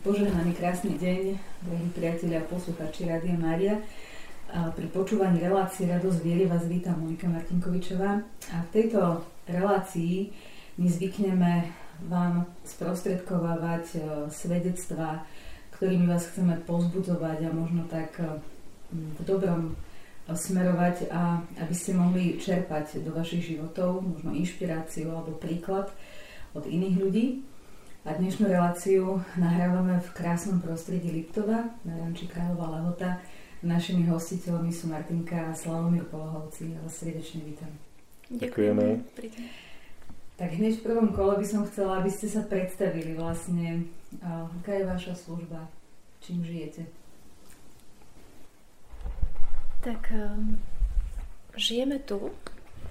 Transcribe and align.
Požehnaný 0.00 0.56
krásny 0.56 0.96
deň, 0.96 1.36
drahí 1.68 1.88
priatelia 1.92 2.40
a 2.40 2.48
poslucháči 2.48 3.04
Rádia 3.04 3.36
Mária. 3.36 3.76
Pri 4.48 4.88
počúvaní 4.88 5.36
relácie 5.36 5.84
Radosť 5.84 6.24
viery 6.24 6.48
vás 6.48 6.64
vítam 6.64 6.96
Monika 6.96 7.28
Martinkovičová. 7.28 8.24
A 8.24 8.56
v 8.64 8.72
tejto 8.72 9.20
relácii 9.44 10.32
my 10.80 10.88
zvykneme 10.88 11.68
vám 12.08 12.48
sprostredkovávať 12.64 13.84
e, 13.92 13.98
svedectvá, 14.32 15.28
ktorými 15.76 16.08
vás 16.08 16.24
chceme 16.24 16.56
pozbudzovať 16.64 17.38
a 17.44 17.50
možno 17.52 17.84
tak 17.84 18.16
e, 18.16 18.40
v 18.96 19.20
dobrom 19.28 19.76
smerovať 20.24 21.12
a 21.12 21.44
aby 21.60 21.74
ste 21.76 21.92
mohli 21.92 22.40
čerpať 22.40 23.04
do 23.04 23.12
vašich 23.12 23.44
životov 23.44 24.00
možno 24.00 24.32
inšpiráciu 24.32 25.12
alebo 25.12 25.36
príklad 25.36 25.92
od 26.56 26.64
iných 26.64 26.96
ľudí. 26.96 27.51
A 28.02 28.18
dnešnú 28.18 28.50
reláciu 28.50 29.22
nahrávame 29.38 30.02
v 30.02 30.10
krásnom 30.10 30.58
prostredí 30.58 31.06
Liptova 31.14 31.70
na 31.86 31.94
ranči 32.02 32.26
Kráľová 32.26 32.74
Lehota. 32.74 33.22
Našimi 33.62 34.10
hostiteľmi 34.10 34.74
sú 34.74 34.90
Martinka 34.90 35.38
a 35.38 35.54
Slavomír 35.54 36.02
Polohovci. 36.10 36.74
Ja 36.74 36.82
vás 36.82 36.98
srdečne 36.98 37.46
vítam. 37.46 37.70
Ďakujeme. 38.26 39.06
Tak 40.34 40.50
hneď 40.50 40.82
v 40.82 40.86
prvom 40.90 41.14
kole 41.14 41.38
by 41.38 41.46
som 41.46 41.62
chcela, 41.70 42.02
aby 42.02 42.10
ste 42.10 42.26
sa 42.26 42.42
predstavili 42.42 43.14
vlastne, 43.14 43.86
aká 44.18 44.82
je 44.82 44.90
vaša 44.90 45.14
služba, 45.14 45.70
čím 46.26 46.42
žijete. 46.42 46.90
Tak 49.86 50.10
um, 50.10 50.58
žijeme 51.54 52.02
tu, 52.02 52.34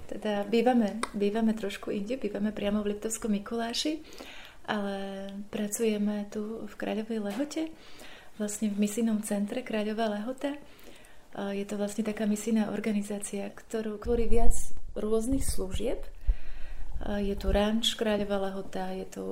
teda 0.08 0.48
bývame, 0.48 1.04
bývame 1.12 1.52
trošku 1.52 1.92
inde, 1.92 2.16
bývame 2.16 2.48
priamo 2.48 2.80
v 2.80 2.96
Liptovskom 2.96 3.36
Mikuláši 3.36 4.00
ale 4.66 5.28
pracujeme 5.50 6.26
tu 6.30 6.64
v 6.66 6.74
Kráľovej 6.78 7.18
Lehote, 7.18 7.62
vlastne 8.38 8.70
v 8.70 8.80
misijnom 8.80 9.20
centre 9.26 9.60
Kráľová 9.62 10.08
Lehota. 10.12 10.54
Je 11.32 11.64
to 11.64 11.80
vlastne 11.80 12.04
taká 12.04 12.28
misijná 12.28 12.68
organizácia, 12.70 13.48
ktorú 13.48 13.96
tvorí 13.96 14.28
viac 14.28 14.52
rôznych 14.92 15.42
služieb. 15.42 16.04
Je 17.02 17.34
tu 17.34 17.50
ranč 17.50 17.98
Kráľová 17.98 18.38
Lehota, 18.50 18.94
je 18.94 19.06
tu, 19.10 19.26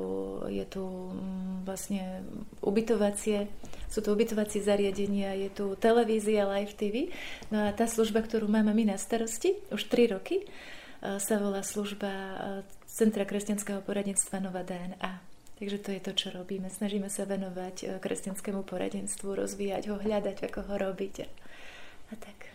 je 0.50 0.64
tu 0.66 0.82
mm, 0.82 1.62
vlastne 1.62 2.26
ubytovacie, 2.66 3.46
sú 3.86 4.02
tu 4.02 4.10
ubytovacie 4.10 4.58
zariadenia, 4.58 5.38
je 5.38 5.54
tu 5.54 5.78
televízia, 5.78 6.50
live 6.50 6.74
TV. 6.74 7.14
No 7.54 7.70
a 7.70 7.70
tá 7.70 7.86
služba, 7.86 8.26
ktorú 8.26 8.50
máme 8.50 8.74
my 8.74 8.90
na 8.90 8.98
starosti 8.98 9.54
už 9.70 9.86
3 9.86 10.18
roky, 10.18 10.42
sa 11.00 11.40
volá 11.40 11.64
služba 11.64 12.10
Centra 12.90 13.22
kresťanského 13.22 13.86
poradenstva 13.86 14.42
Nová 14.42 14.66
DNA. 14.66 15.22
Takže 15.62 15.78
to 15.78 15.94
je 15.94 16.00
to, 16.02 16.12
čo 16.12 16.28
robíme. 16.34 16.66
Snažíme 16.66 17.06
sa 17.06 17.22
venovať 17.22 17.76
e, 17.86 17.86
kresťanskému 18.02 18.66
poradenstvu, 18.66 19.38
rozvíjať 19.38 19.94
ho, 19.94 19.96
hľadať, 20.02 20.50
ako 20.50 20.66
ho 20.66 20.74
robíte. 20.74 21.30
A 22.10 22.18
tak. 22.18 22.50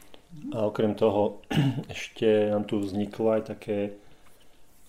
A 0.51 0.67
okrem 0.67 0.91
toho 0.91 1.39
ešte 1.95 2.51
nám 2.51 2.67
tu 2.67 2.83
vzniklo 2.83 3.31
aj 3.31 3.55
také 3.55 3.95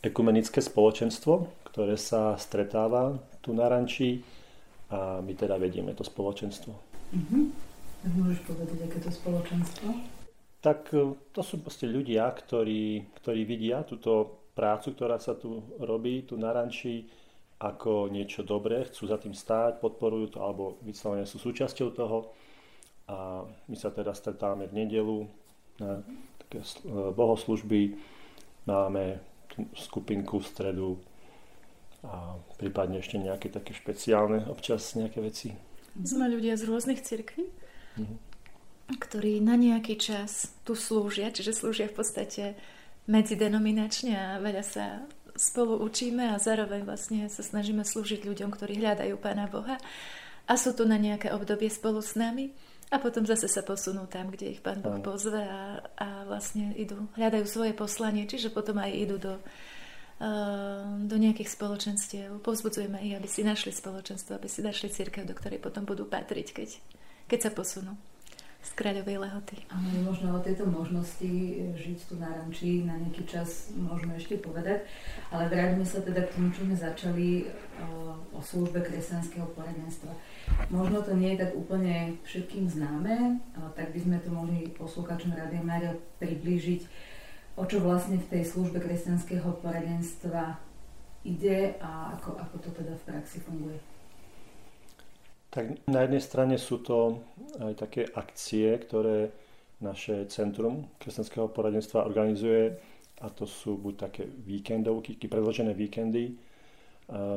ekumenické 0.02 0.58
spoločenstvo, 0.58 1.46
ktoré 1.70 1.94
sa 1.94 2.34
stretáva 2.42 3.14
tu 3.38 3.54
na 3.54 3.70
ranči 3.70 4.26
a 4.90 5.22
my 5.22 5.30
teda 5.38 5.62
vedieme 5.62 5.94
to 5.94 6.02
spoločenstvo. 6.02 6.74
Uh-huh. 7.14 7.54
Môžeš 8.02 8.42
povedať, 8.50 8.78
aké 8.82 8.98
to 8.98 9.14
spoločenstvo? 9.14 9.94
Tak 10.58 10.90
e, 10.90 11.14
to 11.30 11.40
sú 11.46 11.62
proste 11.62 11.86
ľudia, 11.86 12.26
ktorí, 12.34 13.14
ktorí 13.22 13.46
vidia 13.46 13.86
túto 13.86 14.42
prácu, 14.56 14.96
ktorá 14.96 15.20
sa 15.20 15.36
tu 15.36 15.60
robí, 15.76 16.24
tu 16.24 16.40
na 16.40 16.48
ranči, 16.48 17.04
ako 17.60 18.08
niečo 18.08 18.40
dobré, 18.40 18.88
chcú 18.88 19.08
za 19.08 19.20
tým 19.20 19.36
stáť, 19.36 19.80
podporujú 19.80 20.36
to, 20.36 20.38
alebo 20.40 20.80
vyslovene 20.80 21.28
sú 21.28 21.36
súčasťou 21.36 21.88
toho. 21.92 22.32
A 23.06 23.44
my 23.44 23.76
sa 23.76 23.92
teda 23.92 24.16
stretávame 24.16 24.66
v 24.66 24.76
nedelu 24.82 25.18
na 25.78 26.00
také 26.40 26.64
e, 26.64 26.66
bohoslužby, 27.12 27.94
máme 28.66 29.20
skupinku 29.76 30.42
v 30.42 30.48
stredu 30.48 30.90
a 32.02 32.36
prípadne 32.60 33.00
ešte 33.00 33.16
nejaké 33.16 33.48
také 33.48 33.72
špeciálne 33.72 34.46
občas 34.50 34.94
nejaké 34.98 35.18
veci. 35.22 35.48
Sme 35.96 36.28
ľudia 36.28 36.58
z 36.60 36.68
rôznych 36.68 37.00
cirkví, 37.00 37.46
mm-hmm. 37.46 38.18
ktorí 39.00 39.40
na 39.40 39.56
nejaký 39.56 39.96
čas 39.96 40.52
tu 40.66 40.76
slúžia, 40.76 41.32
čiže 41.32 41.56
slúžia 41.56 41.88
v 41.88 41.96
podstate 41.96 42.44
medzidenominačne 43.06 44.12
a 44.14 44.26
veľa 44.42 44.64
sa 44.66 45.06
spolu 45.36 45.78
učíme 45.84 46.32
a 46.32 46.40
zároveň 46.40 46.82
vlastne 46.82 47.28
sa 47.28 47.44
snažíme 47.44 47.84
slúžiť 47.84 48.24
ľuďom, 48.24 48.50
ktorí 48.50 48.80
hľadajú 48.80 49.14
Pána 49.20 49.46
Boha. 49.46 49.76
A 50.46 50.54
sú 50.54 50.72
tu 50.72 50.86
na 50.86 50.96
nejaké 50.96 51.34
obdobie 51.34 51.68
spolu 51.70 51.98
s 51.98 52.14
nami 52.14 52.54
a 52.90 53.02
potom 53.02 53.26
zase 53.26 53.50
sa 53.50 53.66
posunú 53.66 54.06
tam, 54.06 54.30
kde 54.30 54.54
ich 54.54 54.62
Pán 54.62 54.78
Boh 54.78 55.02
pozve 55.02 55.42
a, 55.42 55.82
a 55.98 56.08
vlastne 56.22 56.70
idú, 56.78 57.10
hľadajú 57.18 57.44
svoje 57.46 57.72
poslanie, 57.74 58.30
čiže 58.30 58.54
potom 58.54 58.78
aj 58.78 58.94
idú 58.94 59.16
do, 59.18 59.34
uh, 60.22 60.86
do 61.02 61.16
nejakých 61.18 61.50
spoločenstiev. 61.50 62.38
Povzbudzujeme 62.46 63.02
ich, 63.02 63.18
aby 63.18 63.26
si 63.26 63.42
našli 63.42 63.74
spoločenstvo, 63.74 64.38
aby 64.38 64.46
si 64.46 64.62
našli 64.62 64.86
církev, 64.94 65.26
do 65.26 65.34
ktorej 65.34 65.58
potom 65.58 65.82
budú 65.82 66.06
patriť, 66.06 66.46
keď, 66.54 66.68
keď 67.26 67.38
sa 67.42 67.50
posunú 67.50 67.98
z 68.66 68.70
Kráľovej 68.74 69.22
Lehoty. 69.22 69.62
Áno, 69.70 70.10
možno 70.10 70.34
o 70.34 70.42
tejto 70.42 70.66
možnosti 70.66 71.30
žiť 71.78 71.98
tu 72.10 72.18
na 72.18 72.34
ranči 72.34 72.82
na 72.82 72.98
nejaký 72.98 73.22
čas 73.30 73.70
môžeme 73.78 74.18
ešte 74.18 74.42
povedať, 74.42 74.82
ale 75.30 75.46
vráťme 75.46 75.86
sa 75.86 76.02
teda 76.02 76.26
k 76.26 76.34
tomu, 76.34 76.50
čo 76.50 76.66
sme 76.66 76.74
začali 76.74 77.46
o, 77.86 78.18
o 78.34 78.40
službe 78.42 78.82
kresťanského 78.82 79.46
poradenstva. 79.54 80.10
Možno 80.74 80.98
to 81.06 81.14
nie 81.14 81.38
je 81.38 81.46
tak 81.46 81.54
úplne 81.54 82.18
všetkým 82.26 82.66
známe, 82.66 83.38
tak 83.78 83.94
by 83.94 83.98
sme 84.02 84.16
to 84.18 84.34
mohli 84.34 84.66
poslúkačom 84.74 85.38
Rádia 85.38 85.62
Mária 85.62 85.94
priblížiť, 86.18 86.82
o 87.54 87.64
čo 87.70 87.78
vlastne 87.78 88.18
v 88.18 88.30
tej 88.34 88.42
službe 88.50 88.82
kresťanského 88.82 89.62
poradenstva 89.62 90.58
ide 91.22 91.78
a 91.78 92.18
ako, 92.18 92.34
ako 92.38 92.56
to 92.66 92.70
teda 92.82 92.98
v 92.98 93.06
praxi 93.14 93.38
funguje. 93.42 93.78
Tak 95.56 95.88
na 95.88 96.04
jednej 96.04 96.20
strane 96.20 96.60
sú 96.60 96.84
to 96.84 97.24
aj 97.56 97.80
také 97.80 98.04
akcie, 98.04 98.76
ktoré 98.76 99.32
naše 99.80 100.28
Centrum 100.28 100.92
kresťanského 101.00 101.48
poradenstva 101.48 102.04
organizuje 102.04 102.76
a 103.24 103.32
to 103.32 103.48
sú 103.48 103.80
buď 103.80 103.94
také 103.96 104.28
víkendovky, 104.28 105.16
predložené 105.16 105.72
víkendy 105.72 106.36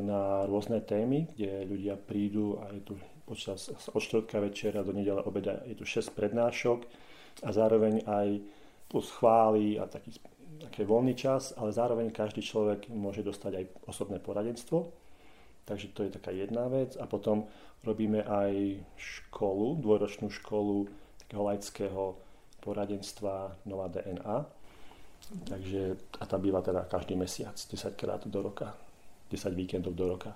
na 0.04 0.44
rôzne 0.52 0.84
témy, 0.84 1.32
kde 1.32 1.64
ľudia 1.64 1.96
prídu 1.96 2.60
a 2.60 2.68
je 2.76 2.92
tu 2.92 2.94
počas 3.24 3.72
od 3.72 4.04
štvrtka 4.04 4.44
večera 4.44 4.84
do 4.84 4.92
nedele 4.92 5.24
obeda 5.24 5.64
je 5.64 5.80
tu 5.80 5.88
6 5.88 6.12
prednášok 6.12 6.84
a 7.48 7.56
zároveň 7.56 8.04
aj 8.04 8.44
plus 8.92 9.08
chvály 9.16 9.80
a 9.80 9.88
taký, 9.88 10.20
taký 10.60 10.84
voľný 10.84 11.16
čas, 11.16 11.56
ale 11.56 11.72
zároveň 11.72 12.12
každý 12.12 12.44
človek 12.44 12.92
môže 12.92 13.24
dostať 13.24 13.52
aj 13.64 13.66
osobné 13.88 14.20
poradenstvo. 14.20 14.92
Takže 15.70 15.94
to 15.94 16.10
je 16.10 16.18
taká 16.18 16.34
jedna 16.34 16.66
vec. 16.66 16.98
A 16.98 17.06
potom 17.06 17.46
Robíme 17.80 18.28
aj 18.28 18.76
školu, 19.00 19.80
dvojročnú 19.80 20.28
školu 20.28 20.92
takého 21.24 21.44
laického 21.48 22.04
poradenstva 22.60 23.56
Nová 23.64 23.88
DNA. 23.88 24.38
Takže, 25.48 25.96
a 26.20 26.24
tá 26.28 26.36
býva 26.36 26.60
teda 26.60 26.84
každý 26.90 27.16
mesiac, 27.16 27.56
10 27.56 27.96
krát 27.96 28.28
do 28.28 28.40
roka, 28.44 28.76
10 29.32 29.56
víkendov 29.56 29.96
do 29.96 30.12
roka. 30.12 30.36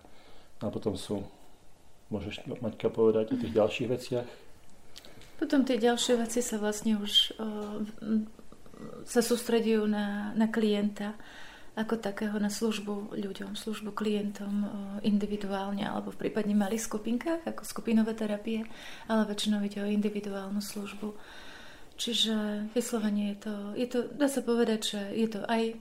A 0.63 0.71
potom 0.71 0.95
sú, 0.95 1.19
môžeš 2.07 2.47
Maťka 2.47 2.87
povedať 2.87 3.35
o 3.35 3.39
tých 3.41 3.51
ďalších 3.51 3.87
veciach? 3.91 4.27
Potom 5.35 5.67
tie 5.67 5.75
ďalšie 5.75 6.15
veci 6.23 6.39
sa 6.39 6.55
vlastne 6.61 6.95
už 6.95 7.35
o, 7.35 7.83
sa 9.03 9.19
sústredujú 9.19 9.83
na, 9.83 10.31
na 10.39 10.47
klienta 10.47 11.19
ako 11.73 11.97
takého 11.97 12.37
na 12.37 12.53
službu 12.53 13.17
ľuďom, 13.17 13.57
službu 13.57 13.97
klientom 13.97 14.69
individuálne 15.01 15.81
alebo 15.81 16.13
v 16.13 16.29
prípadne 16.29 16.53
malých 16.53 16.85
skupinkách 16.85 17.49
ako 17.49 17.65
skupinové 17.65 18.13
terapie, 18.13 18.61
ale 19.09 19.25
väčšinou 19.25 19.65
ide 19.65 19.81
o 19.81 19.89
individuálnu 19.89 20.61
službu. 20.61 21.17
Čiže 21.97 22.69
vyslovene 22.77 23.33
je 23.33 23.37
to, 23.41 23.55
je 23.73 23.87
to, 23.89 23.99
dá 24.13 24.29
sa 24.29 24.45
povedať, 24.45 24.97
že 24.97 25.01
je 25.17 25.27
to 25.29 25.41
aj, 25.49 25.77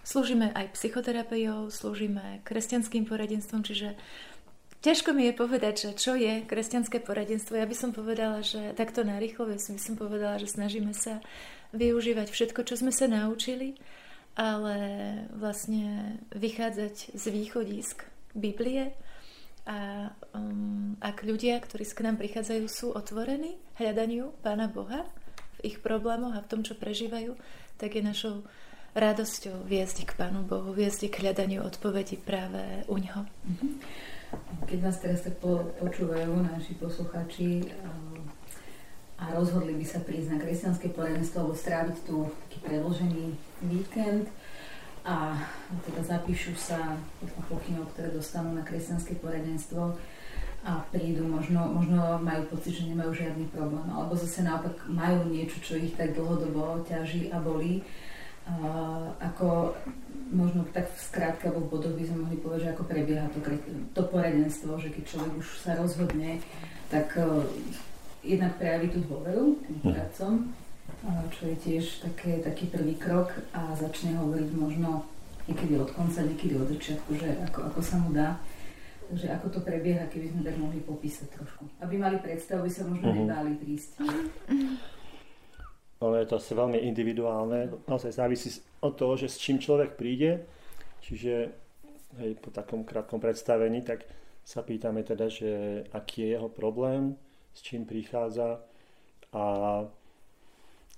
slúžime 0.00 0.48
aj 0.52 0.72
psychoterapiou, 0.76 1.68
slúžime 1.68 2.40
kresťanským 2.48 3.04
poradenstvom, 3.04 3.64
čiže 3.64 3.96
Ťažko 4.78 5.10
mi 5.10 5.26
je 5.26 5.34
povedať, 5.34 5.74
že 5.74 5.90
čo 5.98 6.14
je 6.14 6.46
kresťanské 6.46 7.02
poradenstvo. 7.02 7.58
Ja 7.58 7.66
by 7.66 7.74
som 7.74 7.90
povedala, 7.90 8.46
že 8.46 8.70
takto 8.78 9.02
narýchlo 9.02 9.50
by 9.50 9.58
som 9.58 9.98
povedala, 9.98 10.38
že 10.38 10.46
snažíme 10.46 10.94
sa 10.94 11.18
využívať 11.74 12.30
všetko, 12.30 12.62
čo 12.62 12.78
sme 12.78 12.94
sa 12.94 13.10
naučili 13.10 13.74
ale 14.38 14.78
vlastne 15.34 16.14
vychádzať 16.30 17.18
z 17.18 17.24
východisk 17.34 18.06
Biblie 18.38 18.94
a 19.66 20.08
um, 20.32 20.94
ak 21.02 21.26
ľudia, 21.26 21.58
ktorí 21.58 21.84
k 21.84 22.06
nám 22.06 22.16
prichádzajú, 22.22 22.64
sú 22.70 22.94
otvorení 22.94 23.58
hľadaniu 23.76 24.32
Pána 24.40 24.70
Boha 24.70 25.04
v 25.58 25.74
ich 25.74 25.82
problémoch 25.82 26.38
a 26.38 26.40
v 26.40 26.50
tom, 26.54 26.62
čo 26.62 26.78
prežívajú, 26.78 27.34
tak 27.76 27.98
je 27.98 28.02
našou 28.06 28.46
radosťou 28.96 29.66
viesť 29.66 30.08
k 30.08 30.16
Pánu 30.16 30.46
Bohu, 30.46 30.70
viesť 30.70 31.10
k 31.10 31.26
hľadaniu 31.26 31.66
odpovedí 31.66 32.16
práve 32.22 32.86
u 32.88 32.96
Ňoho. 32.96 33.26
Mm-hmm. 33.26 33.72
Keď 34.64 34.78
nás 34.80 34.96
teraz 35.00 35.20
tak 35.26 35.36
po, 35.40 35.68
počúvajú 35.82 36.32
naši 36.48 36.76
posluchači 36.76 37.64
a 39.18 39.34
rozhodli 39.34 39.74
by 39.74 39.86
sa 39.86 39.98
prísť 39.98 40.28
na 40.30 40.38
kresťanské 40.38 40.94
poradenstvo 40.94 41.42
alebo 41.42 41.58
stráviť 41.58 41.96
tu 42.06 42.30
taký 42.46 42.58
predložený 42.62 43.24
víkend 43.66 44.30
a 45.02 45.34
teda 45.88 46.02
zapíšu 46.04 46.54
sa 46.54 46.94
podľa 47.18 47.42
pokynov, 47.50 47.84
ktoré 47.96 48.14
dostanú 48.14 48.54
na 48.54 48.62
kresťanské 48.62 49.18
poradenstvo 49.18 49.96
a 50.66 50.84
prídu, 50.90 51.24
možno, 51.24 51.64
možno 51.70 52.18
majú 52.18 52.50
pocit, 52.52 52.76
že 52.76 52.90
nemajú 52.90 53.14
žiadny 53.14 53.46
problém, 53.54 53.88
alebo 53.88 54.18
zase 54.18 54.42
naopak 54.42 54.74
majú 54.90 55.24
niečo, 55.30 55.62
čo 55.62 55.78
ich 55.78 55.94
tak 55.94 56.12
dlhodobo 56.18 56.82
ťaží 56.84 57.30
a 57.30 57.38
bolí. 57.38 57.80
Uh, 58.48 59.12
ako 59.20 59.76
možno 60.32 60.64
tak 60.72 60.88
v 60.88 61.04
skrátke 61.04 61.52
alebo 61.52 61.68
v 61.68 61.72
bodoch 61.76 61.94
by 61.96 62.04
sme 62.08 62.24
mohli 62.24 62.36
povedať, 62.40 62.60
že 62.64 62.72
ako 62.72 62.84
prebieha 62.88 63.28
to, 63.28 63.40
to 63.92 64.02
poradenstvo, 64.08 64.80
že 64.80 64.88
keď 64.88 65.04
človek 65.04 65.32
už 65.36 65.48
sa 65.60 65.76
rozhodne, 65.76 66.40
tak 66.88 67.12
uh, 67.20 67.44
jednak 68.22 68.58
prejaví 68.58 68.88
tú 68.90 69.00
dôveru 69.06 69.58
tým 69.64 69.78
poradcom, 69.82 70.32
čo 71.30 71.42
je 71.52 71.56
tiež 71.56 71.84
také, 72.02 72.42
taký 72.42 72.66
prvý 72.68 72.98
krok 72.98 73.30
a 73.54 73.72
začne 73.76 74.18
hovoriť 74.18 74.50
možno 74.56 75.06
niekedy 75.48 75.78
od 75.80 75.90
konca, 75.94 76.26
niekedy 76.26 76.58
od 76.58 76.68
začiatku, 76.68 77.10
že 77.16 77.28
ako, 77.48 77.72
ako 77.72 77.80
sa 77.80 77.96
mu 78.02 78.10
dá. 78.12 78.36
Takže 79.08 79.26
ako 79.40 79.46
to 79.48 79.60
prebieha, 79.64 80.04
keby 80.12 80.28
sme 80.28 80.44
tak 80.44 80.60
mohli 80.60 80.84
popísať 80.84 81.32
trošku. 81.32 81.64
Aby 81.80 81.96
mali 81.96 82.20
predstavu, 82.20 82.68
by 82.68 82.70
sa 82.72 82.84
možno 82.84 83.08
uh-huh. 83.08 83.24
nebáli 83.24 83.56
prísť. 83.56 84.04
Ono 86.04 86.16
je 86.20 86.28
to 86.28 86.36
asi 86.36 86.52
veľmi 86.52 86.76
individuálne. 86.84 87.72
Naozaj 87.88 88.20
závisí 88.20 88.60
od 88.84 89.00
toho, 89.00 89.16
že 89.16 89.32
s 89.32 89.40
čím 89.40 89.56
človek 89.56 89.96
príde. 89.96 90.44
Čiže 91.00 91.34
hej, 92.20 92.36
po 92.36 92.52
takom 92.52 92.84
krátkom 92.84 93.16
predstavení, 93.16 93.80
tak 93.80 94.04
sa 94.44 94.60
pýtame 94.60 95.00
teda, 95.00 95.32
že 95.32 95.82
aký 95.88 96.28
je 96.28 96.28
jeho 96.36 96.52
problém, 96.52 97.16
s 97.58 97.66
čím 97.66 97.82
prichádza 97.82 98.62
a 99.34 99.44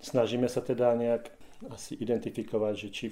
snažíme 0.04 0.44
sa 0.44 0.60
teda 0.60 0.92
nejak 0.92 1.32
asi 1.72 1.96
identifikovať, 1.96 2.74
že 2.76 2.88
či 2.92 3.06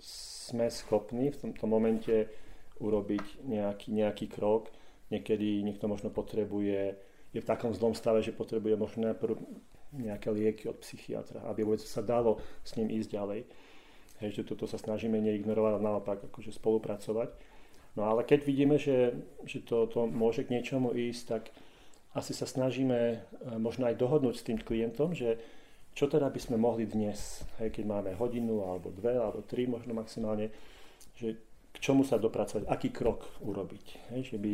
sme 0.00 0.72
schopní 0.72 1.28
v 1.28 1.40
tomto 1.40 1.68
momente 1.68 2.32
urobiť 2.80 3.44
nejaký, 3.44 3.92
nejaký 3.92 4.26
krok. 4.32 4.72
Niekedy 5.12 5.60
niekto 5.60 5.84
možno 5.84 6.08
potrebuje, 6.08 6.96
je 7.36 7.40
v 7.44 7.48
takom 7.48 7.76
zlom 7.76 7.92
stave, 7.92 8.24
že 8.24 8.32
potrebuje 8.32 8.72
možno 8.80 9.12
najprv 9.12 9.36
nejaké 9.94 10.32
lieky 10.32 10.64
od 10.72 10.80
psychiatra, 10.80 11.44
aby 11.46 11.62
vôbec 11.62 11.84
sa 11.84 12.00
dalo 12.00 12.40
s 12.64 12.74
ním 12.80 12.88
ísť 12.88 13.08
ďalej. 13.14 13.40
Hej, 14.24 14.30
že 14.40 14.48
toto 14.48 14.64
sa 14.64 14.80
snažíme 14.80 15.20
neignorovať, 15.20 15.70
ale 15.76 15.86
naopak 15.86 16.18
akože 16.32 16.56
spolupracovať. 16.56 17.30
No 17.94 18.10
ale 18.10 18.26
keď 18.26 18.40
vidíme, 18.42 18.80
že, 18.80 19.14
že 19.46 19.62
to, 19.62 19.86
to 19.86 20.08
môže 20.10 20.48
k 20.48 20.56
niečomu 20.56 20.90
ísť, 20.90 21.22
tak 21.28 21.42
asi 22.14 22.32
sa 22.32 22.46
snažíme 22.46 22.98
e, 22.98 23.16
možno 23.58 23.90
aj 23.90 23.98
dohodnúť 23.98 24.34
s 24.38 24.46
tým 24.46 24.58
klientom, 24.58 25.12
že 25.12 25.36
čo 25.94 26.10
teda 26.10 26.30
by 26.30 26.40
sme 26.42 26.56
mohli 26.58 26.86
dnes, 26.86 27.42
hej, 27.62 27.70
keď 27.70 27.84
máme 27.86 28.10
hodinu 28.18 28.66
alebo 28.66 28.90
dve 28.90 29.14
alebo 29.14 29.46
tri 29.46 29.66
možno 29.70 29.94
maximálne, 29.94 30.50
že 31.14 31.38
k 31.74 31.76
čomu 31.78 32.02
sa 32.06 32.18
dopracovať, 32.18 32.66
aký 32.66 32.90
krok 32.90 33.26
urobiť. 33.42 34.14
Hej, 34.14 34.34
že 34.34 34.38
by 34.38 34.52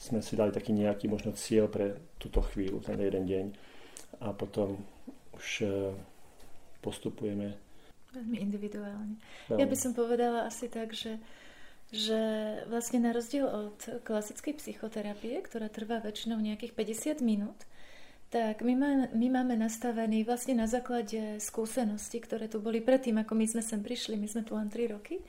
sme 0.00 0.20
si 0.20 0.36
dali 0.36 0.52
taký 0.52 0.72
nejaký 0.72 1.08
možno 1.08 1.36
cieľ 1.36 1.68
pre 1.68 1.96
túto 2.16 2.40
chvíľu, 2.40 2.84
ten 2.84 3.00
jeden 3.00 3.24
deň 3.24 3.46
a 4.24 4.32
potom 4.32 4.80
už 5.36 5.46
e, 5.64 5.68
postupujeme. 6.80 7.56
Veľmi 8.16 8.36
individuálne. 8.40 9.20
Veľmi. 9.52 9.60
Ja 9.60 9.66
by 9.68 9.76
som 9.76 9.92
povedala 9.92 10.48
asi 10.48 10.72
tak, 10.72 10.96
že 10.96 11.20
že 11.88 12.20
vlastne 12.68 13.00
na 13.00 13.16
rozdiel 13.16 13.48
od 13.48 14.04
klasickej 14.04 14.60
psychoterapie, 14.60 15.40
ktorá 15.40 15.72
trvá 15.72 16.04
väčšinou 16.04 16.36
nejakých 16.36 16.76
50 16.76 17.24
minút, 17.24 17.64
tak 18.28 18.60
my, 18.60 18.74
má, 18.76 18.90
my 19.16 19.28
máme 19.32 19.56
nastavený 19.56 20.20
vlastne 20.28 20.52
na 20.52 20.68
základe 20.68 21.40
skúseností, 21.40 22.20
ktoré 22.20 22.44
tu 22.44 22.60
boli 22.60 22.84
predtým, 22.84 23.16
ako 23.24 23.32
my 23.32 23.46
sme 23.48 23.62
sem 23.64 23.80
prišli, 23.80 24.20
my 24.20 24.28
sme 24.28 24.44
tu 24.44 24.52
len 24.52 24.68
3 24.68 24.92
roky, 24.92 25.24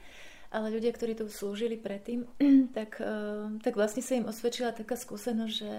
ale 0.52 0.68
ľudia, 0.68 0.92
ktorí 0.92 1.16
tu 1.16 1.32
slúžili 1.32 1.80
predtým, 1.80 2.28
tak, 2.78 3.00
eh, 3.00 3.56
tak 3.64 3.80
vlastne 3.80 4.04
sa 4.04 4.20
im 4.20 4.28
osvedčila 4.28 4.76
taká 4.76 5.00
skúsenosť, 5.00 5.54
že, 5.54 5.74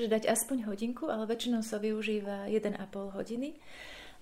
že 0.00 0.06
dať 0.08 0.32
aspoň 0.32 0.72
hodinku, 0.72 1.12
ale 1.12 1.28
väčšinou 1.28 1.60
sa 1.60 1.76
využíva 1.76 2.48
1,5 2.48 2.72
hodiny. 3.20 3.52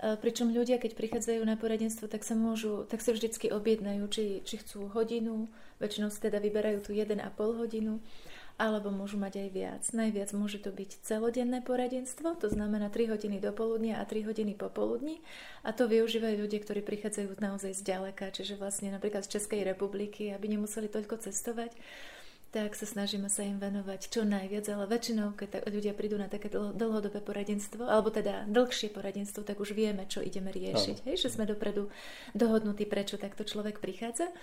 Eh, 0.01 0.17
pričom 0.17 0.49
ľudia, 0.49 0.81
keď 0.81 0.97
prichádzajú 0.97 1.45
na 1.45 1.61
poradenstvo, 1.61 2.09
tak 2.09 2.25
sa 2.25 2.33
môžu, 2.33 2.89
tak 2.89 3.05
sa 3.05 3.13
vždycky 3.13 3.53
objednajú, 3.53 4.09
či, 4.09 4.41
či 4.49 4.57
chcú 4.65 4.89
hodinu, 4.89 5.53
Väčšinou 5.81 6.13
si 6.13 6.21
teda 6.21 6.37
vyberajú 6.45 6.85
tú 6.85 6.93
1,5 6.93 7.17
hodinu, 7.57 8.05
alebo 8.61 8.93
môžu 8.93 9.17
mať 9.17 9.41
aj 9.41 9.49
viac. 9.49 9.83
Najviac 9.97 10.37
môže 10.37 10.61
to 10.61 10.69
byť 10.69 11.01
celodenné 11.01 11.65
poradenstvo, 11.65 12.37
to 12.37 12.53
znamená 12.53 12.93
3 12.93 13.09
hodiny 13.09 13.41
do 13.41 13.49
poludnia 13.49 13.97
a 13.97 14.05
3 14.05 14.29
hodiny 14.29 14.53
popoludní. 14.53 15.25
A 15.65 15.73
to 15.73 15.89
využívajú 15.89 16.37
ľudia, 16.37 16.61
ktorí 16.61 16.85
prichádzajú 16.85 17.33
naozaj 17.41 17.73
z 17.73 17.81
čiže 18.29 18.61
vlastne 18.61 18.93
napríklad 18.93 19.25
z 19.25 19.41
Českej 19.41 19.65
republiky, 19.65 20.29
aby 20.37 20.53
nemuseli 20.53 20.93
toľko 20.93 21.25
cestovať 21.25 21.73
tak 22.51 22.75
sa 22.75 22.83
snažíme 22.83 23.31
sa 23.31 23.47
im 23.47 23.63
venovať 23.63 24.11
čo 24.11 24.27
najviac, 24.27 24.67
ale 24.75 24.91
väčšinou, 24.91 25.39
keď 25.39 25.71
ľudia 25.71 25.95
prídu 25.95 26.19
na 26.19 26.27
také 26.27 26.51
dlhodobé 26.51 27.23
poradenstvo, 27.23 27.87
alebo 27.87 28.11
teda 28.11 28.43
dlhšie 28.51 28.91
poradenstvo, 28.91 29.47
tak 29.47 29.63
už 29.63 29.71
vieme, 29.71 30.03
čo 30.11 30.19
ideme 30.19 30.51
riešiť. 30.51 31.07
Hej, 31.07 31.17
že 31.23 31.29
sme 31.31 31.47
dopredu 31.47 31.95
dohodnutí, 32.35 32.91
prečo 32.91 33.23
takto 33.23 33.47
človek 33.47 33.79
prichádza. 33.79 34.35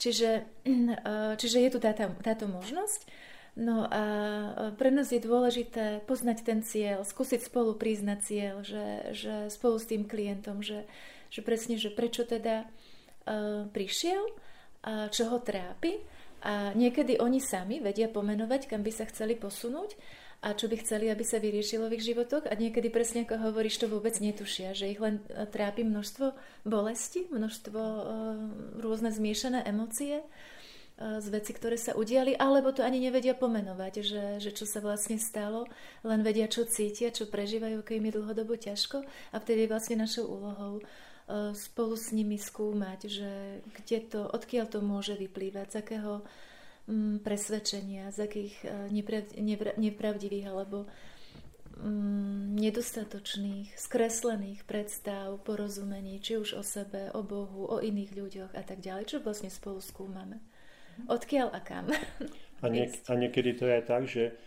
Čiže, 0.00 0.48
eh, 0.64 1.32
čiže 1.36 1.60
je 1.60 1.70
tu 1.72 1.78
táto, 1.78 2.08
táto 2.24 2.48
možnosť. 2.48 3.04
No 3.60 3.84
a 3.84 4.02
eh, 4.04 4.72
pre 4.80 4.88
nás 4.88 5.12
je 5.12 5.20
dôležité 5.20 6.08
poznať 6.08 6.40
ten 6.40 6.64
cieľ, 6.64 7.04
skúsiť 7.04 7.44
spolu 7.44 7.76
priznať 7.76 8.18
cieľ, 8.24 8.54
že, 8.64 9.12
že 9.12 9.34
spolu 9.52 9.76
s 9.76 9.84
tým 9.84 10.08
klientom, 10.08 10.64
že, 10.64 10.88
že 11.28 11.44
presne, 11.44 11.76
že 11.76 11.92
prečo 11.92 12.24
teda 12.24 12.64
uh, 12.64 13.68
prišiel, 13.76 14.24
a 14.86 15.10
čo 15.10 15.26
ho 15.34 15.42
trápi. 15.42 16.15
A 16.46 16.70
niekedy 16.78 17.18
oni 17.18 17.42
sami 17.42 17.82
vedia 17.82 18.06
pomenovať, 18.06 18.70
kam 18.70 18.86
by 18.86 18.94
sa 18.94 19.02
chceli 19.10 19.34
posunúť 19.34 19.98
a 20.46 20.54
čo 20.54 20.70
by 20.70 20.78
chceli, 20.78 21.10
aby 21.10 21.26
sa 21.26 21.42
vyriešilo 21.42 21.90
v 21.90 21.98
ich 21.98 22.06
životoch. 22.06 22.46
A 22.46 22.54
niekedy 22.54 22.86
presne 22.86 23.26
ako 23.26 23.50
hovoríš, 23.50 23.82
to 23.82 23.90
vôbec 23.90 24.14
netušia, 24.22 24.76
že 24.78 24.86
ich 24.86 25.02
len 25.02 25.18
e, 25.26 25.42
trápi 25.48 25.82
množstvo 25.82 26.38
bolesti, 26.62 27.26
množstvo 27.34 27.80
uh, 27.80 28.04
rôzne 28.78 29.10
zmiešané 29.10 29.66
emócie 29.66 30.22
uh, 30.22 31.18
z 31.18 31.26
veci, 31.34 31.50
ktoré 31.50 31.74
sa 31.74 31.98
udiali, 31.98 32.38
alebo 32.38 32.70
to 32.70 32.86
ani 32.86 33.02
nevedia 33.02 33.34
pomenovať, 33.34 33.92
že, 34.06 34.24
že 34.38 34.50
čo 34.54 34.68
sa 34.68 34.78
vlastne 34.78 35.18
stalo, 35.18 35.66
len 36.06 36.22
vedia, 36.22 36.46
čo 36.46 36.62
cítia, 36.62 37.10
čo 37.10 37.26
prežívajú, 37.26 37.82
keď 37.82 37.94
im 37.98 38.06
je 38.06 38.16
dlhodobo 38.20 38.54
ťažko. 38.54 39.02
A 39.34 39.36
vtedy 39.42 39.66
je 39.66 39.72
vlastne 39.72 39.96
našou 39.98 40.30
úlohou 40.30 40.84
spolu 41.52 41.94
s 41.98 42.14
nimi 42.14 42.38
skúmať, 42.38 43.00
že 43.10 43.30
kde 43.82 43.98
to, 44.06 44.20
odkiaľ 44.30 44.66
to 44.70 44.78
môže 44.78 45.18
vyplývať, 45.18 45.66
z 45.74 45.76
akého 45.82 46.22
Mm, 46.86 47.18
presvedčenia, 47.18 48.14
z 48.14 48.30
akých 48.30 48.54
e, 48.62 48.94
nepravdivých 49.74 50.46
alebo 50.46 50.86
mm, 51.82 52.54
nedostatočných, 52.62 53.74
skreslených 53.74 54.62
predstav, 54.62 55.34
porozumení, 55.42 56.22
či 56.22 56.38
už 56.38 56.54
o 56.54 56.62
sebe, 56.62 57.10
o 57.10 57.26
Bohu, 57.26 57.66
o 57.66 57.82
iných 57.82 58.14
ľuďoch 58.14 58.52
a 58.54 58.62
tak 58.62 58.78
ďalej, 58.86 59.10
čo 59.10 59.16
vlastne 59.18 59.50
spolu 59.50 59.82
skúmame. 59.82 60.38
Odkiaľ 61.10 61.58
a 61.58 61.60
kam? 61.60 61.90
A, 62.62 62.66
niek- 62.70 63.02
a 63.10 63.18
niekedy 63.18 63.58
to 63.58 63.66
je 63.66 63.82
aj 63.82 63.84
tak, 63.90 64.06
že 64.06 64.38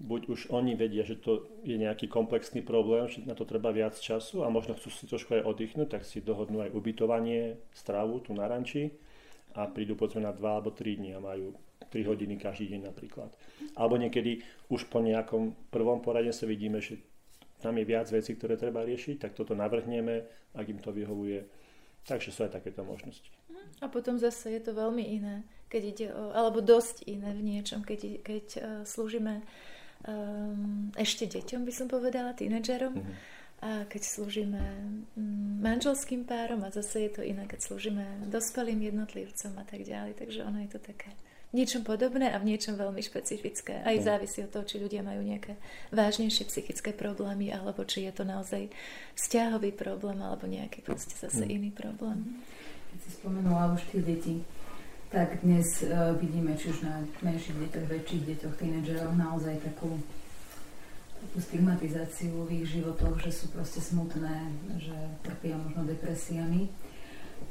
buď 0.00 0.20
už 0.28 0.40
oni 0.48 0.72
vedia, 0.72 1.04
že 1.04 1.20
to 1.20 1.44
je 1.62 1.76
nejaký 1.76 2.08
komplexný 2.08 2.64
problém, 2.64 3.08
že 3.12 3.20
na 3.28 3.36
to 3.36 3.44
treba 3.44 3.68
viac 3.70 3.92
času 3.96 4.40
a 4.44 4.48
možno 4.48 4.72
chcú 4.74 4.88
si 4.88 5.04
trošku 5.04 5.36
aj 5.36 5.44
oddychnúť, 5.44 5.88
tak 5.98 6.02
si 6.08 6.24
dohodnú 6.24 6.64
aj 6.64 6.72
ubytovanie, 6.72 7.60
stravu 7.76 8.24
tu 8.24 8.32
na 8.32 8.48
ranči 8.48 8.88
a 9.52 9.68
prídu 9.68 9.92
povedzme 9.92 10.24
na 10.24 10.32
2 10.32 10.40
alebo 10.40 10.72
3 10.72 10.96
dní 10.96 11.10
a 11.12 11.20
majú 11.20 11.52
3 11.92 12.08
hodiny 12.08 12.40
každý 12.40 12.72
deň 12.72 12.88
napríklad. 12.88 13.36
Alebo 13.76 14.00
niekedy 14.00 14.40
už 14.72 14.88
po 14.88 15.04
nejakom 15.04 15.52
prvom 15.68 16.00
sa 16.32 16.48
vidíme, 16.48 16.80
že 16.80 16.96
tam 17.60 17.76
je 17.78 17.84
viac 17.84 18.08
vecí, 18.08 18.34
ktoré 18.34 18.56
treba 18.56 18.82
riešiť, 18.82 19.22
tak 19.22 19.36
toto 19.36 19.52
navrhneme, 19.54 20.24
ak 20.56 20.66
im 20.66 20.80
to 20.80 20.90
vyhovuje. 20.90 21.46
Takže 22.02 22.34
sú 22.34 22.42
aj 22.42 22.58
takéto 22.58 22.82
možnosti. 22.82 23.30
A 23.78 23.86
potom 23.86 24.18
zase 24.18 24.50
je 24.58 24.62
to 24.62 24.74
veľmi 24.74 25.04
iné, 25.06 25.46
keď 25.70 25.82
ide 25.86 26.06
o, 26.10 26.34
alebo 26.34 26.58
dosť 26.58 27.06
iné 27.06 27.30
v 27.30 27.42
niečom, 27.46 27.86
keď, 27.86 28.00
keď 28.26 28.46
uh, 28.58 28.62
slúžime 28.82 29.46
um, 30.06 30.90
ešte 30.98 31.26
deťom, 31.28 31.62
by 31.66 31.72
som 31.72 31.86
povedala, 31.86 32.34
tínedžerom. 32.34 32.94
Mm-hmm. 32.94 33.16
A 33.62 33.86
keď 33.86 34.02
slúžime 34.02 34.58
um, 35.14 35.62
manželským 35.62 36.26
párom 36.26 36.66
a 36.66 36.74
zase 36.74 37.06
je 37.06 37.10
to 37.14 37.22
iné, 37.22 37.46
keď 37.46 37.62
slúžime 37.62 38.02
dospelým 38.26 38.82
jednotlivcom 38.90 39.52
a 39.58 39.64
tak 39.66 39.86
ďalej. 39.86 40.18
Takže 40.18 40.42
ono 40.42 40.58
je 40.66 40.70
to 40.74 40.80
také 40.82 41.14
niečom 41.52 41.84
podobné 41.84 42.32
a 42.32 42.40
v 42.40 42.48
niečom 42.48 42.80
veľmi 42.80 43.04
špecifické. 43.04 43.84
Aj 43.84 43.96
závisí 44.00 44.40
od 44.40 44.50
toho, 44.50 44.64
či 44.64 44.80
ľudia 44.80 45.04
majú 45.04 45.20
nejaké 45.20 45.60
vážnejšie 45.92 46.48
psychické 46.48 46.96
problémy, 46.96 47.52
alebo 47.52 47.84
či 47.84 48.08
je 48.08 48.12
to 48.16 48.24
naozaj 48.24 48.72
vzťahový 49.20 49.76
problém, 49.76 50.18
alebo 50.24 50.48
nejaký 50.48 50.80
proste 50.80 51.12
zase 51.12 51.44
mm. 51.44 51.52
iný 51.52 51.70
problém. 51.70 52.40
Keď 52.92 52.98
si 53.04 53.10
spomenula 53.20 53.76
už 53.76 53.84
tie 53.92 54.00
deti, 54.00 54.34
tak 55.12 55.44
dnes 55.44 55.84
uh, 55.84 56.16
vidíme 56.16 56.56
či 56.56 56.72
už 56.72 56.88
na 56.88 57.04
menších 57.20 57.52
deťoch, 57.52 57.84
väčších 57.84 58.22
deťoch, 58.32 58.54
tínedžeroch 58.56 59.12
naozaj 59.12 59.60
takú, 59.60 60.00
takú 61.20 61.36
stigmatizáciu 61.36 62.48
v 62.48 62.64
ich 62.64 62.72
životoch, 62.72 63.20
že 63.20 63.28
sú 63.28 63.52
proste 63.52 63.84
smutné, 63.84 64.48
že 64.80 64.96
trpia 65.20 65.60
možno 65.60 65.84
depresiami. 65.84 66.72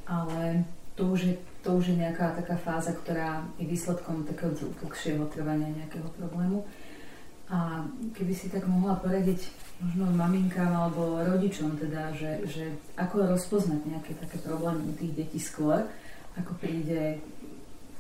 Ale 0.10 0.66
to 0.98 1.14
už, 1.14 1.20
je, 1.22 1.36
to 1.62 1.78
už 1.78 1.94
je 1.94 2.02
nejaká 2.02 2.34
taká 2.34 2.58
fáza, 2.58 2.98
ktorá 2.98 3.46
je 3.62 3.70
výsledkom 3.70 4.26
takého 4.26 4.58
dlhšieho 4.82 5.30
trvania 5.30 5.70
nejakého 5.86 6.10
problému. 6.18 6.66
A 7.54 7.86
keby 8.18 8.34
si 8.34 8.50
tak 8.50 8.66
mohla 8.66 8.98
poradiť 8.98 9.38
možno 9.86 10.10
maminkám 10.18 10.74
alebo 10.74 11.22
rodičom, 11.22 11.78
teda, 11.78 12.10
že, 12.18 12.42
že 12.50 12.66
ako 12.98 13.38
rozpoznať 13.38 13.86
nejaké 13.86 14.18
také 14.18 14.42
problémy 14.42 14.82
u 14.90 14.94
tých 14.98 15.14
detí 15.14 15.38
skôr, 15.38 15.86
ako 16.40 16.58
príde 16.58 17.22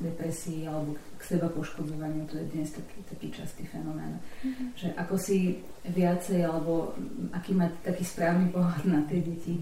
depresii 0.01 0.65
alebo 0.65 0.97
k 1.17 1.21
seba 1.21 1.47
poškodzovaniu, 1.53 2.25
to 2.25 2.41
je 2.41 2.45
dnes 2.51 2.69
taký, 2.73 2.99
taký 3.07 3.27
častý 3.31 3.63
fenomén. 3.69 4.17
Mm-hmm. 4.41 4.67
Že 4.75 4.87
ako 4.97 5.15
si 5.21 5.37
viacej, 5.85 6.41
alebo 6.45 6.97
aký 7.31 7.53
má 7.53 7.69
taký 7.85 8.03
správny 8.05 8.49
pohľad 8.49 8.83
na 8.89 9.01
tie 9.05 9.21
deti, 9.21 9.61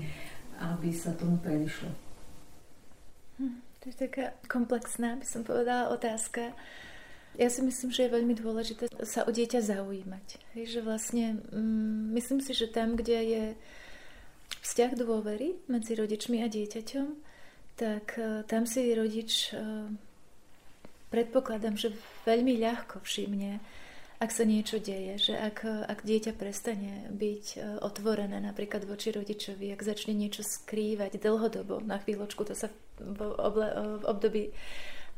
aby 0.60 0.92
sa 0.92 1.16
tomu 1.16 1.40
predišlo. 1.40 1.92
Hm, 3.40 3.60
to 3.80 3.86
je 3.92 3.96
taká 3.96 4.36
komplexná, 4.52 5.16
by 5.16 5.26
som 5.28 5.48
povedala, 5.48 5.92
otázka. 5.92 6.52
Ja 7.40 7.48
si 7.48 7.64
myslím, 7.64 7.96
že 7.96 8.04
je 8.04 8.16
veľmi 8.20 8.36
dôležité 8.36 8.92
sa 9.08 9.24
o 9.24 9.32
dieťa 9.32 9.64
zaujímať. 9.64 10.28
Hej, 10.60 10.66
že 10.76 10.80
vlastne, 10.84 11.40
mm, 11.52 12.12
myslím 12.20 12.44
si, 12.44 12.52
že 12.52 12.68
tam, 12.68 13.00
kde 13.00 13.20
je 13.24 13.44
vzťah 14.60 14.92
dôvery 15.00 15.56
medzi 15.72 15.96
rodičmi 15.96 16.44
a 16.44 16.52
dieťaťom, 16.52 17.08
tak 17.80 18.20
uh, 18.20 18.44
tam 18.44 18.68
si 18.68 18.92
rodič 18.92 19.56
uh, 19.56 19.88
predpokladám, 21.10 21.76
že 21.76 21.94
veľmi 22.26 22.58
ľahko 22.62 23.02
všimne, 23.02 23.62
ak 24.20 24.36
sa 24.36 24.44
niečo 24.44 24.84
deje, 24.84 25.32
že 25.32 25.34
ak, 25.36 25.64
ak 25.64 26.04
dieťa 26.04 26.36
prestane 26.36 27.08
byť 27.08 27.46
uh, 27.56 27.64
otvorené 27.80 28.44
napríklad 28.44 28.84
voči 28.84 29.16
rodičovi, 29.16 29.72
ak 29.72 29.80
začne 29.80 30.12
niečo 30.12 30.44
skrývať 30.44 31.24
dlhodobo, 31.24 31.80
na 31.80 32.04
chvíľočku, 32.04 32.44
to 32.44 32.52
sa 32.52 32.68
v, 33.00 33.20
oble, 33.40 33.68
v 34.00 34.04
období 34.04 34.44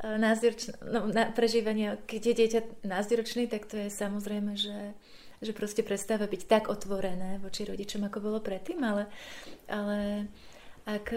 názdiročn- 0.01 0.77
no, 0.86 1.10
na 1.10 1.29
prežívania, 1.29 1.98
keď 2.10 2.21
je 2.21 2.33
dieťa 2.33 2.62
názdiročný, 2.86 3.45
tak 3.45 3.69
to 3.69 3.77
je 3.77 3.89
samozrejme, 3.93 4.57
že, 4.57 4.98
že 5.41 5.51
proste 5.53 5.86
prestáva 5.86 6.25
byť 6.25 6.41
tak 6.50 6.63
otvorené 6.74 7.38
voči 7.38 7.65
rodičom, 7.65 8.05
ako 8.10 8.17
bolo 8.21 8.39
predtým, 8.41 8.81
ale, 8.81 9.05
ale 9.69 10.29
ak, 10.89 11.13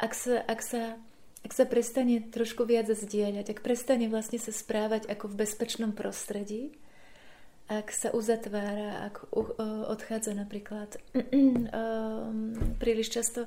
ak, 0.00 0.12
sa, 0.16 0.40
ak, 0.48 0.60
sa, 0.64 0.96
ak 1.46 1.54
sa 1.54 1.62
prestane 1.62 2.26
trošku 2.26 2.66
viac 2.66 2.90
zdieľať, 2.90 3.54
ak 3.54 3.62
prestane 3.62 4.10
vlastne 4.10 4.42
sa 4.42 4.50
správať 4.50 5.06
ako 5.06 5.30
v 5.30 5.46
bezpečnom 5.46 5.94
prostredí, 5.94 6.74
ak 7.70 7.94
sa 7.94 8.10
uzatvára, 8.10 9.06
ak 9.06 9.30
odchádza 9.86 10.34
napríklad 10.34 10.98
príliš 12.82 13.08
často 13.14 13.46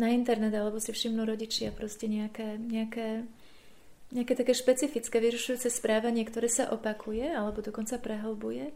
na 0.00 0.16
internet, 0.16 0.56
alebo 0.56 0.80
si 0.80 0.96
všimnú 0.96 1.28
rodičia 1.28 1.76
proste 1.76 2.08
nejaké, 2.08 2.56
nejaké 2.56 3.28
nejaké 4.10 4.34
také 4.34 4.52
špecifické 4.58 5.22
vyrušujúce 5.22 5.70
správanie, 5.70 6.26
ktoré 6.26 6.50
sa 6.50 6.66
opakuje 6.74 7.30
alebo 7.30 7.62
dokonca 7.62 7.94
prehlbuje, 8.02 8.74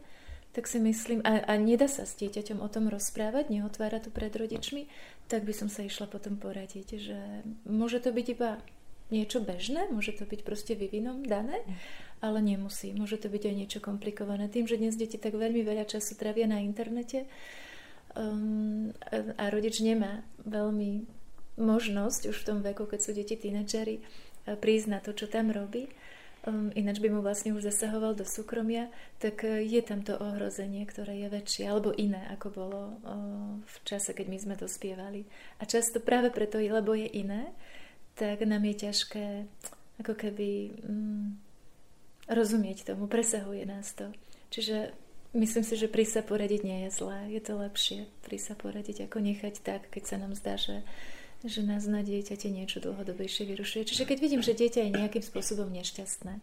tak 0.55 0.71
si 0.71 0.79
myslím, 0.79 1.19
a, 1.27 1.43
a 1.43 1.59
nedá 1.59 1.91
sa 1.91 2.07
s 2.07 2.15
dieťaťom 2.15 2.63
o 2.63 2.71
tom 2.71 2.87
rozprávať, 2.87 3.51
neotvára 3.51 3.99
to 3.99 4.07
pred 4.07 4.31
rodičmi, 4.31 4.87
tak 5.27 5.43
by 5.43 5.51
som 5.51 5.67
sa 5.67 5.83
išla 5.83 6.07
potom 6.07 6.39
poradiť, 6.39 6.87
že 6.95 7.19
môže 7.67 7.99
to 7.99 8.15
byť 8.15 8.27
iba 8.31 8.63
niečo 9.11 9.43
bežné, 9.43 9.91
môže 9.91 10.15
to 10.15 10.23
byť 10.23 10.41
proste 10.47 10.73
vyvinom 10.73 11.27
dané, 11.27 11.61
ale 12.23 12.39
nemusí. 12.39 12.95
Môže 12.95 13.19
to 13.19 13.27
byť 13.27 13.43
aj 13.51 13.55
niečo 13.59 13.79
komplikované. 13.83 14.47
Tým, 14.47 14.65
že 14.65 14.79
dnes 14.79 14.95
deti 14.95 15.19
tak 15.19 15.35
veľmi 15.35 15.61
veľa 15.61 15.85
času 15.85 16.15
trávia 16.15 16.47
na 16.47 16.63
internete 16.63 17.27
um, 18.15 18.95
a, 19.37 19.51
rodič 19.51 19.83
nemá 19.83 20.23
veľmi 20.47 21.05
možnosť 21.59 22.31
už 22.31 22.35
v 22.41 22.47
tom 22.47 22.59
veku, 22.63 22.87
keď 22.87 22.99
sú 23.03 23.11
deti 23.11 23.35
tínedžery, 23.35 24.01
prísť 24.45 24.87
na 24.87 24.99
to, 25.01 25.11
čo 25.17 25.25
tam 25.25 25.49
robí, 25.49 25.89
ináč 26.73 27.01
by 27.01 27.09
mu 27.09 27.25
vlastne 27.25 27.53
už 27.53 27.73
zasahoval 27.73 28.13
do 28.13 28.25
súkromia, 28.25 28.93
tak 29.17 29.41
uh, 29.45 29.57
je 29.61 29.81
tam 29.81 30.05
to 30.05 30.13
ohrozenie, 30.17 30.85
ktoré 30.85 31.17
je 31.25 31.27
väčšie, 31.29 31.63
alebo 31.65 31.93
iné, 31.95 32.25
ako 32.33 32.47
bolo 32.53 32.81
uh, 33.01 33.57
v 33.61 33.77
čase, 33.85 34.13
keď 34.13 34.25
my 34.29 34.37
sme 34.37 34.55
to 34.55 34.69
spievali. 34.69 35.25
A 35.59 35.65
často 35.65 36.01
práve 36.01 36.29
preto, 36.29 36.61
lebo 36.61 36.93
je 36.93 37.09
iné, 37.09 37.53
tak 38.15 38.45
nám 38.45 38.63
je 38.63 38.75
ťažké 38.87 39.25
ako 39.99 40.13
keby 40.15 40.75
um, 40.87 41.39
rozumieť 42.27 42.93
tomu, 42.93 43.07
presahuje 43.07 43.63
nás 43.63 43.95
to. 43.95 44.11
Čiže 44.51 44.91
myslím 45.35 45.63
si, 45.63 45.75
že 45.75 45.91
prísť 45.91 46.19
sa 46.19 46.23
poradiť 46.23 46.61
nie 46.63 46.79
je 46.87 46.89
zlé, 46.95 47.19
je 47.31 47.41
to 47.43 47.59
lepšie 47.59 48.07
prísť 48.25 48.45
sa 48.51 48.55
poradiť, 48.57 49.05
ako 49.05 49.21
nechať 49.21 49.55
tak, 49.61 49.87
keď 49.93 50.03
sa 50.03 50.15
nám 50.17 50.33
zdá, 50.33 50.57
že 50.57 50.81
že 51.45 51.61
nás 51.61 51.85
na 51.85 52.01
dieťate 52.01 52.49
niečo 52.49 52.81
dlhodobejšie 52.81 53.45
vyrušuje. 53.45 53.85
Čiže 53.85 54.03
keď 54.09 54.17
vidím, 54.17 54.41
že 54.41 54.57
dieťa 54.57 54.89
je 54.89 54.91
nejakým 54.97 55.23
spôsobom 55.23 55.69
nešťastné, 55.69 56.41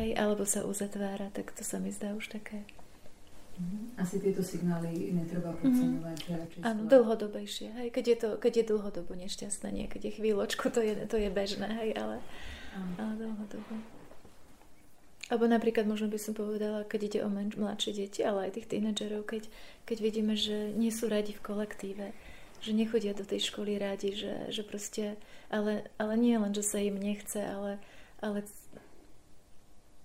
hej, 0.00 0.10
alebo 0.16 0.48
sa 0.48 0.64
uzatvára, 0.64 1.28
tak 1.30 1.52
to 1.52 1.60
sa 1.60 1.76
mi 1.76 1.92
zdá 1.92 2.16
už 2.16 2.32
také. 2.32 2.64
Mhm. 3.54 4.00
Asi 4.02 4.18
tieto 4.18 4.42
signály 4.42 5.14
netreba 5.14 5.54
mhm. 5.54 5.58
podceňovať. 5.62 6.18
Mm-hmm. 6.26 6.66
Áno, 6.66 6.80
dlhodobejšie. 6.90 7.68
Hej, 7.78 7.88
keď, 7.94 8.04
je 8.04 8.16
to, 8.18 8.28
keď 8.40 8.52
je 8.58 8.64
dlhodobo 8.74 9.12
nešťastné, 9.14 9.68
niekedy 9.70 10.10
chvíľočku, 10.10 10.74
to 10.74 10.82
je, 10.82 11.06
to 11.06 11.16
je 11.20 11.30
bežné, 11.30 11.70
hej, 11.84 11.90
ale, 11.94 12.18
ale 12.98 13.12
dlhodobo. 13.14 13.74
Alebo 15.32 15.48
napríklad 15.48 15.88
možno 15.88 16.12
by 16.12 16.20
som 16.20 16.36
povedala, 16.36 16.84
keď 16.84 17.00
ide 17.00 17.20
o 17.24 17.32
mladšie 17.32 17.96
deti, 17.96 18.20
ale 18.20 18.50
aj 18.50 18.60
tých 18.60 18.68
tínedžerov, 18.68 19.24
keď, 19.24 19.48
keď 19.88 19.98
vidíme, 20.04 20.36
že 20.36 20.74
nie 20.76 20.92
sú 20.92 21.08
radi 21.08 21.32
v 21.32 21.40
kolektíve, 21.40 22.12
že 22.60 22.72
nechodia 22.76 23.16
do 23.16 23.26
tej 23.26 23.50
školy 23.50 23.78
rádi, 23.80 24.14
že, 24.14 24.50
že 24.52 24.62
proste, 24.62 25.16
ale, 25.48 25.88
ale 25.98 26.14
nie 26.14 26.36
len, 26.36 26.52
že 26.54 26.62
sa 26.62 26.78
im 26.78 26.96
nechce, 26.96 27.40
ale, 27.40 27.82
ale 28.22 28.46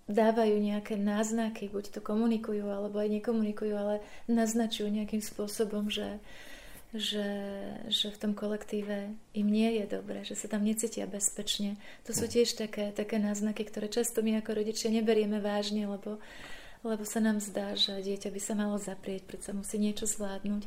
dávajú 0.10 0.58
nejaké 0.58 0.98
náznaky, 0.98 1.70
buď 1.70 1.94
to 1.94 2.02
komunikujú, 2.02 2.66
alebo 2.66 2.98
aj 2.98 3.22
nekomunikujú, 3.22 3.74
ale 3.78 4.02
naznačujú 4.26 4.90
nejakým 4.90 5.22
spôsobom, 5.22 5.94
že, 5.94 6.18
že, 6.98 7.30
že 7.86 8.10
v 8.10 8.18
tom 8.18 8.34
kolektíve 8.34 9.14
im 9.38 9.48
nie 9.48 9.78
je 9.78 9.86
dobre, 9.86 10.26
že 10.26 10.34
sa 10.34 10.50
tam 10.50 10.66
necítia 10.66 11.06
bezpečne. 11.06 11.78
To 12.10 12.18
sú 12.18 12.26
tiež 12.26 12.58
také, 12.58 12.90
také 12.90 13.22
náznaky, 13.22 13.62
ktoré 13.70 13.86
často 13.86 14.26
my 14.26 14.42
ako 14.42 14.58
rodičia 14.58 14.90
neberieme 14.90 15.38
vážne, 15.38 15.86
lebo, 15.86 16.18
lebo 16.82 17.06
sa 17.06 17.22
nám 17.22 17.38
zdá, 17.38 17.78
že 17.78 18.02
dieťa 18.02 18.34
by 18.34 18.42
sa 18.42 18.58
malo 18.58 18.82
zaprieť, 18.82 19.30
predsa 19.30 19.54
musí 19.54 19.78
niečo 19.78 20.10
zvládnuť. 20.10 20.66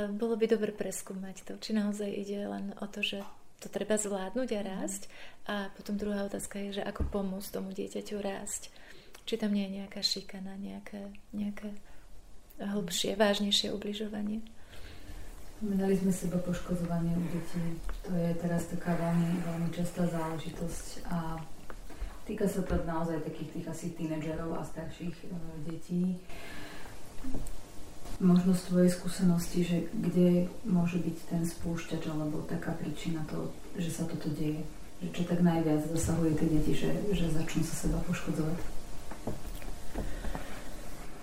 E, 0.00 0.08
bolo 0.08 0.34
by 0.40 0.46
dobre 0.48 0.72
preskúmať 0.72 1.44
to, 1.44 1.52
či 1.60 1.76
naozaj 1.76 2.08
ide 2.08 2.40
len 2.48 2.72
o 2.80 2.86
to, 2.88 3.04
že 3.04 3.20
to 3.60 3.68
treba 3.68 4.00
zvládnuť 4.00 4.48
a 4.56 4.60
rásť. 4.64 5.02
A 5.44 5.68
potom 5.76 6.00
druhá 6.00 6.24
otázka 6.24 6.56
je, 6.56 6.80
že 6.80 6.82
ako 6.82 7.04
pomôcť 7.12 7.52
tomu 7.52 7.76
dieťaťu 7.76 8.16
rásť. 8.16 8.72
Či 9.28 9.36
tam 9.36 9.52
nie 9.52 9.68
je 9.68 9.84
nejaká 9.84 10.00
šikana, 10.00 10.56
nejaké, 10.56 11.12
nejaké 11.36 11.76
hlbšie, 12.56 13.20
vážnejšie 13.20 13.68
ubližovanie. 13.76 14.40
Menali 15.60 15.92
sme 15.92 16.08
seba 16.08 16.40
poškozovanie 16.40 17.12
u 17.12 17.24
detí. 17.36 17.60
To 18.08 18.16
je 18.16 18.32
teraz 18.40 18.64
taká 18.72 18.96
veľmi, 18.96 19.44
veľmi 19.44 19.68
častá 19.76 20.08
záležitosť 20.08 21.04
a 21.12 21.36
týka 22.24 22.48
sa 22.48 22.64
to 22.64 22.80
naozaj 22.88 23.20
takých 23.28 23.60
tých 23.60 23.66
asi 23.68 23.86
tínedžerov 23.92 24.56
a 24.56 24.64
starších 24.64 25.16
e, 25.20 25.28
detí 25.68 26.16
možno 28.20 28.52
z 28.52 28.62
tvojej 28.68 28.90
skúsenosti, 28.92 29.60
že 29.64 29.78
kde 29.96 30.46
môže 30.68 31.00
byť 31.00 31.16
ten 31.32 31.42
spúšťač 31.42 32.04
alebo 32.12 32.44
taká 32.44 32.76
príčina 32.76 33.24
to, 33.26 33.48
že 33.80 33.88
sa 33.88 34.04
toto 34.04 34.28
deje? 34.28 34.60
Že 35.00 35.08
čo 35.16 35.22
tak 35.24 35.40
najviac 35.40 35.80
zasahuje 35.88 36.36
tie 36.36 36.48
deti, 36.52 36.72
že, 36.76 36.92
že 37.16 37.32
začnú 37.32 37.64
sa 37.64 37.88
seba 37.88 37.98
poškodzovať? 38.04 38.58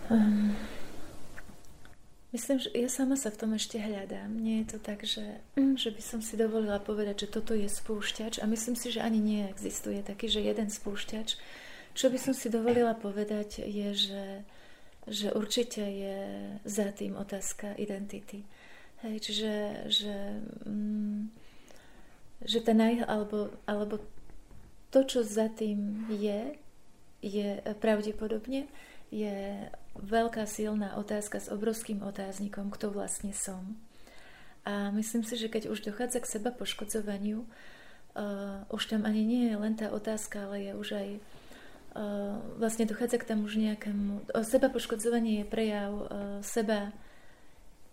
Um, 0.09 0.57
myslím, 2.33 2.57
že 2.57 2.73
ja 2.73 2.89
sama 2.89 3.13
sa 3.13 3.29
v 3.29 3.39
tom 3.45 3.53
ešte 3.53 3.77
hľadám. 3.77 4.33
Nie 4.33 4.65
je 4.65 4.67
to 4.73 4.77
tak, 4.81 5.05
že, 5.05 5.45
že 5.53 5.93
by 5.93 6.01
som 6.01 6.19
si 6.25 6.33
dovolila 6.33 6.81
povedať, 6.81 7.29
že 7.29 7.33
toto 7.37 7.53
je 7.53 7.69
spúšťač 7.69 8.41
a 8.41 8.49
myslím 8.49 8.73
si, 8.73 8.89
že 8.89 9.05
ani 9.05 9.21
neexistuje 9.21 10.01
taký, 10.01 10.25
že 10.33 10.41
jeden 10.41 10.73
spúšťač. 10.73 11.37
Čo 11.93 12.09
by 12.09 12.17
som 12.17 12.33
si 12.33 12.49
dovolila 12.49 12.97
povedať 12.97 13.61
je, 13.61 13.89
že 13.93 14.21
že 15.07 15.31
určite 15.31 15.81
je 15.81 16.19
za 16.67 16.91
tým 16.91 17.15
otázka 17.15 17.75
identity. 17.79 18.43
Hej, 19.03 19.15
čiže 19.23 19.53
že, 19.87 20.17
mm, 20.67 21.31
že 22.43 22.59
ten 22.59 22.77
naj, 22.77 23.07
alebo, 23.07 23.55
alebo 23.63 24.03
to, 24.91 24.99
čo 25.07 25.19
za 25.23 25.47
tým 25.47 26.09
je, 26.11 26.59
je 27.23 27.49
pravdepodobne 27.79 28.67
je 29.07 29.69
veľká 29.95 30.43
silná 30.43 30.99
otázka 30.99 31.39
s 31.39 31.47
obrovským 31.47 32.03
otáznikom, 32.03 32.67
kto 32.69 32.91
vlastne 32.91 33.31
som. 33.31 33.79
A 34.67 34.91
myslím 34.91 35.23
si, 35.23 35.39
že 35.39 35.47
keď 35.47 35.71
už 35.71 35.87
dochádza 35.87 36.19
k 36.19 36.31
seba 36.37 36.51
poškodzovaniu, 36.51 37.47
Uh, 38.17 38.65
už 38.73 38.89
tam 38.89 39.05
ani 39.05 39.21
nie 39.21 39.45
je 39.45 39.55
len 39.61 39.77
tá 39.77 39.93
otázka, 39.93 40.49
ale 40.49 40.65
je 40.65 40.71
už 40.73 40.89
aj 40.97 41.07
uh, 41.13 41.46
vlastne 42.61 42.85
dochádza 42.85 43.17
k 43.17 43.33
tomu 43.33 43.49
už 43.49 43.57
nejakému... 43.57 44.29
Seba 44.45 44.69
poškodzovanie 44.69 45.41
je 45.41 45.45
prejav 45.49 45.93
seba 46.45 46.93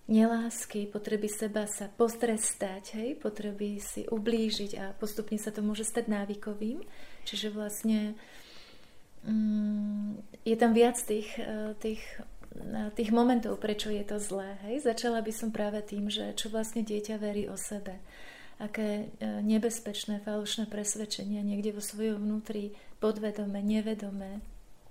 nelásky, 0.04 0.84
potreby 0.84 1.32
seba 1.32 1.64
sa 1.64 1.88
postrestať, 1.88 3.00
hej, 3.00 3.16
potreby 3.16 3.80
si 3.80 4.04
ublížiť 4.04 4.72
a 4.76 4.84
postupne 4.92 5.40
sa 5.40 5.48
to 5.48 5.64
môže 5.64 5.88
stať 5.88 6.12
návykovým. 6.12 6.84
Čiže 7.24 7.48
vlastne 7.48 8.12
mm, 9.24 10.44
je 10.44 10.56
tam 10.60 10.76
viac 10.76 11.00
tých, 11.00 11.32
e, 11.40 11.72
tých, 11.80 12.04
e, 12.52 12.92
tých 12.92 13.10
momentov, 13.16 13.56
prečo 13.64 13.88
je 13.88 14.04
to 14.04 14.20
zlé. 14.20 14.60
Hej. 14.68 14.84
Začala 14.84 15.24
by 15.24 15.32
som 15.32 15.48
práve 15.48 15.80
tým, 15.80 16.12
že 16.12 16.36
čo 16.36 16.52
vlastne 16.52 16.84
dieťa 16.84 17.16
verí 17.16 17.48
o 17.48 17.56
sebe. 17.56 17.96
Aké 18.62 19.10
e, 19.18 19.40
nebezpečné, 19.42 20.22
falošné 20.22 20.70
presvedčenia 20.70 21.42
niekde 21.42 21.74
vo 21.74 21.82
svojom 21.82 22.22
vnútri 22.22 22.78
podvedome, 23.02 23.58
nevedome 23.58 24.40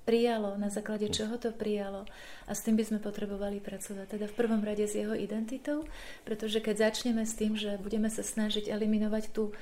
prijalo, 0.04 0.60
na 0.60 0.68
základe 0.68 1.08
čoho 1.08 1.40
to 1.40 1.56
prijalo. 1.56 2.04
A 2.48 2.52
s 2.52 2.64
tým 2.64 2.76
by 2.76 2.84
sme 2.84 3.00
potrebovali 3.00 3.64
pracovať. 3.64 4.20
Teda 4.20 4.28
v 4.28 4.36
prvom 4.36 4.60
rade 4.60 4.84
s 4.84 5.00
jeho 5.00 5.16
identitou, 5.16 5.88
pretože 6.28 6.60
keď 6.60 6.92
začneme 6.92 7.24
s 7.24 7.34
tým, 7.40 7.56
že 7.56 7.80
budeme 7.80 8.12
sa 8.12 8.22
snažiť 8.22 8.68
eliminovať 8.68 9.32
tú, 9.32 9.56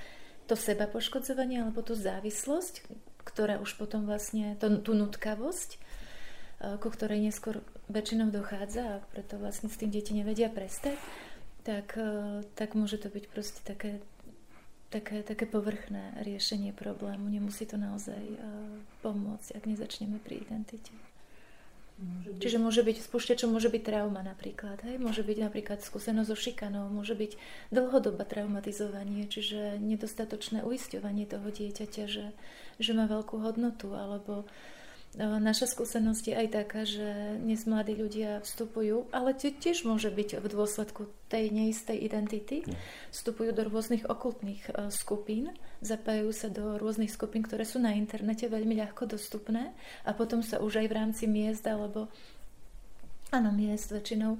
to 0.50 0.58
seba 0.58 0.90
poškodzovanie 0.90 1.62
alebo 1.62 1.86
tú 1.86 1.94
závislosť, 1.94 2.90
ktorá 3.22 3.62
už 3.62 3.78
potom 3.78 4.10
vlastne, 4.10 4.58
to, 4.58 4.82
tú 4.82 4.98
nutkavosť, 4.98 5.78
e, 5.78 5.80
ku 6.82 6.90
ktorej 6.90 7.22
neskôr 7.22 7.62
väčšinou 7.88 8.34
dochádza 8.34 8.98
a 8.98 9.04
preto 9.14 9.38
vlastne 9.38 9.70
s 9.70 9.78
tým 9.78 9.94
deti 9.94 10.18
nevedia 10.18 10.50
prestať, 10.50 10.98
tak, 11.62 11.98
e, 11.98 12.42
tak 12.58 12.74
môže 12.74 12.98
to 12.98 13.10
byť 13.10 13.26
proste 13.30 13.62
také 13.64 14.02
také, 14.92 15.24
také 15.24 15.48
povrchné 15.48 16.20
riešenie 16.20 16.76
problému. 16.76 17.32
Nemusí 17.32 17.64
to 17.64 17.80
naozaj 17.80 18.20
uh, 18.20 18.44
pomôcť, 19.00 19.56
ak 19.56 19.64
nezačneme 19.64 20.20
pri 20.20 20.44
identite. 20.44 20.92
Môže 21.96 22.30
byť. 22.36 22.42
Čiže 22.44 22.58
môže 22.60 22.82
byť, 22.84 22.98
spúšťačom 23.08 23.50
môže 23.56 23.72
byť 23.72 23.84
trauma 23.88 24.20
napríklad. 24.20 24.84
Hej? 24.84 25.00
Môže 25.00 25.24
byť 25.24 25.38
napríklad 25.48 25.80
skúsenosť 25.80 26.28
so 26.28 26.36
šikanou, 26.36 26.92
môže 26.92 27.16
byť 27.16 27.40
dlhodobé 27.72 28.28
traumatizovanie, 28.28 29.32
čiže 29.32 29.80
nedostatočné 29.80 30.68
uisťovanie 30.68 31.24
toho 31.24 31.48
dieťaťa, 31.48 32.04
že, 32.12 32.36
že 32.76 32.92
má 32.92 33.08
veľkú 33.08 33.40
hodnotu, 33.40 33.96
alebo 33.96 34.44
uh, 34.44 34.48
Naša 35.20 35.68
skúsenosť 35.68 36.24
je 36.32 36.36
aj 36.40 36.48
taká, 36.56 36.88
že 36.88 37.36
dnes 37.44 37.68
mladí 37.68 38.00
ľudia 38.00 38.40
vstupujú, 38.48 39.12
ale 39.12 39.36
tiež 39.36 39.84
môže 39.84 40.08
byť 40.08 40.40
v 40.40 40.48
dôsledku 40.48 41.12
tej 41.28 41.52
neistej 41.52 42.00
identity, 42.00 42.64
no. 42.64 42.80
vstupujú 43.12 43.52
do 43.52 43.68
rôznych 43.68 44.08
okultných 44.08 44.72
e, 44.72 44.88
skupín, 44.88 45.52
zapájajú 45.84 46.32
sa 46.32 46.48
do 46.48 46.80
rôznych 46.80 47.12
skupín, 47.12 47.44
ktoré 47.44 47.68
sú 47.68 47.84
na 47.84 47.92
internete 47.92 48.48
veľmi 48.48 48.72
ľahko 48.80 49.04
dostupné 49.04 49.76
a 50.08 50.16
potom 50.16 50.40
sa 50.40 50.64
už 50.64 50.80
aj 50.80 50.88
v 50.88 50.96
rámci 50.96 51.24
miest 51.28 51.68
alebo 51.68 52.08
áno, 53.36 53.52
miest 53.52 53.92
väčšinou 53.92 54.40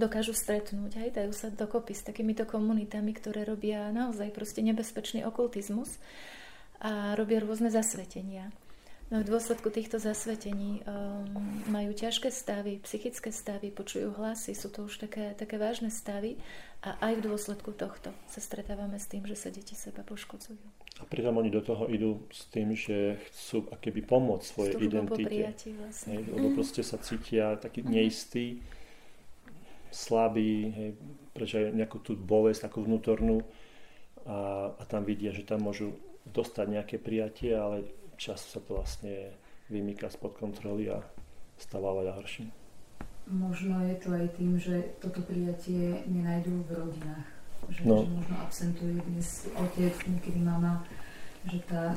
dokážu 0.00 0.32
stretnúť, 0.32 1.04
aj 1.04 1.10
dajú 1.20 1.32
sa 1.36 1.52
dokopy 1.52 1.92
s 1.92 2.08
takýmito 2.08 2.48
komunitami, 2.48 3.12
ktoré 3.12 3.44
robia 3.44 3.92
naozaj 3.92 4.32
proste 4.32 4.64
nebezpečný 4.64 5.20
okultizmus 5.28 6.00
a 6.80 7.12
robia 7.12 7.44
rôzne 7.44 7.68
zasvetenia. 7.68 8.48
No 9.12 9.20
v 9.20 9.28
dôsledku 9.28 9.68
týchto 9.68 10.00
zasvetení 10.00 10.80
um, 10.88 11.28
majú 11.68 11.92
ťažké 11.92 12.32
stavy, 12.32 12.80
psychické 12.80 13.28
stavy, 13.28 13.68
počujú 13.68 14.16
hlasy, 14.16 14.56
sú 14.56 14.72
to 14.72 14.88
už 14.88 15.04
také, 15.04 15.36
také 15.36 15.60
vážne 15.60 15.92
stavy 15.92 16.40
a 16.80 16.96
aj 16.96 17.20
v 17.20 17.24
dôsledku 17.28 17.76
tohto 17.76 18.08
sa 18.24 18.40
stretávame 18.40 18.96
s 18.96 19.12
tým, 19.12 19.28
že 19.28 19.36
sa 19.36 19.52
deti 19.52 19.76
seba 19.76 20.00
poškodzujú. 20.00 20.64
A 20.96 21.04
pritom 21.04 21.36
oni 21.36 21.52
do 21.52 21.60
toho 21.60 21.92
idú 21.92 22.24
s 22.32 22.48
tým, 22.48 22.72
že 22.72 23.20
chcú 23.28 23.68
akéby 23.68 24.00
pomôcť 24.00 24.48
svojej 24.48 24.74
identite. 24.80 25.28
Prijatí 25.28 25.76
vlastne. 25.76 26.08
Hej, 26.16 26.22
lebo 26.32 26.48
mm. 26.48 26.54
proste 26.56 26.80
sa 26.80 26.96
cítia 26.96 27.60
taký 27.60 27.84
mm. 27.84 27.92
neistý, 27.92 28.64
slabý, 29.92 30.72
hej, 30.72 30.90
prečo 31.36 31.60
nejakú 31.60 32.00
tú 32.00 32.16
bolesť, 32.16 32.64
takú 32.64 32.80
vnútornú 32.80 33.44
a, 34.24 34.72
a 34.72 34.82
tam 34.88 35.04
vidia, 35.04 35.36
že 35.36 35.44
tam 35.44 35.68
môžu 35.68 36.00
dostať 36.24 36.66
nejaké 36.80 36.96
prijatie, 36.96 37.52
ale 37.52 37.84
čas 38.16 38.44
sa 38.44 38.58
to 38.60 38.78
vlastne 38.78 39.32
vymýka 39.72 40.08
spod 40.12 40.36
kontroly 40.36 40.92
a 40.92 41.00
stáva 41.56 41.96
veľa 41.96 42.12
horším. 42.20 42.48
Možno 43.30 43.78
je 43.86 43.96
to 44.02 44.08
aj 44.12 44.26
tým, 44.34 44.58
že 44.58 44.98
toto 44.98 45.22
prijatie 45.22 46.02
nenajdú 46.10 46.66
v 46.66 46.70
rodinách. 46.74 47.28
Že, 47.70 47.82
no. 47.86 48.02
že 48.02 48.10
možno 48.10 48.36
absentuje 48.42 48.94
dnes 48.98 49.46
otec, 49.54 49.94
niekedy 50.10 50.42
mama, 50.42 50.82
že 51.46 51.62
tá, 51.70 51.94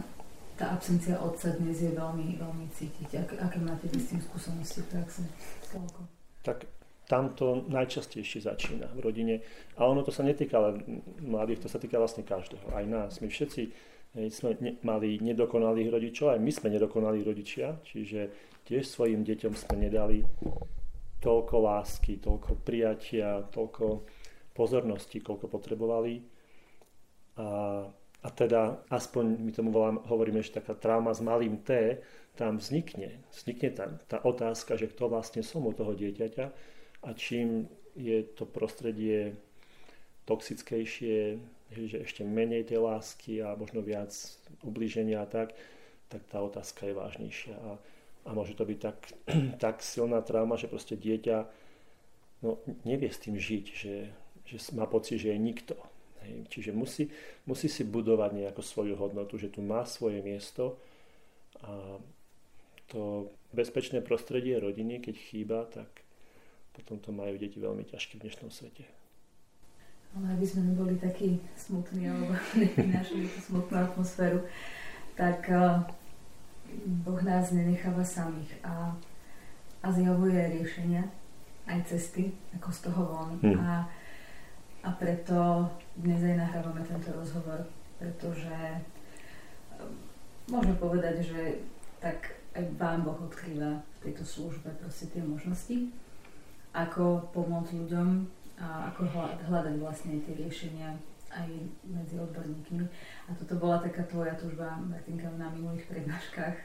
tá 0.53 0.77
absencia 0.77 1.17
otca 1.17 1.49
dnes 1.57 1.81
je 1.81 1.89
veľmi, 1.89 2.37
veľmi 2.37 2.67
cítiť. 2.69 3.09
Ak, 3.25 3.29
aké 3.41 3.57
máte 3.57 3.89
s 3.89 4.13
tým 4.13 4.21
skúsenosti 4.21 4.85
v 4.85 4.87
praxi? 4.93 5.25
Tak 6.45 6.69
tam 7.09 7.33
to 7.33 7.65
najčastejšie 7.69 8.45
začína 8.45 8.93
v 8.93 8.99
rodine. 9.01 9.35
A 9.77 9.89
ono 9.89 10.05
to 10.05 10.13
sa 10.13 10.21
netýka 10.25 10.61
len 10.61 11.01
mladých, 11.21 11.65
to 11.65 11.69
sa 11.69 11.81
týka 11.81 11.97
vlastne 11.97 12.21
každého. 12.21 12.69
Aj 12.69 12.85
nás. 12.85 13.17
My 13.21 13.29
všetci 13.29 13.61
Hej, 14.15 14.31
sme 14.31 14.55
ne, 14.63 14.79
mali 14.79 15.19
nedokonalých 15.19 15.91
rodičov, 15.91 16.31
aj 16.31 16.39
my 16.39 16.47
sme 16.47 16.71
nedokonalí 16.71 17.19
rodičia, 17.19 17.75
čiže 17.83 18.31
tiež 18.63 18.87
svojim 18.87 19.27
deťom 19.27 19.51
sme 19.51 19.75
nedali 19.75 20.23
toľko 21.19 21.55
lásky, 21.59 22.23
toľko 22.23 22.63
prijatia, 22.63 23.43
toľko 23.51 24.07
pozornosti, 24.55 25.19
koľko 25.19 25.51
potrebovali. 25.51 26.23
A, 27.43 27.47
a 28.23 28.27
teda, 28.31 28.87
aspoň 28.87 29.25
my 29.35 29.51
tomu 29.51 29.75
volám, 29.75 29.99
hovoríme, 30.07 30.39
že 30.39 30.63
taká 30.63 30.79
trauma 30.79 31.11
s 31.11 31.19
malým 31.19 31.59
T, 31.59 31.99
tam 32.39 32.55
vznikne. 32.55 33.19
Vznikne 33.35 33.69
tam 33.75 33.89
tá 34.07 34.23
otázka, 34.23 34.79
že 34.79 34.87
kto 34.87 35.11
vlastne 35.11 35.43
som 35.43 35.67
u 35.67 35.75
toho 35.75 35.91
dieťaťa 35.91 36.45
a 37.03 37.09
čím 37.19 37.67
je 37.99 38.23
to 38.31 38.47
prostredie 38.47 39.35
toxickejšie, 40.23 41.35
že 41.73 42.05
ešte 42.05 42.21
menej 42.21 42.69
tej 42.69 42.83
lásky 42.83 43.41
a 43.41 43.57
možno 43.57 43.81
viac 43.81 44.13
ubliženia 44.61 45.25
a 45.25 45.27
tak, 45.29 45.57
tak 46.09 46.21
tá 46.29 46.39
otázka 46.41 46.85
je 46.85 46.93
vážnejšia. 46.93 47.55
A, 47.57 47.71
a 48.25 48.29
môže 48.33 48.53
to 48.53 48.65
byť 48.65 48.79
tak, 48.79 48.97
tak 49.63 49.81
silná 49.81 50.21
trauma, 50.21 50.59
že 50.59 50.69
proste 50.69 50.93
dieťa 50.93 51.37
no, 52.45 52.61
nevie 52.85 53.09
s 53.09 53.21
tým 53.21 53.35
žiť, 53.35 53.65
že, 53.73 53.95
že 54.45 54.57
má 54.77 54.85
pocit, 54.85 55.17
že 55.17 55.33
je 55.33 55.39
nikto. 55.41 55.75
Hej. 56.25 56.45
Čiže 56.49 56.71
musí, 56.71 57.09
musí 57.49 57.67
si 57.69 57.81
budovať 57.85 58.31
nejakú 58.33 58.61
svoju 58.61 58.97
hodnotu, 58.97 59.37
že 59.41 59.49
tu 59.49 59.65
má 59.65 59.85
svoje 59.85 60.21
miesto 60.21 60.77
a 61.61 61.97
to 62.85 63.33
bezpečné 63.49 64.05
prostredie 64.05 64.61
rodiny, 64.61 65.01
keď 65.01 65.15
chýba, 65.17 65.59
tak 65.65 65.89
potom 66.75 66.99
to 67.01 67.09
majú 67.09 67.33
deti 67.39 67.57
veľmi 67.57 67.87
ťažké 67.87 68.19
v 68.19 68.29
dnešnom 68.29 68.51
svete. 68.53 68.85
Ale 70.15 70.31
aby 70.31 70.45
sme 70.47 70.71
neboli 70.71 70.95
takí 70.95 71.43
smutní 71.59 72.07
alebo 72.07 72.31
neprinášali 72.55 73.27
tú 73.27 73.39
smutnú 73.43 73.75
atmosféru, 73.83 74.39
tak 75.19 75.43
uh, 75.51 75.83
Boh 77.03 77.19
nás 77.23 77.51
nenecháva 77.51 78.03
samých 78.03 78.55
a, 78.63 78.95
a 79.83 79.87
zjavuje 79.91 80.39
riešenia, 80.39 81.03
aj 81.67 81.83
cesty, 81.91 82.31
ako 82.55 82.69
z 82.71 82.79
toho 82.87 83.01
von. 83.11 83.31
Hmm. 83.43 83.59
A, 83.59 83.71
a 84.87 84.89
preto 84.95 85.67
dnes 85.99 86.23
aj 86.23 86.39
nahrávame 86.39 86.79
tento 86.87 87.11
rozhovor, 87.11 87.67
pretože 87.99 88.55
uh, 88.55 89.87
môžeme 90.47 90.79
povedať, 90.79 91.27
že 91.27 91.41
tak 91.99 92.39
aj 92.55 92.63
vám 92.79 93.03
Boh 93.03 93.19
odkrýva 93.19 93.83
v 93.99 93.99
tejto 93.99 94.23
službe 94.23 94.71
proste 94.79 95.11
tie 95.11 95.19
možnosti, 95.19 95.91
ako 96.71 97.27
pomôcť 97.35 97.71
ľuďom 97.83 98.07
a 98.55 98.91
ako 98.91 99.11
hľadať 99.51 99.75
vlastne 99.83 100.19
tie 100.23 100.33
riešenia 100.35 100.95
aj 101.35 101.49
medzi 101.83 102.15
odborníkmi. 102.15 102.85
A 103.27 103.35
toto 103.35 103.59
bola 103.59 103.83
taká 103.83 104.07
tvoja 104.07 104.31
túžba, 104.39 104.79
Martinka, 104.79 105.27
na 105.35 105.51
minulých 105.51 105.83
prednáškach, 105.91 106.55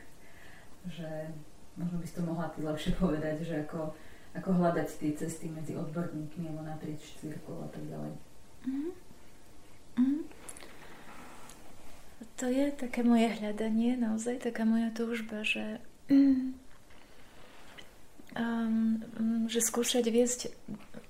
že 0.87 1.35
možno 1.75 1.99
by 1.99 2.07
si 2.07 2.15
to 2.15 2.23
mohla 2.23 2.47
ty 2.55 2.63
lepšie 2.63 2.95
povedať, 2.95 3.43
že 3.43 3.67
ako, 3.67 3.91
ako 4.39 4.49
hľadať 4.63 4.89
tie 5.03 5.13
cesty 5.19 5.51
medzi 5.51 5.75
odborníkmi 5.75 6.47
alebo 6.47 6.63
naprieč 6.63 7.19
církvou 7.19 7.67
a 7.67 7.69
tak 7.75 7.83
ďalej. 7.91 8.13
Mm-hmm. 8.71 8.93
To 12.41 12.49
je 12.49 12.73
také 12.73 13.05
moje 13.05 13.29
hľadanie, 13.37 14.01
naozaj 14.01 14.41
taká 14.41 14.65
moja 14.65 14.89
túžba, 14.97 15.45
že 15.45 15.77
um, 18.37 19.01
že 19.51 19.63
skúšať 19.63 20.05
viesť 20.11 20.41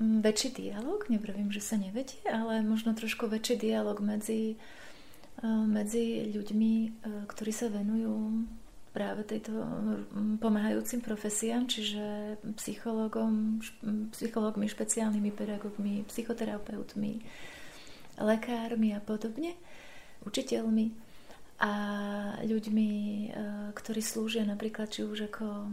väčší 0.01 0.57
dialog, 0.57 1.05
nevravím, 1.13 1.53
že 1.53 1.61
sa 1.61 1.77
nevedie, 1.77 2.21
ale 2.29 2.65
možno 2.65 2.97
trošku 2.97 3.29
väčší 3.29 3.61
dialog 3.61 4.01
medzi, 4.01 4.57
uh, 5.45 5.65
medzi 5.65 6.31
ľuďmi, 6.33 6.73
uh, 7.05 7.25
ktorí 7.29 7.53
sa 7.53 7.69
venujú 7.69 8.45
práve 8.91 9.23
tejto 9.23 9.55
pomáhajúcim 10.43 10.99
profesiám, 10.99 11.71
čiže 11.71 12.35
psychologom, 12.59 13.63
psychologmi, 14.11 14.67
špeciálnymi 14.67 15.31
pedagógmi, 15.31 16.03
psychoterapeutmi, 16.11 17.23
lekármi 18.19 18.91
a 18.91 19.01
podobne. 19.01 19.55
učiteľmi 20.27 20.91
a 21.61 21.73
ľuďmi, 22.45 22.91
ktorí 23.73 24.01
slúžia 24.01 24.45
napríklad 24.49 24.89
či 24.89 25.05
už 25.05 25.29
ako, 25.33 25.71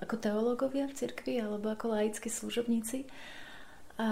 ako 0.00 0.14
teológovia 0.16 0.88
v 0.88 0.96
cirkvi 0.96 1.40
alebo 1.40 1.70
ako 1.70 1.96
laickí 1.96 2.28
služobníci. 2.30 3.04
A 4.00 4.08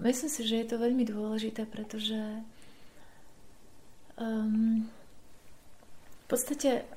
myslím 0.00 0.30
si, 0.32 0.42
že 0.48 0.64
je 0.64 0.66
to 0.72 0.80
veľmi 0.80 1.04
dôležité, 1.04 1.68
pretože 1.68 2.16
um, 4.16 4.88
v 6.24 6.26
podstate 6.26 6.88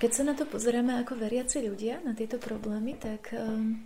keď 0.00 0.10
sa 0.16 0.24
na 0.24 0.32
to 0.32 0.48
pozeráme 0.48 0.96
ako 1.04 1.12
veriaci 1.12 1.60
ľudia, 1.60 2.00
na 2.00 2.16
tieto 2.16 2.40
problémy, 2.40 2.96
tak 2.96 3.36
um, 3.36 3.76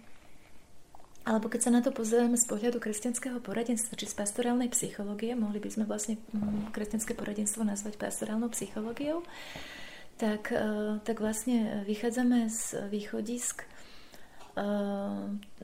alebo 1.27 1.51
keď 1.51 1.61
sa 1.67 1.71
na 1.75 1.83
to 1.83 1.91
pozeráme 1.91 2.39
z 2.39 2.47
pohľadu 2.47 2.79
kresťanského 2.79 3.43
poradenstva, 3.43 3.99
či 3.99 4.07
z 4.07 4.15
pastorálnej 4.15 4.71
psychológie, 4.71 5.35
mohli 5.35 5.59
by 5.59 5.71
sme 5.75 5.85
vlastne 5.91 6.23
um, 6.31 6.71
kresťanské 6.71 7.19
poradenstvo 7.19 7.67
nazvať 7.67 7.99
pastorálnou 7.99 8.47
psychológiou, 8.55 9.27
uh, 9.27 9.84
tak 10.19 11.17
vlastne 11.19 11.83
vychádzame 11.87 12.47
z 12.47 12.87
východisk. 12.91 13.67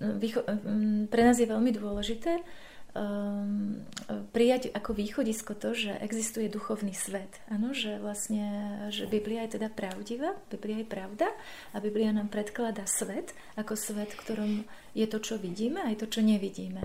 Výcho- 0.00 0.42
um, 0.50 1.06
pre 1.06 1.22
nás 1.22 1.38
je 1.38 1.46
veľmi 1.46 1.70
dôležité, 1.70 2.42
um, 2.90 3.86
prijať 4.34 4.74
ako 4.74 4.98
východisko 4.98 5.54
to, 5.54 5.78
že 5.78 5.94
existuje 6.02 6.50
duchovný 6.50 6.90
svet. 6.90 7.38
Ano, 7.46 7.70
že 7.70 8.02
vlastne, 8.02 8.42
že 8.90 9.06
Biblia 9.06 9.46
je 9.46 9.62
teda 9.62 9.70
pravdivá, 9.70 10.34
Biblia 10.50 10.82
je 10.82 10.90
pravda 10.90 11.30
a 11.70 11.78
Biblia 11.78 12.10
nám 12.10 12.34
predkladá 12.34 12.82
svet 12.90 13.30
ako 13.54 13.78
svet, 13.78 14.10
v 14.10 14.20
ktorom 14.26 14.52
je 14.98 15.06
to, 15.06 15.22
čo 15.22 15.38
vidíme, 15.38 15.86
aj 15.86 16.02
to, 16.02 16.10
čo 16.10 16.26
nevidíme. 16.26 16.82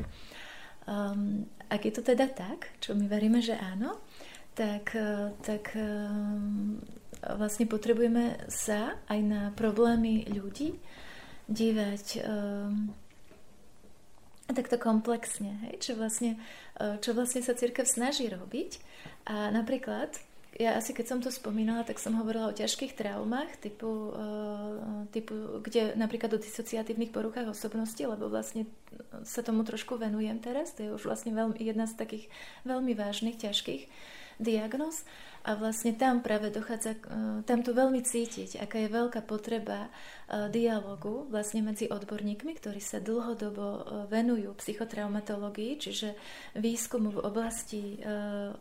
Um, 0.85 1.49
ak 1.73 1.89
je 1.89 1.93
to 1.97 2.05
teda 2.05 2.29
tak, 2.29 2.69
čo 2.77 2.93
my 2.93 3.09
veríme, 3.09 3.41
že 3.41 3.57
áno, 3.57 3.97
tak, 4.53 4.93
tak 5.41 5.73
um, 5.73 6.77
vlastne 7.23 7.69
potrebujeme 7.69 8.49
sa 8.51 8.97
aj 9.07 9.19
na 9.23 9.41
problémy 9.55 10.27
ľudí 10.29 10.75
dívať 11.45 12.25
um, 12.25 12.89
takto 14.53 14.77
komplexne, 14.77 15.57
hej? 15.65 15.81
Čo, 15.81 15.91
vlastne, 15.97 16.37
e, 16.77 17.01
čo 17.01 17.17
vlastne 17.17 17.41
sa 17.41 17.57
církev 17.57 17.89
snaží 17.89 18.29
robiť. 18.29 18.77
A 19.25 19.49
napríklad, 19.49 20.13
ja 20.61 20.77
asi 20.77 20.93
keď 20.93 21.05
som 21.09 21.19
to 21.21 21.33
spomínala, 21.33 21.81
tak 21.81 21.97
som 21.97 22.13
hovorila 22.13 22.53
o 22.53 22.57
ťažkých 22.57 22.93
traumách, 22.93 23.57
typu, 23.57 24.13
e, 24.13 25.09
typu 25.09 25.33
kde 25.65 25.97
napríklad 25.97 26.37
o 26.37 26.43
disociatívnych 26.43 27.09
poruchách 27.09 27.49
osobnosti, 27.49 28.01
lebo 28.05 28.29
vlastne 28.29 28.69
sa 29.25 29.41
tomu 29.41 29.65
trošku 29.65 29.97
venujem 29.97 30.37
teraz, 30.37 30.77
to 30.77 30.85
je 30.85 30.93
už 30.93 31.09
vlastne 31.09 31.33
veľmi, 31.33 31.57
jedna 31.57 31.89
z 31.89 31.97
takých 31.97 32.25
veľmi 32.69 32.93
vážnych, 32.93 33.41
ťažkých 33.41 33.89
diagnóz. 34.37 35.01
A 35.45 35.53
vlastne 35.53 35.93
tam 35.93 36.25
práve 36.25 36.49
dochádza, 36.49 36.97
e, 36.97 37.45
tam 37.45 37.61
to 37.61 37.77
veľmi 37.77 38.01
cítiť, 38.01 38.57
aká 38.65 38.81
je 38.81 38.89
veľká 38.89 39.21
potreba 39.29 39.85
e, 39.85 40.49
dialogu 40.49 41.29
vlastne 41.29 41.61
medzi 41.61 41.85
odborníkmi, 41.85 42.57
ktorí 42.57 42.81
sa 42.81 42.97
dlhodobo 42.97 43.65
e, 43.69 43.81
venujú 44.09 44.57
psychotraumatológii, 44.57 45.77
čiže 45.77 46.17
výskumu 46.57 47.13
v 47.13 47.21
oblasti 47.21 48.01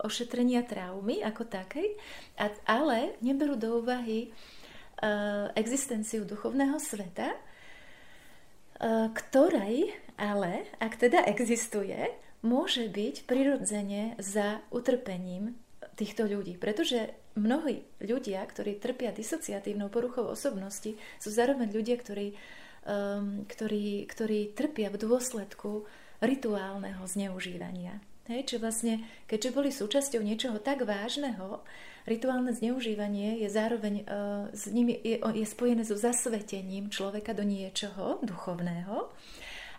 ošetrenia 0.04 0.68
traumy 0.68 1.24
ako 1.24 1.48
takej, 1.48 1.96
ale 2.68 3.16
neberú 3.24 3.56
do 3.56 3.80
úvahy 3.80 4.28
existenciu 5.54 6.24
duchovného 6.24 6.76
sveta, 6.78 7.32
ktorej 9.12 9.94
ale, 10.16 10.68
ak 10.78 11.00
teda 11.00 11.26
existuje, 11.28 11.96
môže 12.44 12.86
byť 12.88 13.24
prirodzene 13.24 14.16
za 14.20 14.62
utrpením 14.70 15.56
týchto 15.94 16.26
ľudí. 16.26 16.58
Pretože 16.58 17.14
mnohí 17.38 17.86
ľudia, 18.02 18.42
ktorí 18.46 18.78
trpia 18.78 19.14
disociatívnou 19.14 19.90
poruchou 19.90 20.30
osobnosti, 20.30 20.94
sú 21.18 21.28
zároveň 21.30 21.70
ľudia, 21.70 21.96
ktorí, 21.98 22.34
um, 22.86 23.46
ktorí, 23.46 24.06
ktorí 24.10 24.54
trpia 24.54 24.90
v 24.90 25.00
dôsledku 25.00 25.86
rituálneho 26.22 27.02
zneužívania. 27.06 28.02
Hej, 28.24 28.48
či 28.48 28.56
vlastne, 28.56 28.94
keďže 29.28 29.52
boli 29.52 29.68
súčasťou 29.68 30.24
niečoho 30.24 30.56
tak 30.56 30.80
vážneho, 30.88 31.60
rituálne 32.08 32.56
zneužívanie 32.56 33.44
je 33.44 33.48
zároveň 33.52 33.94
uh, 34.00 34.48
s 34.48 34.64
nimi 34.72 34.96
je, 34.96 35.20
je 35.20 35.44
spojené 35.44 35.84
so 35.84 35.92
zasvetením 35.92 36.88
človeka 36.88 37.36
do 37.36 37.44
niečoho 37.44 38.24
duchovného. 38.24 39.12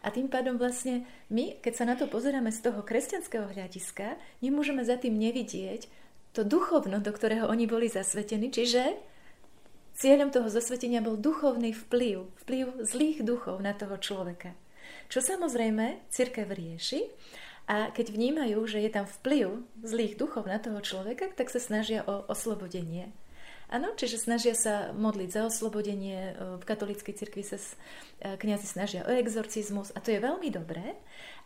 A 0.05 0.13
tým 0.13 0.29
pádom 0.29 0.61
vlastne 0.61 1.09
my, 1.33 1.57
keď 1.65 1.73
sa 1.73 1.85
na 1.89 1.97
to 1.97 2.05
pozeráme 2.05 2.53
z 2.53 2.69
toho 2.69 2.85
kresťanského 2.85 3.49
hľadiska, 3.49 4.21
nemôžeme 4.45 4.85
za 4.85 5.01
tým 5.01 5.17
nevidieť 5.17 5.89
to 6.35 6.43
duchovno, 6.43 6.99
do 6.99 7.15
ktorého 7.15 7.47
oni 7.47 7.63
boli 7.63 7.87
zasvetení, 7.87 8.51
čiže 8.51 8.99
cieľom 9.95 10.29
toho 10.35 10.51
zasvetenia 10.51 10.99
bol 10.99 11.15
duchovný 11.15 11.71
vplyv, 11.71 12.27
vplyv 12.43 12.65
zlých 12.83 13.23
duchov 13.23 13.63
na 13.63 13.71
toho 13.71 13.95
človeka. 13.95 14.51
Čo 15.07 15.23
samozrejme 15.23 16.11
církev 16.11 16.51
rieši 16.51 17.07
a 17.71 17.89
keď 17.89 18.11
vnímajú, 18.11 18.59
že 18.67 18.83
je 18.83 18.91
tam 18.91 19.07
vplyv 19.07 19.63
zlých 19.81 20.19
duchov 20.19 20.45
na 20.45 20.59
toho 20.59 20.83
človeka, 20.83 21.31
tak 21.33 21.47
sa 21.49 21.63
snažia 21.63 22.03
o 22.05 22.27
oslobodenie. 22.27 23.15
Áno, 23.65 23.97
čiže 23.97 24.21
snažia 24.21 24.53
sa 24.53 24.93
modliť 24.93 25.29
za 25.33 25.41
oslobodenie. 25.49 26.37
V 26.61 26.63
katolíckej 26.69 27.17
cirkvi 27.17 27.41
sa 27.41 27.57
e, 27.57 28.37
kniazy 28.37 28.69
snažia 28.69 29.01
o 29.01 29.09
exorcizmus 29.09 29.89
a 29.97 30.05
to 30.05 30.13
je 30.13 30.21
veľmi 30.21 30.53
dobré, 30.53 30.93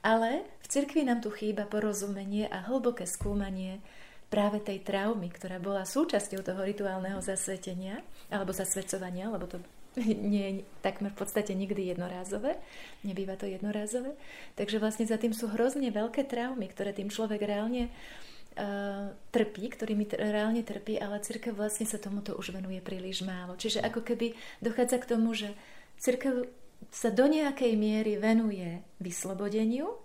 ale 0.04 0.43
v 0.60 0.67
cirkvi 0.67 1.08
nám 1.08 1.23
tu 1.23 1.32
chýba 1.32 1.63
porozumenie 1.63 2.52
a 2.52 2.67
hlboké 2.67 3.08
skúmanie 3.08 3.80
práve 4.29 4.61
tej 4.61 4.85
traumy, 4.85 5.33
ktorá 5.33 5.57
bola 5.57 5.83
súčasťou 5.83 6.45
toho 6.45 6.61
rituálneho 6.61 7.17
zasvetenia 7.19 8.05
alebo 8.29 8.53
zasvedcovania, 8.53 9.29
lebo 9.33 9.49
to 9.49 9.57
nie 9.97 10.45
je 10.45 10.53
takmer 10.85 11.11
v 11.11 11.19
podstate 11.19 11.57
nikdy 11.57 11.89
jednorázové, 11.91 12.61
nebýva 13.01 13.35
to 13.35 13.49
jednorázové. 13.49 14.13
Takže 14.53 14.77
vlastne 14.77 15.09
za 15.09 15.17
tým 15.17 15.33
sú 15.33 15.49
hrozne 15.49 15.89
veľké 15.89 16.29
traumy, 16.29 16.69
ktoré 16.69 16.93
tým 16.93 17.09
človek 17.09 17.41
reálne 17.41 17.89
uh, 17.89 19.09
trpí, 19.33 19.65
ktorými 19.73 20.05
t- 20.05 20.19
reálne 20.21 20.61
trpí, 20.61 21.01
ale 21.01 21.25
církev 21.25 21.57
vlastne 21.57 21.89
sa 21.89 21.97
tomuto 21.97 22.37
už 22.37 22.53
venuje 22.53 22.79
príliš 22.85 23.25
málo. 23.25 23.57
Čiže 23.57 23.81
ako 23.81 24.05
keby 24.05 24.37
dochádza 24.61 25.01
k 25.01 25.09
tomu, 25.09 25.33
že 25.33 25.57
církev 25.97 26.47
sa 26.93 27.11
do 27.11 27.27
nejakej 27.27 27.75
miery 27.75 28.15
venuje 28.15 28.85
vyslobodeniu, 29.03 29.99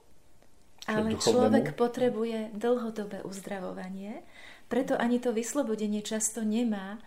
ale 0.85 1.16
človek 1.16 1.77
potrebuje 1.77 2.53
dlhodobé 2.53 3.25
uzdravovanie, 3.25 4.20
preto 4.68 4.97
ani 4.97 5.20
to 5.20 5.33
vyslobodenie 5.33 6.05
často 6.05 6.44
nemá 6.44 7.01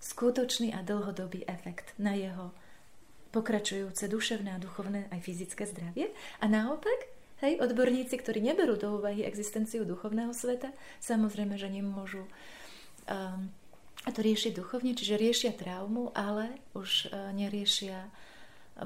skutočný 0.00 0.76
a 0.76 0.84
dlhodobý 0.84 1.48
efekt 1.48 1.96
na 1.96 2.12
jeho 2.12 2.52
pokračujúce 3.32 4.06
duševné 4.06 4.54
a 4.54 4.62
duchovné 4.62 5.10
aj 5.10 5.20
fyzické 5.24 5.66
zdravie. 5.66 6.12
A 6.38 6.46
naopak, 6.46 7.10
hej, 7.42 7.58
odborníci, 7.58 8.14
ktorí 8.14 8.38
neberú 8.38 8.78
do 8.78 9.00
úvahy 9.00 9.26
existenciu 9.26 9.82
duchovného 9.82 10.30
sveta, 10.30 10.70
samozrejme, 11.02 11.58
že 11.58 11.66
nemôžu 11.66 12.22
um, 13.08 13.50
to 14.06 14.20
riešiť 14.22 14.52
duchovne, 14.54 14.94
čiže 14.94 15.18
riešia 15.18 15.52
traumu, 15.56 16.14
ale 16.14 16.62
už 16.76 17.10
uh, 17.10 17.34
neriešia 17.34 18.06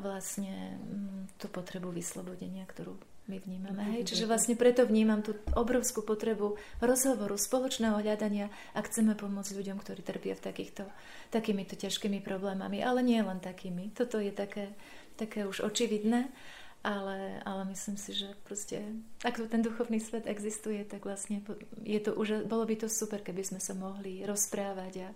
vlastne 0.01 0.81
um, 0.81 1.29
tú 1.37 1.51
potrebu 1.53 1.93
vyslobodenia, 1.93 2.65
ktorú 2.65 2.97
my 3.29 3.37
vnímame. 3.45 3.83
Hej? 3.95 4.09
Čiže 4.09 4.25
vlastne 4.25 4.57
preto 4.57 4.89
vnímam 4.89 5.21
tú 5.21 5.37
obrovskú 5.53 6.01
potrebu 6.01 6.57
rozhovoru, 6.81 7.37
spoločného 7.37 8.01
hľadania 8.01 8.49
a 8.73 8.81
chceme 8.81 9.13
pomôcť 9.13 9.53
ľuďom, 9.53 9.77
ktorí 9.79 10.01
trpia 10.01 10.33
v 10.35 10.43
takýchto, 10.49 10.89
takýmito 11.29 11.77
ťažkými 11.77 12.25
problémami. 12.25 12.81
Ale 12.81 13.05
nie 13.05 13.21
len 13.21 13.39
takými. 13.39 13.93
Toto 13.93 14.17
je 14.17 14.33
také, 14.33 14.73
také 15.21 15.45
už 15.45 15.61
očividné, 15.61 16.33
ale, 16.81 17.45
ale 17.45 17.63
myslím 17.69 18.01
si, 18.01 18.17
že 18.17 18.33
proste, 18.49 18.81
ak 19.21 19.37
ten 19.53 19.61
duchovný 19.61 20.01
svet 20.01 20.25
existuje, 20.25 20.81
tak 20.89 21.05
vlastne 21.05 21.45
je 21.85 22.01
to 22.01 22.17
už, 22.17 22.49
bolo 22.49 22.65
by 22.65 22.81
to 22.81 22.89
super, 22.89 23.21
keby 23.21 23.45
sme 23.45 23.61
sa 23.61 23.77
mohli 23.77 24.25
rozprávať 24.25 25.05
a, 25.05 25.09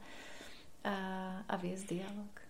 a, 0.85 0.94
a 1.48 1.55
viesť 1.57 1.96
dialog 1.96 2.41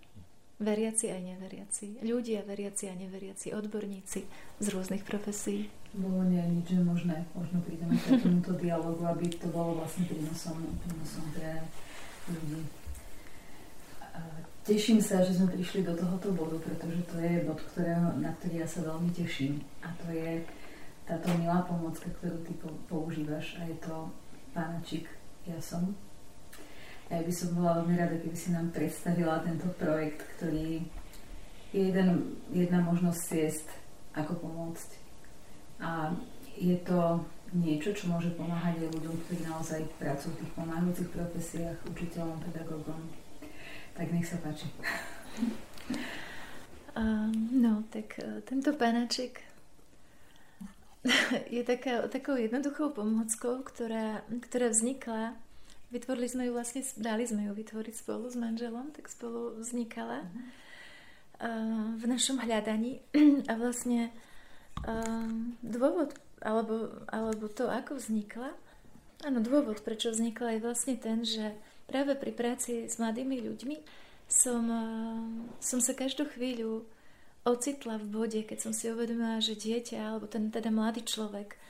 veriaci 0.61 1.09
aj 1.09 1.23
neveriaci, 1.23 1.87
ľudia 2.05 2.45
veriaci 2.45 2.91
a 2.91 2.95
neveriaci, 2.95 3.55
odborníci 3.57 4.21
z 4.61 4.67
rôznych 4.69 5.03
profesí. 5.07 5.71
Bolo 5.93 6.25
nie 6.25 6.41
nič 6.41 6.73
možné, 6.81 7.25
možno 7.37 7.61
prídeme 7.65 7.97
k 7.97 8.17
takémuto 8.17 8.57
dialogu, 8.57 9.05
aby 9.05 9.29
to 9.29 9.49
bolo 9.53 9.77
vlastne 9.81 10.09
prínosom, 10.09 10.57
prínosom 10.85 11.25
pre 11.37 11.61
ľudí. 12.29 12.63
Teším 14.63 15.03
sa, 15.03 15.19
že 15.27 15.35
sme 15.35 15.51
prišli 15.51 15.83
do 15.83 15.99
tohoto 15.99 16.31
bodu, 16.31 16.55
pretože 16.63 17.03
to 17.11 17.19
je 17.19 17.43
bod, 17.43 17.59
ktorého, 17.75 18.15
na 18.23 18.31
ktorý 18.39 18.63
ja 18.63 18.69
sa 18.71 18.87
veľmi 18.87 19.11
teším. 19.11 19.59
A 19.83 19.91
to 19.99 20.15
je 20.15 20.39
táto 21.03 21.35
milá 21.35 21.67
pomocka, 21.67 22.07
ktorú 22.23 22.47
ty 22.47 22.55
používaš 22.87 23.59
a 23.59 23.67
je 23.67 23.77
to 23.83 24.07
pánačik 24.55 25.11
Ja 25.51 25.59
som. 25.59 25.99
Ja 27.11 27.21
by 27.21 27.33
som 27.33 27.59
bola 27.59 27.83
veľmi 27.83 27.95
rada, 27.99 28.17
keby 28.21 28.37
si 28.37 28.55
nám 28.55 28.71
predstavila 28.71 29.43
tento 29.43 29.69
projekt, 29.77 30.23
ktorý 30.39 30.81
je 31.73 31.81
jeden, 31.89 32.39
jedna 32.53 32.85
možnosť 32.85 33.21
ciest, 33.21 33.69
ako 34.13 34.39
pomôcť. 34.39 34.91
A 35.83 36.13
je 36.57 36.77
to 36.85 37.25
niečo, 37.53 37.93
čo 37.93 38.09
môže 38.09 38.33
pomáhať 38.37 38.81
aj 38.81 38.93
ľuďom, 38.97 39.17
ktorí 39.27 39.41
naozaj 39.45 39.81
pracujú 40.01 40.33
v 40.33 40.41
tých 40.41 40.53
pomáhajúcich 40.57 41.11
profesiách, 41.13 41.79
učiteľom, 41.89 42.39
pedagógom. 42.49 43.01
Tak 43.93 44.07
nech 44.09 44.29
sa 44.29 44.41
páči. 44.41 44.69
Um, 46.93 47.33
no, 47.57 47.89
tak 47.89 48.21
uh, 48.21 48.45
tento 48.45 48.77
panaček 48.77 49.41
je 51.57 51.65
taká, 51.65 52.05
takou 52.13 52.37
jednoduchou 52.37 52.93
pomockou, 52.93 53.65
ktorá, 53.65 54.21
ktorá 54.29 54.69
vznikla 54.69 55.33
Vytvorili 55.93 56.25
sme 56.25 56.49
ju 56.49 56.57
vlastne, 56.57 56.81
dali 56.97 57.29
sme 57.29 57.45
ju 57.45 57.53
vytvoriť 57.53 57.95
spolu 58.01 58.33
s 58.33 58.37
manželom, 58.41 58.97
tak 58.97 59.13
spolu 59.13 59.61
vznikala 59.61 60.25
uh, 60.25 61.93
v 62.01 62.05
našom 62.09 62.41
hľadaní. 62.41 63.05
A 63.51 63.61
vlastne 63.61 64.09
uh, 64.89 65.29
dôvod, 65.61 66.17
alebo, 66.41 66.97
alebo 67.13 67.45
to, 67.53 67.69
ako 67.69 68.01
vznikla, 68.01 68.57
áno, 69.21 69.45
dôvod, 69.45 69.85
prečo 69.85 70.09
vznikla, 70.09 70.57
je 70.57 70.65
vlastne 70.65 70.97
ten, 70.97 71.29
že 71.29 71.53
práve 71.85 72.17
pri 72.17 72.33
práci 72.33 72.89
s 72.89 72.97
mladými 72.97 73.45
ľuďmi 73.45 73.77
som, 74.33 74.65
uh, 74.65 75.21
som 75.61 75.85
sa 75.85 75.93
každú 75.93 76.25
chvíľu 76.33 76.89
ocitla 77.45 78.01
v 78.01 78.07
bode, 78.09 78.41
keď 78.49 78.59
som 78.65 78.73
si 78.73 78.89
uvedomila, 78.89 79.45
že 79.45 79.61
dieťa, 79.61 79.99
alebo 80.01 80.25
ten 80.25 80.49
teda 80.49 80.73
mladý 80.73 81.05
človek 81.05 81.61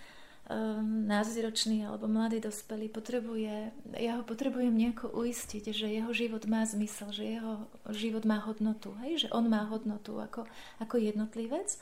názročný 1.06 1.86
alebo 1.86 2.10
mladý 2.10 2.42
dospelý 2.42 2.90
potrebuje, 2.90 3.70
ja 3.94 4.18
ho 4.18 4.22
potrebujem 4.26 4.74
nejako 4.74 5.14
uistiť, 5.14 5.70
že 5.70 5.86
jeho 5.86 6.10
život 6.10 6.44
má 6.50 6.66
zmysel, 6.66 7.14
že 7.14 7.38
jeho 7.38 7.70
život 7.94 8.26
má 8.26 8.42
hodnotu, 8.42 8.90
hej? 9.06 9.26
že 9.26 9.28
on 9.30 9.46
má 9.46 9.62
hodnotu 9.70 10.18
ako, 10.18 10.44
ako 10.82 10.94
jednotlivec. 10.98 11.78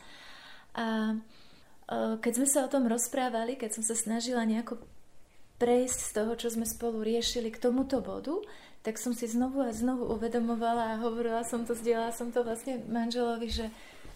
A 0.77 1.16
uh, 1.16 2.14
keď 2.20 2.33
sme 2.37 2.46
sa 2.46 2.68
o 2.68 2.73
tom 2.73 2.85
rozprávali, 2.85 3.57
keď 3.57 3.81
som 3.81 3.85
sa 3.85 3.96
snažila 3.96 4.44
nejako 4.44 4.79
prejsť 5.57 5.99
z 5.99 6.11
toho, 6.20 6.33
čo 6.37 6.53
sme 6.53 6.68
spolu 6.68 7.01
riešili 7.01 7.49
k 7.49 7.61
tomuto 7.64 8.05
bodu, 8.05 8.44
tak 8.85 9.01
som 9.01 9.16
si 9.16 9.25
znovu 9.25 9.64
a 9.64 9.73
znovu 9.73 10.09
uvedomovala 10.14 10.96
a 10.96 11.01
hovorila 11.01 11.44
som 11.49 11.64
to, 11.64 11.73
zdieľala 11.73 12.12
som 12.12 12.29
to 12.29 12.44
vlastne 12.44 12.81
manželovi, 12.88 13.49
že, 13.49 13.66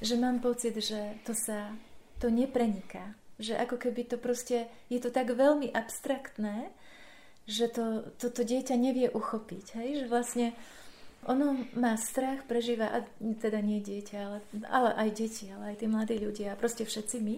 že 0.05 0.15
mám 0.21 0.41
pocit, 0.41 0.77
že 0.81 1.21
to 1.25 1.33
sa 1.33 1.73
to 2.21 2.29
nepreniká 2.29 3.24
že 3.39 3.59
ako 3.59 3.77
keby 3.81 4.07
to 4.07 4.17
proste, 4.17 4.71
je 4.87 4.99
to 5.03 5.11
tak 5.11 5.35
veľmi 5.35 5.71
abstraktné, 5.75 6.71
že 7.45 7.69
to, 7.69 8.09
toto 8.17 8.41
dieťa 8.41 8.75
nevie 8.79 9.11
uchopiť. 9.11 9.67
Hej? 9.77 9.89
Že 10.01 10.07
vlastne 10.09 10.47
ono 11.25 11.57
má 11.77 11.97
strach, 11.97 12.45
prežíva, 12.45 12.89
a 12.93 12.99
teda 13.21 13.65
nie 13.65 13.81
dieťa, 13.81 14.17
ale, 14.21 14.39
ale 14.69 14.91
aj 14.97 15.09
deti, 15.17 15.49
ale 15.49 15.73
aj 15.73 15.77
tí 15.81 15.87
mladí 15.89 16.17
ľudia, 16.21 16.57
proste 16.57 16.85
všetci 16.85 17.17
my. 17.21 17.37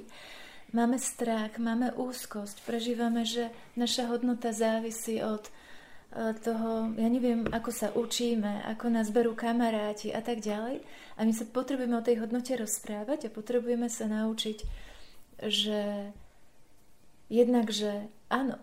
Máme 0.74 0.98
strach, 0.98 1.62
máme 1.62 1.94
úzkosť, 1.94 2.66
prežívame, 2.66 3.22
že 3.22 3.54
naša 3.78 4.10
hodnota 4.10 4.50
závisí 4.50 5.22
od 5.22 5.46
e, 5.46 5.50
toho, 6.42 6.90
ja 6.98 7.06
neviem, 7.06 7.46
ako 7.54 7.70
sa 7.70 7.88
učíme, 7.94 8.66
ako 8.66 8.90
nás 8.90 9.14
berú 9.14 9.38
kamaráti 9.38 10.10
a 10.10 10.18
tak 10.18 10.42
ďalej. 10.42 10.82
A 11.16 11.20
my 11.22 11.30
sa 11.30 11.46
potrebujeme 11.46 11.94
o 11.94 12.02
tej 12.02 12.18
hodnote 12.18 12.58
rozprávať 12.58 13.30
a 13.30 13.34
potrebujeme 13.34 13.86
sa 13.86 14.10
naučiť 14.10 14.58
že 15.42 16.12
jednak, 17.28 17.68
že 17.72 18.08
áno, 18.32 18.56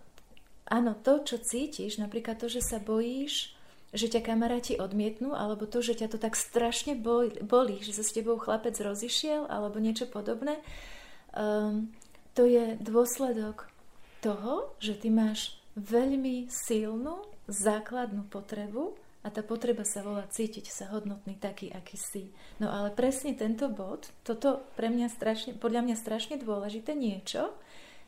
áno, 0.65 0.91
to, 0.97 1.21
čo 1.23 1.38
cítiš, 1.41 1.99
napríklad 1.99 2.39
to, 2.39 2.47
že 2.49 2.63
sa 2.63 2.79
bojíš, 2.81 3.53
že 3.93 4.09
ťa 4.09 4.25
kamaráti 4.25 4.81
odmietnú, 4.81 5.38
alebo 5.38 5.69
to, 5.69 5.86
že 5.86 6.01
ťa 6.01 6.07
to 6.09 6.17
tak 6.17 6.33
strašne 6.33 6.97
bolí, 6.97 7.77
že 7.86 7.93
sa 7.93 8.01
s 8.01 8.15
tebou 8.15 8.41
chlapec 8.41 8.73
rozišiel, 8.73 9.45
alebo 9.45 9.77
niečo 9.77 10.09
podobné, 10.09 10.57
um, 11.38 11.93
to 12.33 12.49
je 12.49 12.73
dôsledok 12.81 13.69
toho, 14.25 14.73
že 14.81 14.97
ty 14.97 15.13
máš 15.13 15.53
veľmi 15.77 16.49
silnú 16.49 17.21
základnú 17.45 18.25
potrebu 18.33 18.97
a 19.23 19.31
tá 19.31 19.39
potreba 19.39 19.88
sa 19.88 20.03
volá 20.03 20.27
cítiť 20.27 20.67
sa 20.67 20.91
hodnotný 20.91 21.39
taký, 21.39 21.71
aký 21.71 21.95
si. 21.95 22.36
No 22.59 22.67
ale 22.67 22.91
presne 22.91 23.31
tento 23.33 23.71
bod, 23.71 24.12
toto 24.27 24.67
pre 24.75 24.91
mňa 24.91 25.07
strašne, 25.07 25.51
podľa 25.55 25.81
mňa 25.88 25.95
strašne 25.95 26.36
dôležité 26.36 26.91
niečo, 26.91 27.55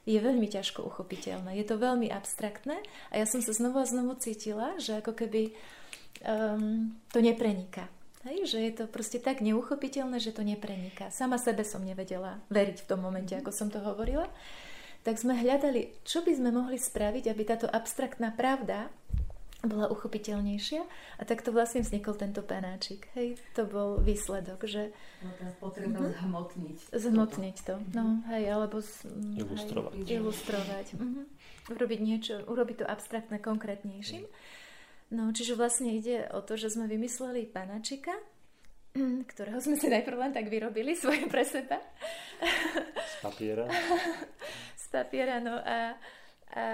je 0.06 0.19
veľmi 0.21 0.45
ťažko 0.45 0.86
uchopiteľné. 0.86 1.58
Je 1.58 1.65
to 1.65 1.82
veľmi 1.82 2.13
abstraktné 2.13 2.78
a 3.10 3.13
ja 3.17 3.25
som 3.25 3.41
sa 3.41 3.56
znovu 3.56 3.82
a 3.82 3.89
znovu 3.89 4.13
cítila, 4.21 4.78
že 4.78 5.01
ako 5.01 5.17
keby 5.17 5.49
um, 6.21 6.93
to 7.10 7.23
nepreniká. 7.25 7.89
Hej, 8.25 8.58
že 8.58 8.60
je 8.62 8.73
to 8.73 8.86
proste 8.89 9.21
tak 9.21 9.41
neuchopiteľné, 9.41 10.17
že 10.17 10.34
to 10.34 10.41
nepreniká. 10.41 11.13
Sama 11.13 11.38
sebe 11.38 11.62
som 11.62 11.86
nevedela 11.86 12.41
veriť 12.49 12.86
v 12.86 12.89
tom 12.89 13.06
momente, 13.06 13.34
ako 13.38 13.54
som 13.54 13.69
to 13.69 13.78
hovorila. 13.82 14.30
Tak 15.06 15.21
sme 15.21 15.38
hľadali, 15.38 15.93
čo 16.01 16.25
by 16.25 16.34
sme 16.34 16.49
mohli 16.49 16.82
spraviť, 16.82 17.30
aby 17.30 17.41
táto 17.45 17.69
abstraktná 17.69 18.34
pravda 18.34 18.89
bola 19.65 19.91
uchopiteľnejšia 19.91 20.82
a 21.19 21.21
tak 21.25 21.41
to 21.41 21.54
vlastne 21.54 21.82
vznikol 21.82 22.15
tento 22.15 22.41
panáčik. 22.41 23.10
Hej, 23.13 23.41
to 23.54 23.65
bol 23.65 24.01
výsledok, 24.01 24.65
že... 24.65 24.93
No, 25.21 25.30
potreba 25.58 25.99
uh-huh. 25.99 26.15
zhmotniť. 26.21 26.78
Zhmotniť 26.93 27.56
to, 27.65 27.75
uh-huh. 27.78 27.93
no 27.97 28.25
hej, 28.34 28.43
alebo... 28.49 28.80
Z, 28.80 29.10
ilustrovať. 29.41 29.93
Hej, 30.06 30.17
ilustrovať. 30.21 30.88
Uh-huh. 30.97 31.25
Urobiť 31.73 31.99
niečo, 31.99 32.34
urobiť 32.45 32.82
to 32.82 32.86
abstraktné 32.86 33.41
konkrétnejším. 33.41 34.25
No, 35.13 35.30
čiže 35.30 35.54
vlastne 35.54 35.93
ide 35.93 36.25
o 36.34 36.41
to, 36.41 36.58
že 36.58 36.73
sme 36.73 36.89
vymysleli 36.89 37.45
panáčika, 37.45 38.13
ktorého 39.32 39.60
sme 39.62 39.78
si 39.78 39.88
najprv 39.91 40.17
len 40.17 40.34
tak 40.34 40.49
vyrobili 40.49 40.97
svoje 41.01 41.30
pre 41.30 41.45
seba. 41.45 41.78
Z 42.97 43.15
papiera. 43.21 43.69
Z 44.82 44.86
papiera, 44.89 45.38
no 45.38 45.62
a 45.62 45.93
a 46.54 46.66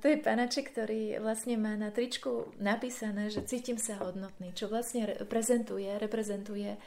to 0.00 0.08
je 0.08 0.18
panaček, 0.18 0.72
ktorý 0.72 1.20
vlastne 1.20 1.60
má 1.60 1.76
na 1.76 1.92
tričku 1.92 2.48
napísané, 2.56 3.28
že 3.28 3.44
cítim 3.44 3.76
sa 3.76 4.00
hodnotný, 4.00 4.56
čo 4.56 4.72
vlastne 4.72 5.04
reprezentuje, 5.04 5.86
reprezentuje 6.00 6.74
uh, 6.74 6.80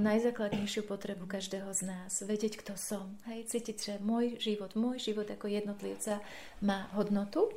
najzákladnejšiu 0.00 0.88
potrebu 0.88 1.28
každého 1.28 1.68
z 1.76 1.80
nás. 1.86 2.12
Vedieť, 2.24 2.58
kto 2.64 2.74
som. 2.74 3.14
Hej, 3.28 3.52
cítiť, 3.52 3.76
že 3.76 3.94
môj 4.00 4.40
život, 4.40 4.72
môj 4.74 4.98
život 5.12 5.28
ako 5.28 5.46
jednotlivca 5.46 6.24
má 6.64 6.88
hodnotu. 6.96 7.52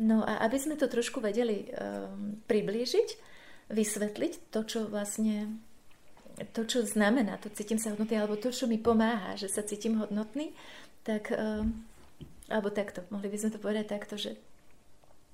No 0.00 0.26
a 0.26 0.42
aby 0.44 0.58
sme 0.60 0.74
to 0.80 0.90
trošku 0.90 1.22
vedeli 1.22 1.70
um, 1.70 2.40
priblížiť, 2.44 3.08
vysvetliť 3.70 4.32
to, 4.50 4.60
čo 4.66 4.80
vlastne 4.88 5.60
to, 6.56 6.64
čo 6.64 6.84
znamená, 6.88 7.36
to 7.36 7.52
cítim 7.52 7.76
sa 7.76 7.92
hodnotný, 7.92 8.16
alebo 8.16 8.40
to, 8.40 8.48
čo 8.48 8.64
mi 8.64 8.80
pomáha, 8.80 9.36
že 9.36 9.52
sa 9.52 9.60
cítim 9.60 10.00
hodnotný, 10.00 10.56
tak 11.04 11.28
um, 11.36 11.84
alebo 12.50 12.74
takto, 12.74 13.06
mohli 13.14 13.30
by 13.30 13.36
sme 13.38 13.50
to 13.54 13.62
povedať 13.62 13.86
takto, 13.86 14.18
že 14.18 14.34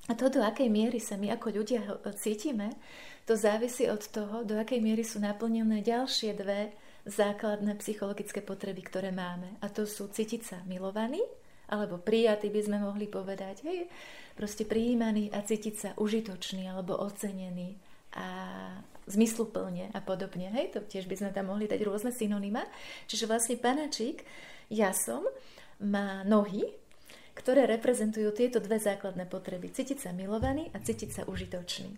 a 0.07 0.15
to, 0.15 0.31
do 0.31 0.39
akej 0.39 0.71
miery 0.71 1.03
sa 1.03 1.19
my 1.19 1.35
ako 1.35 1.51
ľudia 1.51 1.83
cítime, 2.15 2.79
to 3.27 3.35
závisí 3.35 3.91
od 3.91 4.07
toho, 4.07 4.47
do 4.47 4.55
akej 4.55 4.79
miery 4.79 5.03
sú 5.03 5.19
naplnené 5.19 5.83
ďalšie 5.83 6.31
dve 6.39 6.71
základné 7.07 7.75
psychologické 7.83 8.39
potreby, 8.39 8.87
ktoré 8.87 9.11
máme. 9.11 9.59
A 9.59 9.67
to 9.67 9.83
sú 9.83 10.07
cítiť 10.07 10.43
sa 10.47 10.59
milovaný, 10.71 11.19
alebo 11.67 11.99
prijatý 11.99 12.55
by 12.55 12.61
sme 12.63 12.79
mohli 12.87 13.11
povedať, 13.11 13.67
hej, 13.67 13.91
proste 14.39 14.63
prijímaný 14.63 15.35
a 15.35 15.43
cítiť 15.43 15.75
sa 15.75 15.91
užitočný 15.99 16.71
alebo 16.71 16.95
ocenený 17.03 17.75
a 18.15 18.29
zmysluplne 19.11 19.91
a 19.91 20.01
podobne. 20.03 20.55
Hej, 20.55 20.79
to 20.79 20.81
tiež 20.87 21.11
by 21.11 21.19
sme 21.19 21.31
tam 21.35 21.51
mohli 21.51 21.67
dať 21.67 21.83
rôzne 21.83 22.15
synonyma. 22.15 22.63
Čiže 23.11 23.27
vlastne 23.27 23.59
panačík, 23.59 24.23
ja 24.71 24.95
som, 24.95 25.27
má 25.83 26.23
nohy, 26.23 26.63
ktoré 27.37 27.69
reprezentujú 27.69 28.33
tieto 28.33 28.59
dve 28.65 28.81
základné 28.81 29.29
potreby. 29.29 29.69
Cítiť 29.69 30.09
sa 30.09 30.11
milovaný 30.17 30.73
a 30.73 30.81
cítiť 30.81 31.11
sa 31.13 31.23
užitočný. 31.29 31.93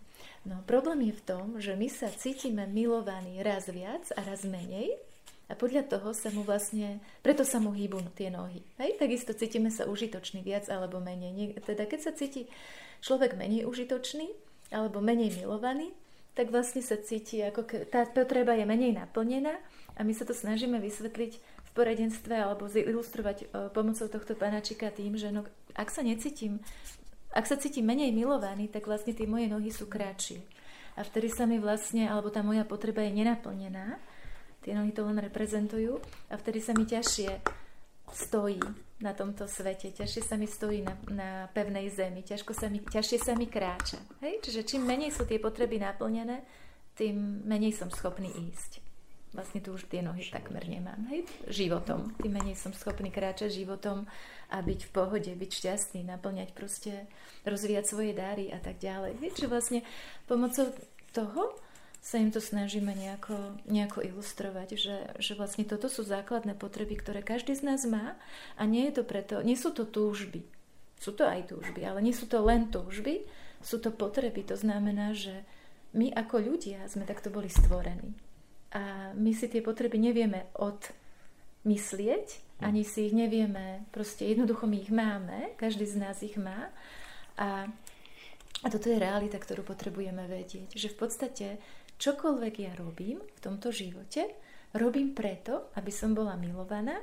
No 0.50 0.60
problém 0.66 1.06
je 1.08 1.14
v 1.14 1.22
tom, 1.24 1.46
že 1.62 1.78
my 1.78 1.86
sa 1.86 2.10
cítime 2.10 2.66
milovaní 2.66 3.38
raz 3.40 3.70
viac 3.70 4.10
a 4.18 4.20
raz 4.26 4.42
menej 4.42 4.98
a 5.48 5.56
podľa 5.56 5.88
toho 5.88 6.12
sa 6.12 6.28
mu 6.34 6.44
vlastne, 6.44 7.00
preto 7.24 7.46
sa 7.46 7.56
mu 7.62 7.72
hýbu 7.72 8.12
tie 8.18 8.28
nohy. 8.28 8.60
Hej? 8.76 9.00
Takisto 9.00 9.32
cítime 9.32 9.72
sa 9.72 9.88
užitočný 9.88 10.44
viac 10.44 10.68
alebo 10.68 11.00
menej. 11.00 11.56
Teda 11.64 11.88
keď 11.88 12.00
sa 12.04 12.12
cíti 12.12 12.50
človek 13.00 13.38
menej 13.38 13.64
užitočný 13.64 14.28
alebo 14.74 15.00
menej 15.00 15.38
milovaný, 15.38 15.94
tak 16.36 16.52
vlastne 16.52 16.84
sa 16.84 17.00
cíti, 17.00 17.42
ako 17.42 17.66
ke, 17.66 17.76
tá 17.88 18.06
potreba 18.06 18.54
je 18.54 18.68
menej 18.68 18.94
naplnená 18.94 19.58
a 19.98 20.06
my 20.06 20.12
sa 20.14 20.22
to 20.22 20.36
snažíme 20.36 20.78
vysvetliť 20.78 21.32
poradenstve 21.78 22.34
alebo 22.34 22.66
zilustrovať 22.66 23.36
e, 23.38 23.46
pomocou 23.70 24.10
tohto 24.10 24.34
panačika 24.34 24.90
tým, 24.90 25.14
že 25.14 25.30
no, 25.30 25.46
ak 25.78 25.94
sa 25.94 26.02
necítim, 26.02 26.58
ak 27.30 27.46
sa 27.46 27.54
cítim 27.54 27.86
menej 27.86 28.10
milovaný, 28.10 28.66
tak 28.66 28.90
vlastne 28.90 29.14
tie 29.14 29.30
moje 29.30 29.46
nohy 29.46 29.70
sú 29.70 29.86
kratšie. 29.86 30.42
A 30.98 31.06
vtedy 31.06 31.30
sa 31.30 31.46
mi 31.46 31.62
vlastne, 31.62 32.10
alebo 32.10 32.34
tá 32.34 32.42
moja 32.42 32.66
potreba 32.66 33.06
je 33.06 33.14
nenaplnená, 33.14 34.02
tie 34.66 34.74
nohy 34.74 34.90
to 34.90 35.06
len 35.06 35.22
reprezentujú 35.22 36.02
a 36.26 36.34
vtedy 36.34 36.58
sa 36.58 36.74
mi 36.74 36.82
ťažšie 36.82 37.30
stojí 38.10 38.58
na 38.98 39.14
tomto 39.14 39.46
svete, 39.46 39.94
ťažšie 39.94 40.22
sa 40.26 40.34
mi 40.34 40.50
stojí 40.50 40.82
na, 40.82 40.98
na 41.06 41.30
pevnej 41.54 41.86
zemi, 41.94 42.26
ťažko 42.26 42.50
sa 42.50 42.66
mi, 42.66 42.82
ťažšie 42.82 43.18
sa 43.22 43.38
mi 43.38 43.46
kráča. 43.46 44.02
Hej? 44.18 44.42
Čiže 44.42 44.66
čím 44.66 44.82
menej 44.82 45.14
sú 45.14 45.22
tie 45.22 45.38
potreby 45.38 45.78
naplnené, 45.78 46.42
tým 46.98 47.46
menej 47.46 47.78
som 47.78 47.94
schopný 47.94 48.26
ísť. 48.50 48.87
Vlastne 49.36 49.60
tu 49.60 49.76
už 49.76 49.84
tie 49.92 50.00
nohy 50.00 50.24
takmer 50.24 50.64
nemám. 50.64 51.04
Hej? 51.12 51.28
Životom. 51.52 52.16
Tým 52.16 52.32
menej 52.32 52.56
som 52.56 52.72
schopný 52.72 53.12
kráčať 53.12 53.52
životom 53.52 54.08
a 54.48 54.64
byť 54.64 54.88
v 54.88 54.90
pohode, 54.90 55.28
byť 55.28 55.50
šťastný, 55.52 56.00
naplňať 56.08 56.56
proste, 56.56 57.04
rozvíjať 57.44 57.84
svoje 57.84 58.16
dáry 58.16 58.48
a 58.48 58.56
tak 58.56 58.80
ďalej. 58.80 59.20
Hej? 59.20 59.30
Čiže 59.36 59.52
vlastne 59.52 59.80
pomocou 60.24 60.72
toho 61.12 61.52
sa 62.00 62.16
im 62.16 62.32
to 62.32 62.40
snažíme 62.40 62.88
nejako, 62.88 63.36
nejako 63.68 64.00
ilustrovať, 64.00 64.68
že, 64.80 64.96
že 65.20 65.32
vlastne 65.36 65.68
toto 65.68 65.92
sú 65.92 66.08
základné 66.08 66.56
potreby, 66.56 66.96
ktoré 66.96 67.20
každý 67.20 67.52
z 67.52 67.68
nás 67.68 67.84
má 67.84 68.16
a 68.56 68.62
nie 68.64 68.88
je 68.88 69.02
to 69.02 69.04
preto, 69.04 69.44
nie 69.44 69.58
sú 69.58 69.76
to 69.76 69.84
túžby. 69.84 70.40
Sú 70.96 71.12
to 71.12 71.28
aj 71.28 71.52
túžby, 71.52 71.84
ale 71.84 72.00
nie 72.00 72.16
sú 72.16 72.24
to 72.24 72.40
len 72.40 72.72
túžby, 72.72 73.28
sú 73.60 73.76
to 73.76 73.92
potreby. 73.92 74.40
To 74.48 74.56
znamená, 74.56 75.12
že 75.12 75.44
my 75.92 76.14
ako 76.16 76.42
ľudia 76.48 76.86
sme 76.88 77.04
takto 77.04 77.28
boli 77.28 77.50
stvorení 77.52 78.27
a 78.72 79.16
my 79.16 79.32
si 79.32 79.48
tie 79.48 79.64
potreby 79.64 79.96
nevieme 79.96 80.52
odmyslieť, 80.60 82.26
hm. 82.28 82.40
ani 82.64 82.82
si 82.84 83.08
ich 83.08 83.14
nevieme, 83.16 83.88
proste 83.88 84.28
jednoducho 84.28 84.68
my 84.68 84.76
ich 84.76 84.92
máme, 84.92 85.56
každý 85.56 85.88
z 85.88 85.96
nás 85.96 86.20
ich 86.20 86.36
má 86.36 86.68
a, 87.40 87.64
a 88.60 88.66
toto 88.68 88.92
je 88.92 89.00
realita, 89.00 89.40
ktorú 89.40 89.64
potrebujeme 89.64 90.28
vedieť, 90.28 90.76
že 90.76 90.92
v 90.92 90.96
podstate 91.00 91.46
čokoľvek 91.96 92.54
ja 92.60 92.72
robím 92.76 93.24
v 93.24 93.40
tomto 93.40 93.72
živote, 93.72 94.28
robím 94.76 95.16
preto, 95.16 95.72
aby 95.80 95.88
som 95.88 96.12
bola 96.12 96.36
milovaná, 96.36 97.00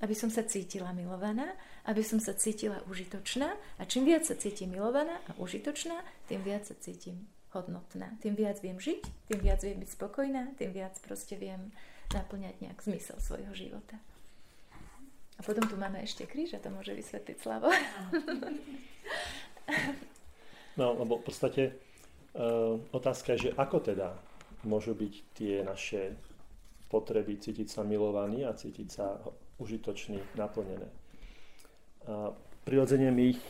aby 0.00 0.16
som 0.16 0.32
sa 0.32 0.44
cítila 0.44 0.92
milovaná, 0.96 1.56
aby 1.88 2.00
som 2.00 2.20
sa 2.20 2.32
cítila 2.32 2.80
užitočná 2.88 3.52
a 3.80 3.82
čím 3.84 4.08
viac 4.08 4.24
sa 4.24 4.36
cítim 4.36 4.72
milovaná 4.72 5.16
a 5.28 5.36
užitočná, 5.36 5.96
tým 6.28 6.40
viac 6.44 6.64
sa 6.68 6.76
cítim 6.76 7.28
hodnotná. 7.52 8.14
Tým 8.22 8.38
viac 8.38 8.62
viem 8.62 8.78
žiť, 8.78 9.02
tým 9.30 9.40
viac 9.42 9.60
viem 9.62 9.78
byť 9.78 9.90
spokojná, 9.90 10.54
tým 10.54 10.70
viac 10.70 10.94
proste 11.02 11.34
viem 11.34 11.74
naplňať 12.14 12.58
nejak 12.62 12.78
zmysel 12.82 13.18
svojho 13.18 13.52
života. 13.54 13.98
A 15.38 15.40
potom 15.42 15.64
tu 15.64 15.74
máme 15.80 16.04
ešte 16.04 16.28
kríž 16.28 16.52
a 16.54 16.62
to 16.62 16.68
môže 16.68 16.92
vysvetliť 16.92 17.36
Slavo. 17.40 17.70
No, 20.78 20.96
lebo 20.96 21.18
v 21.18 21.24
podstate 21.28 21.62
uh, 22.32 22.78
otázka 22.94 23.36
je, 23.36 23.50
že 23.50 23.56
ako 23.58 23.84
teda 23.84 24.16
môžu 24.64 24.96
byť 24.96 25.14
tie 25.36 25.60
naše 25.66 26.14
potreby 26.88 27.36
cítiť 27.36 27.68
sa 27.68 27.82
milovaní 27.84 28.42
a 28.46 28.56
cítiť 28.56 28.88
sa 28.88 29.18
užitočný, 29.60 30.18
naplnené. 30.40 30.88
A 32.08 32.32
prirodzene 32.64 33.12
my 33.12 33.36
ich 33.36 33.42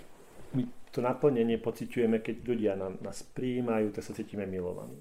my 0.54 0.62
to 0.90 0.98
naplnenie 1.00 1.58
pociťujeme, 1.58 2.18
keď 2.18 2.36
ľudia 2.42 2.72
nám, 2.74 2.98
nás 3.00 3.22
prijímajú, 3.22 3.94
tak 3.94 4.02
sa 4.02 4.12
cítime 4.16 4.46
milovaní. 4.46 4.98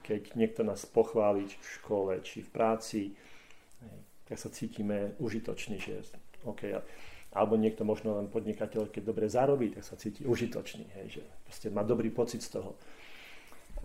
Keď 0.00 0.38
niekto 0.38 0.62
nás 0.64 0.86
pochváli, 0.88 1.44
v 1.50 1.66
škole, 1.82 2.12
či 2.22 2.40
v 2.40 2.50
práci, 2.50 3.02
tak 4.26 4.38
sa 4.38 4.50
cítime 4.50 5.14
užitoční, 5.22 5.76
že 5.78 6.02
OK, 6.46 6.72
alebo 7.36 7.54
niekto 7.60 7.84
možno 7.84 8.16
len 8.16 8.32
podnikateľ, 8.32 8.88
keď 8.88 9.02
dobre 9.04 9.28
zarobí, 9.28 9.70
tak 9.76 9.84
sa 9.84 9.98
cíti 10.00 10.24
užitočný, 10.24 10.88
hej, 10.98 11.20
že 11.20 11.22
proste 11.44 11.68
má 11.68 11.84
dobrý 11.84 12.08
pocit 12.08 12.40
z 12.40 12.58
toho. 12.58 12.80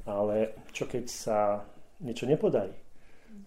Ale 0.08 0.56
čo 0.72 0.88
keď 0.88 1.06
sa 1.12 1.68
niečo 2.00 2.26
nepodarí? 2.26 2.74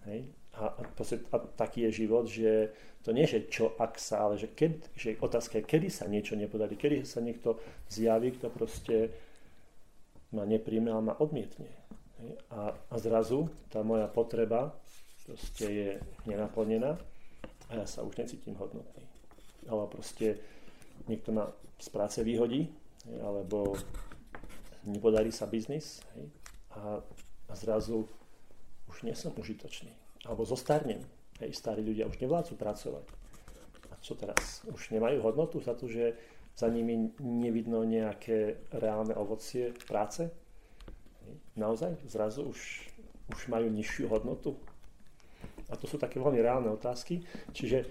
Hej? 0.07 0.29
A, 0.55 0.71
a, 0.71 1.03
a 1.31 1.37
taký 1.59 1.87
je 1.89 2.05
život, 2.05 2.25
že 2.27 2.71
to 3.03 3.11
nie, 3.11 3.27
že 3.27 3.51
čo 3.51 3.75
ak 3.77 3.99
sa, 3.99 4.25
ale 4.25 4.39
že, 4.39 4.49
keď, 4.49 4.71
že 4.95 5.09
otázka 5.19 5.61
je, 5.61 5.67
kedy 5.67 5.87
sa 5.91 6.09
niečo 6.09 6.33
nepodarí, 6.33 6.79
kedy 6.79 7.05
sa 7.05 7.21
niekto 7.21 7.59
zjaví, 7.91 8.33
kto 8.33 8.47
proste 8.49 9.13
ma 10.33 10.47
nepríjme, 10.47 10.89
ale 10.89 11.11
ma 11.11 11.15
odmietne. 11.19 11.69
A, 12.49 12.73
a 12.73 12.95
zrazu 12.97 13.51
tá 13.69 13.83
moja 13.83 14.07
potreba 14.07 14.73
proste 15.27 15.65
je 15.67 15.89
nenaplnená 16.25 16.97
a 17.69 17.71
ja 17.77 17.85
sa 17.85 18.01
už 18.01 18.15
necítim 18.17 18.55
hodnotný. 18.55 19.05
Ale 19.69 19.85
proste 19.91 20.39
niekto 21.05 21.33
ma 21.33 21.51
z 21.77 21.87
práce 21.91 22.23
vyhodí, 22.23 22.69
alebo 23.21 23.77
nepodarí 24.85 25.29
sa 25.29 25.49
biznis 25.49 26.01
a, 26.73 27.01
a 27.49 27.53
zrazu 27.53 28.09
už 28.89 29.05
nie 29.05 29.13
som 29.17 29.33
užitočný. 29.33 30.04
Alebo 30.25 30.43
zostarnem 30.43 31.05
Hej, 31.43 31.51
starí 31.51 31.83
ľudia 31.83 32.07
už 32.07 32.15
nevládzu 32.23 32.55
pracovať. 32.55 33.05
A 33.91 33.95
čo 33.99 34.15
teraz? 34.15 34.63
Už 34.71 34.95
nemajú 34.95 35.19
hodnotu 35.19 35.59
za 35.59 35.75
to, 35.75 35.91
že 35.91 36.15
za 36.55 36.71
nimi 36.71 37.11
nevidno 37.19 37.83
nejaké 37.83 38.63
reálne 38.71 39.11
ovocie 39.19 39.75
práce? 39.83 40.31
Naozaj? 41.59 42.07
Zrazu 42.07 42.47
už, 42.47 42.59
už 43.35 43.41
majú 43.51 43.67
nižšiu 43.67 44.07
hodnotu? 44.07 44.55
A 45.67 45.75
to 45.75 45.91
sú 45.91 45.99
také 45.99 46.23
veľmi 46.23 46.39
reálne 46.39 46.71
otázky. 46.71 47.19
Čiže 47.51 47.83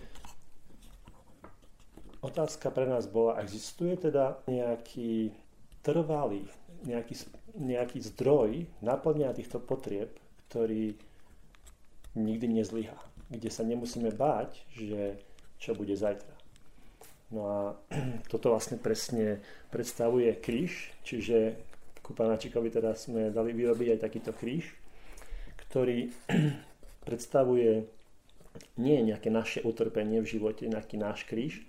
otázka 2.25 2.73
pre 2.73 2.89
nás 2.89 3.05
bola, 3.05 3.45
existuje 3.45 3.93
teda 4.01 4.41
nejaký 4.49 5.37
trvalý, 5.85 6.49
nejaký, 6.89 7.29
nejaký 7.61 8.01
zdroj 8.01 8.65
naplňania 8.81 9.37
týchto 9.37 9.61
potrieb, 9.61 10.17
ktorý 10.49 10.97
nikdy 12.15 12.49
nezlyhá 12.49 13.15
kde 13.31 13.51
sa 13.51 13.65
nemusíme 13.65 14.13
báť, 14.13 14.63
že 14.75 15.19
čo 15.59 15.73
bude 15.73 15.97
zajtra. 15.97 16.35
No 17.33 17.41
a 17.49 17.59
toto 18.33 18.53
vlastne 18.53 18.77
presne 18.77 19.41
predstavuje 19.73 20.31
kríž, 20.39 20.93
čiže 21.03 21.57
ku 22.05 22.13
panáčikovi 22.13 22.69
teda 22.69 22.93
sme 22.93 23.33
dali 23.33 23.57
vyrobiť 23.57 23.97
aj 23.97 24.03
takýto 24.03 24.31
kríž, 24.37 24.69
ktorý 25.69 26.13
predstavuje 27.09 27.89
nie 28.79 28.99
nejaké 29.03 29.35
naše 29.35 29.65
utrpenie 29.67 30.23
v 30.23 30.31
živote, 30.31 30.69
nejaký 30.71 30.95
náš 30.95 31.27
kríž, 31.27 31.67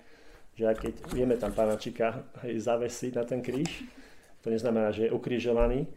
že 0.53 0.69
aj 0.69 0.75
keď 0.77 0.93
vieme 1.11 1.35
tam 1.35 1.51
panáčika 1.51 2.29
zavesiť 2.45 3.11
na 3.17 3.23
ten 3.25 3.41
kríž, 3.41 3.83
to 4.45 4.53
neznamená, 4.53 4.93
že 4.93 5.09
je 5.09 5.15
ukrižovaný, 5.15 5.89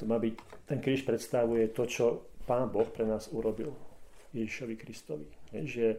to 0.00 0.08
má 0.08 0.16
byť, 0.16 0.34
ten 0.64 0.80
kríž 0.80 1.04
predstavuje 1.04 1.68
to, 1.76 1.84
čo 1.84 2.04
Pán 2.48 2.72
Boh 2.72 2.88
pre 2.88 3.04
nás 3.04 3.28
urobil 3.28 3.76
Ježišovi 4.34 4.74
Kristovi. 4.78 5.26
Že 5.52 5.98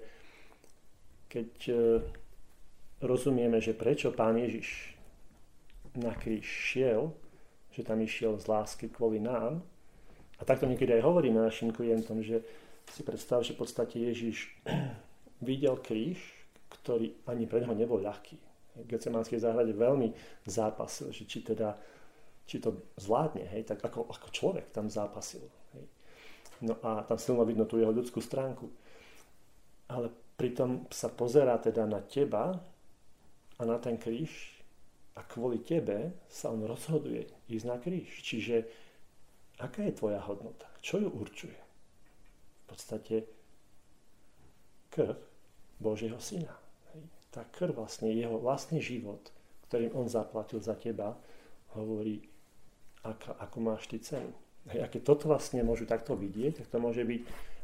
keď 1.32 1.52
e, 1.68 1.76
rozumieme, 3.04 3.64
že 3.64 3.76
prečo 3.76 4.12
Pán 4.12 4.40
Ježiš 4.40 4.96
na 5.96 6.16
kríž 6.16 6.44
šiel, 6.44 7.12
že 7.72 7.84
tam 7.88 8.00
išiel 8.04 8.40
z 8.40 8.46
lásky 8.48 8.92
kvôli 8.92 9.20
nám, 9.20 9.64
a 10.42 10.42
takto 10.42 10.66
niekedy 10.66 10.98
aj 10.98 11.06
hovoríme 11.06 11.38
našim 11.38 11.70
klientom, 11.70 12.26
že 12.26 12.42
si 12.90 13.06
predstav, 13.06 13.46
že 13.46 13.54
v 13.54 13.62
podstate 13.62 14.02
Ježiš 14.02 14.50
videl 15.48 15.78
kríž, 15.78 16.18
ktorý 16.82 17.14
ani 17.30 17.46
pre 17.46 17.62
neho 17.62 17.78
nebol 17.78 18.02
ľahký. 18.02 18.42
V 18.82 18.88
Getsemanskej 18.90 19.44
záhrade 19.44 19.76
veľmi 19.76 20.16
zápasil, 20.48 21.14
že 21.14 21.30
či 21.30 21.46
teda 21.46 21.78
či 22.50 22.58
to 22.58 22.74
zvládne, 22.98 23.48
hej, 23.54 23.64
tak 23.64 23.80
ako, 23.80 24.10
ako 24.10 24.28
človek 24.34 24.74
tam 24.74 24.90
zápasil. 24.90 25.46
No 26.62 26.78
a 26.86 27.02
tam 27.04 27.18
silno 27.18 27.42
vidno 27.46 27.66
tú 27.66 27.82
jeho 27.82 27.94
ľudskú 27.94 28.22
stránku. 28.22 28.70
Ale 29.90 30.14
pritom 30.38 30.86
sa 30.94 31.10
pozerá 31.10 31.58
teda 31.58 31.90
na 31.90 32.02
teba 32.06 32.54
a 33.58 33.62
na 33.66 33.78
ten 33.82 33.98
kríž 33.98 34.62
a 35.18 35.26
kvôli 35.26 35.62
tebe 35.62 36.16
sa 36.32 36.54
on 36.54 36.64
rozhoduje 36.64 37.28
ísť 37.50 37.66
na 37.66 37.78
kríž. 37.82 38.10
Čiže 38.24 38.56
aká 39.60 39.86
je 39.86 39.98
tvoja 39.98 40.22
hodnota? 40.24 40.70
Čo 40.80 41.02
ju 41.02 41.10
určuje? 41.10 41.60
V 41.60 42.64
podstate 42.70 43.16
krv 44.94 45.18
Božieho 45.82 46.22
syna. 46.22 46.54
Tá 47.32 47.48
krv 47.48 47.80
vlastne, 47.80 48.12
jeho 48.12 48.38
vlastný 48.38 48.84
život, 48.84 49.32
ktorým 49.72 49.96
on 49.96 50.12
zaplatil 50.12 50.60
za 50.60 50.76
teba, 50.76 51.16
hovorí, 51.74 52.28
ako, 53.08 53.40
ako 53.40 53.58
máš 53.64 53.88
ty 53.88 53.98
cenu. 54.04 54.36
Hej, 54.70 55.02
toto 55.02 55.26
vlastne 55.26 55.66
môžu 55.66 55.90
takto 55.90 56.14
vidieť, 56.14 56.62
tak 56.62 56.68
to 56.70 56.78
môže 56.78 57.02
byť 57.02 57.22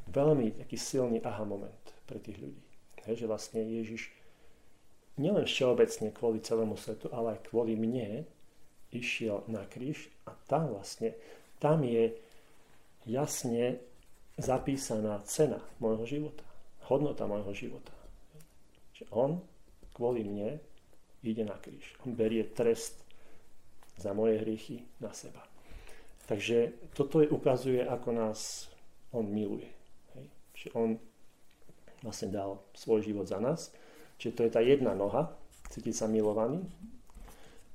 veľmi 0.09 0.57
taký 0.65 0.77
silný 0.79 1.21
aha 1.21 1.45
moment 1.45 1.83
pre 2.09 2.17
tých 2.17 2.41
ľudí. 2.41 2.63
Hej, 3.05 3.23
že 3.23 3.29
vlastne 3.29 3.61
Ježiš 3.61 4.09
nielen 5.21 5.45
všeobecne 5.45 6.09
kvôli 6.09 6.41
celému 6.41 6.73
svetu, 6.73 7.13
ale 7.13 7.37
aj 7.37 7.49
kvôli 7.53 7.77
mne 7.77 8.25
išiel 8.89 9.45
na 9.51 9.61
kríž 9.67 10.09
a 10.25 10.33
tam 10.47 10.73
vlastne, 10.73 11.13
tam 11.61 11.83
je 11.83 12.15
jasne 13.05 13.77
zapísaná 14.37 15.21
cena 15.25 15.61
môjho 15.81 16.05
života, 16.05 16.45
hodnota 16.87 17.25
môjho 17.25 17.53
života. 17.53 17.93
Že 18.97 19.03
on 19.13 19.31
kvôli 19.93 20.25
mne 20.25 20.61
ide 21.25 21.43
na 21.43 21.57
kríž. 21.57 21.97
On 22.05 22.13
berie 22.13 22.45
trest 22.45 23.01
za 23.97 24.13
moje 24.13 24.37
hriechy 24.41 24.85
na 25.01 25.09
seba. 25.13 25.41
Takže 26.27 26.75
toto 26.91 27.23
je, 27.23 27.31
ukazuje, 27.31 27.79
ako 27.87 28.11
nás 28.11 28.67
on 29.15 29.31
miluje. 29.31 29.71
Hej. 30.19 30.25
Že 30.53 30.67
on 30.75 30.89
vlastne 32.03 32.29
dal 32.29 32.59
svoj 32.75 33.07
život 33.07 33.25
za 33.25 33.39
nás. 33.39 33.71
Čiže 34.19 34.35
to 34.35 34.41
je 34.43 34.51
tá 34.51 34.61
jedna 34.61 34.91
noha, 34.91 35.31
cítiť 35.71 35.95
sa 35.95 36.05
milovaný. 36.11 36.67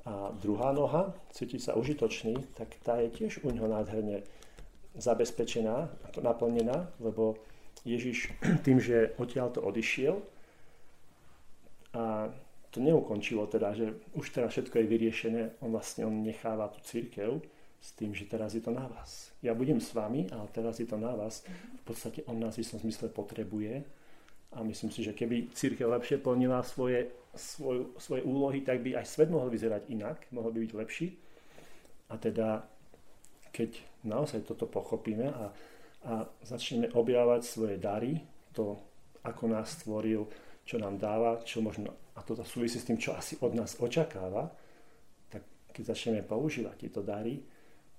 A 0.05 0.35
druhá 0.37 0.75
noha, 0.75 1.15
cítiť 1.33 1.61
sa 1.63 1.73
užitočný, 1.79 2.35
tak 2.59 2.75
tá 2.83 2.99
je 3.01 3.09
tiež 3.09 3.47
u 3.47 3.49
neho 3.55 3.71
nádherne 3.71 4.27
zabezpečená, 4.99 5.89
naplnená, 6.21 6.91
lebo 7.01 7.39
Ježiš 7.87 8.35
tým, 8.67 8.83
že 8.83 9.15
odtiaľ 9.17 9.49
to 9.55 9.61
odišiel 9.63 10.21
a 11.93 12.29
to 12.73 12.81
neukončilo 12.81 13.47
teda, 13.47 13.77
že 13.77 13.95
už 14.17 14.33
teraz 14.33 14.57
všetko 14.57 14.81
je 14.81 14.91
vyriešené, 14.91 15.43
on 15.61 15.77
vlastne 15.77 16.09
on 16.09 16.25
necháva 16.25 16.73
tú 16.73 16.81
církev 16.83 17.45
s 17.83 17.91
tým, 17.99 18.15
že 18.15 18.31
teraz 18.31 18.55
je 18.55 18.63
to 18.63 18.71
na 18.71 18.87
vás. 18.87 19.35
Ja 19.43 19.59
budem 19.59 19.83
s 19.83 19.91
vami, 19.91 20.31
ale 20.31 20.47
teraz 20.55 20.79
je 20.79 20.87
to 20.87 20.95
na 20.95 21.19
vás. 21.19 21.43
V 21.83 21.85
podstate 21.91 22.23
on 22.31 22.39
nás 22.39 22.55
v 22.55 22.63
istom 22.63 22.79
zmysle 22.79 23.11
potrebuje 23.11 23.83
a 24.55 24.63
myslím 24.63 24.95
si, 24.95 25.03
že 25.03 25.17
keby 25.17 25.51
církev 25.51 25.91
lepšie 25.91 26.23
plnila 26.23 26.63
svoje, 26.63 27.11
svoj, 27.35 27.91
svoje 27.99 28.23
úlohy, 28.23 28.63
tak 28.63 28.87
by 28.87 29.03
aj 29.03 29.07
svet 29.11 29.35
mohol 29.35 29.51
vyzerať 29.51 29.91
inak, 29.91 30.31
mohol 30.31 30.55
by 30.55 30.63
byť 30.63 30.73
lepší. 30.79 31.09
A 32.13 32.15
teda, 32.23 32.63
keď 33.51 33.83
naozaj 34.07 34.47
toto 34.47 34.71
pochopíme 34.71 35.27
a, 35.27 35.51
a 36.07 36.13
začneme 36.47 36.93
objavovať 36.95 37.43
svoje 37.43 37.77
dary, 37.83 38.23
to, 38.55 38.79
ako 39.27 39.45
nás 39.51 39.75
stvoril, 39.83 40.29
čo 40.63 40.79
nám 40.79 41.03
dáva, 41.03 41.43
čo 41.43 41.59
možno, 41.59 41.91
a 42.15 42.23
to 42.23 42.39
súvisí 42.47 42.79
s 42.79 42.87
tým, 42.87 43.01
čo 43.01 43.19
asi 43.19 43.35
od 43.43 43.59
nás 43.59 43.75
očakáva, 43.75 44.53
tak 45.33 45.43
keď 45.75 45.97
začneme 45.97 46.23
používať 46.23 46.77
tieto 46.87 47.03
dary, 47.03 47.43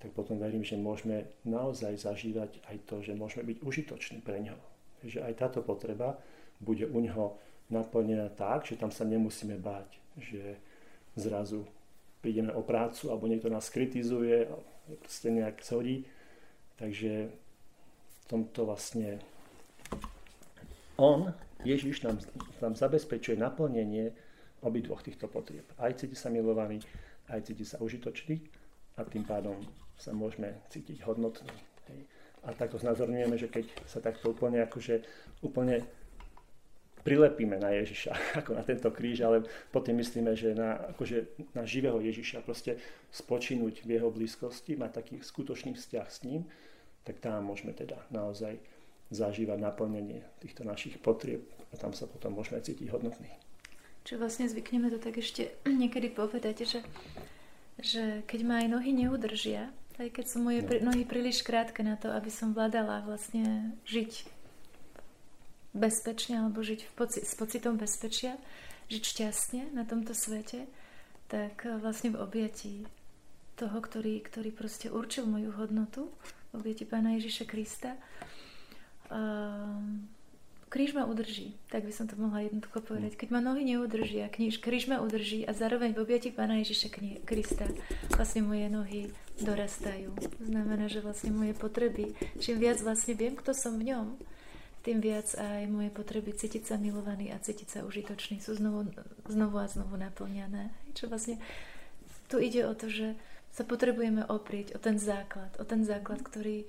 tak 0.04 0.12
potom 0.12 0.36
verím, 0.36 0.60
že 0.60 0.76
môžeme 0.76 1.32
naozaj 1.48 1.96
zažívať 1.96 2.60
aj 2.68 2.76
to, 2.84 3.00
že 3.00 3.16
môžeme 3.16 3.48
byť 3.48 3.64
užitoční 3.64 4.20
pre 4.20 4.36
ňo. 4.36 4.52
Že 5.00 5.24
aj 5.24 5.32
táto 5.40 5.64
potreba 5.64 6.20
bude 6.60 6.84
u 6.84 7.00
neho 7.00 7.40
naplnená 7.72 8.28
tak, 8.36 8.68
že 8.68 8.76
tam 8.76 8.92
sa 8.92 9.08
nemusíme 9.08 9.56
báť, 9.56 9.88
že 10.20 10.60
zrazu 11.16 11.64
prídeme 12.20 12.52
o 12.52 12.60
prácu 12.60 13.08
alebo 13.08 13.24
niekto 13.24 13.48
nás 13.48 13.72
kritizuje 13.72 14.44
proste 15.00 15.32
nejak 15.32 15.64
zhodí. 15.64 16.04
Takže 16.76 17.32
v 18.20 18.24
tomto 18.28 18.68
vlastne 18.68 19.24
on 21.00 21.32
Ježiš 21.64 22.04
nám, 22.04 22.20
nám 22.60 22.76
zabezpečuje 22.76 23.40
naplnenie 23.40 24.12
obidvoch 24.60 25.00
týchto 25.00 25.32
potrieb. 25.32 25.64
Aj 25.80 25.96
cíti 25.96 26.12
sa 26.12 26.28
milovaný, 26.28 26.84
aj 27.32 27.48
cíti 27.48 27.64
sa 27.64 27.80
užitočný 27.80 28.36
a 29.00 29.08
tým 29.08 29.24
pádom 29.24 29.56
sa 29.98 30.10
môžeme 30.12 30.58
cítiť 30.70 31.02
hodnotný. 31.06 31.54
Hej. 31.90 32.00
A 32.44 32.52
takto 32.52 32.76
znázorňujeme, 32.76 33.36
že 33.40 33.48
keď 33.48 33.64
sa 33.88 34.04
takto 34.04 34.36
úplne 34.36 34.60
akože 34.64 35.00
úplne 35.40 35.84
prilepíme 37.04 37.60
na 37.60 37.76
Ježiša, 37.76 38.12
ako 38.40 38.56
na 38.56 38.64
tento 38.64 38.88
kríž, 38.90 39.22
ale 39.22 39.44
potom 39.70 39.94
myslíme, 40.00 40.32
že 40.34 40.56
na, 40.56 40.80
akože 40.96 41.52
na 41.52 41.68
živého 41.68 42.00
Ježiša, 42.00 42.42
proste 42.42 42.80
spočinúť 43.12 43.84
v 43.84 44.00
jeho 44.00 44.08
blízkosti, 44.08 44.74
mať 44.74 44.90
taký 45.04 45.14
skutočný 45.20 45.76
vzťah 45.76 46.06
s 46.08 46.18
ním, 46.24 46.48
tak 47.04 47.20
tam 47.20 47.44
môžeme 47.44 47.76
teda 47.76 48.00
naozaj 48.08 48.56
zažívať 49.12 49.60
naplnenie 49.60 50.24
týchto 50.40 50.64
našich 50.64 50.96
potrieb 50.98 51.44
a 51.70 51.76
tam 51.76 51.92
sa 51.92 52.08
potom 52.08 52.32
môžeme 52.32 52.58
cítiť 52.64 52.88
hodnotný. 52.88 53.28
Čo 54.04 54.20
vlastne 54.20 54.48
zvykneme 54.48 54.88
to 54.88 54.96
tak 54.96 55.20
ešte 55.20 55.52
niekedy 55.84 56.08
povedať, 56.08 56.64
že, 56.64 56.80
že 57.76 58.02
keď 58.24 58.40
ma 58.48 58.64
aj 58.64 58.68
nohy 58.72 58.90
neudržia, 58.96 59.68
aj 59.98 60.08
keď 60.10 60.24
sú 60.26 60.38
moje 60.42 60.60
no. 60.62 60.90
nohy 60.90 61.06
príliš 61.06 61.46
krátke 61.46 61.82
na 61.86 61.94
to, 61.94 62.10
aby 62.10 62.30
som 62.30 62.56
vládala 62.56 63.04
vlastne 63.06 63.74
žiť 63.86 64.26
bezpečne 65.74 66.42
alebo 66.42 66.62
žiť 66.62 66.80
v 66.86 66.92
poci- 66.94 67.24
s 67.26 67.34
pocitom 67.34 67.78
bezpečia, 67.78 68.38
žiť 68.90 69.02
šťastne 69.02 69.62
na 69.74 69.82
tomto 69.82 70.14
svete, 70.14 70.70
tak 71.26 71.66
vlastne 71.82 72.14
v 72.14 72.20
objatí 72.20 72.86
toho, 73.58 73.78
ktorý, 73.78 74.22
ktorý 74.22 74.50
proste 74.50 74.90
určil 74.90 75.26
moju 75.26 75.54
hodnotu, 75.54 76.10
v 76.50 76.62
objatí 76.62 76.86
Pána 76.86 77.18
Ježiša 77.18 77.46
Krista, 77.46 77.98
Ehm, 79.14 80.08
kríž 80.68 80.96
ma 80.96 81.04
udrží, 81.04 81.54
tak 81.68 81.84
by 81.84 81.92
som 81.92 82.08
to 82.08 82.16
mohla 82.16 82.40
jednoducho 82.40 82.80
povedať. 82.80 83.14
Keď 83.14 83.28
ma 83.30 83.40
nohy 83.44 83.62
neudržia, 83.62 84.32
kríž, 84.32 84.58
kríž 84.58 84.88
ma 84.88 84.98
udrží 85.04 85.44
a 85.44 85.52
zároveň 85.52 85.92
v 85.92 86.02
objati 86.02 86.32
Pána 86.32 86.58
Ježiša 86.64 86.88
Krista 87.22 87.68
vlastne 88.16 88.42
moje 88.42 88.66
nohy 88.66 89.00
dorastajú. 89.40 90.14
To 90.14 90.44
znamená, 90.46 90.86
že 90.86 91.02
vlastne 91.02 91.34
moje 91.34 91.58
potreby, 91.58 92.14
čím 92.38 92.62
viac 92.62 92.78
vlastne 92.78 93.18
viem, 93.18 93.34
kto 93.34 93.50
som 93.50 93.74
v 93.80 93.90
ňom, 93.90 94.14
tým 94.84 95.00
viac 95.00 95.32
aj 95.32 95.64
moje 95.72 95.88
potreby 95.88 96.36
cítiť 96.36 96.68
sa 96.68 96.76
milovaný 96.76 97.32
a 97.32 97.40
cítiť 97.40 97.68
sa 97.72 97.80
užitočný 97.88 98.44
sú 98.44 98.52
znovu, 98.52 98.92
znovu 99.26 99.56
a 99.56 99.66
znovu 99.66 99.96
naplňané. 99.96 100.70
Čo 100.92 101.08
vlastne 101.08 101.40
tu 102.28 102.36
ide 102.36 102.68
o 102.68 102.76
to, 102.76 102.92
že 102.92 103.16
sa 103.48 103.64
potrebujeme 103.64 104.28
oprieť 104.28 104.76
o 104.76 104.78
ten 104.78 105.00
základ, 105.00 105.56
o 105.56 105.64
ten 105.64 105.88
základ, 105.88 106.20
ktorý, 106.20 106.68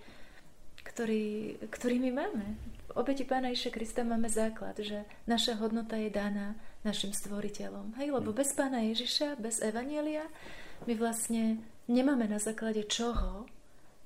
ktorý, 0.88 1.59
ktorý 1.68 1.95
my 2.07 2.11
máme. 2.16 2.45
V 2.88 3.03
obeti 3.03 3.28
Pána 3.28 3.51
Iša 3.51 3.74
Krista 3.74 4.07
máme 4.07 4.32
základ, 4.32 4.80
že 4.80 5.03
naša 5.28 5.59
hodnota 5.59 5.99
je 5.99 6.07
daná 6.07 6.55
našim 6.88 7.11
stvoriteľom. 7.11 7.99
Hej, 7.99 8.16
lebo 8.16 8.32
bez 8.32 8.55
Pána 8.55 8.86
Ježiša, 8.86 9.41
bez 9.41 9.59
Evanielia, 9.59 10.24
my 10.88 10.93
vlastne 10.95 11.59
nemáme 11.88 12.28
na 12.30 12.42
základe 12.42 12.86
čoho 12.86 13.50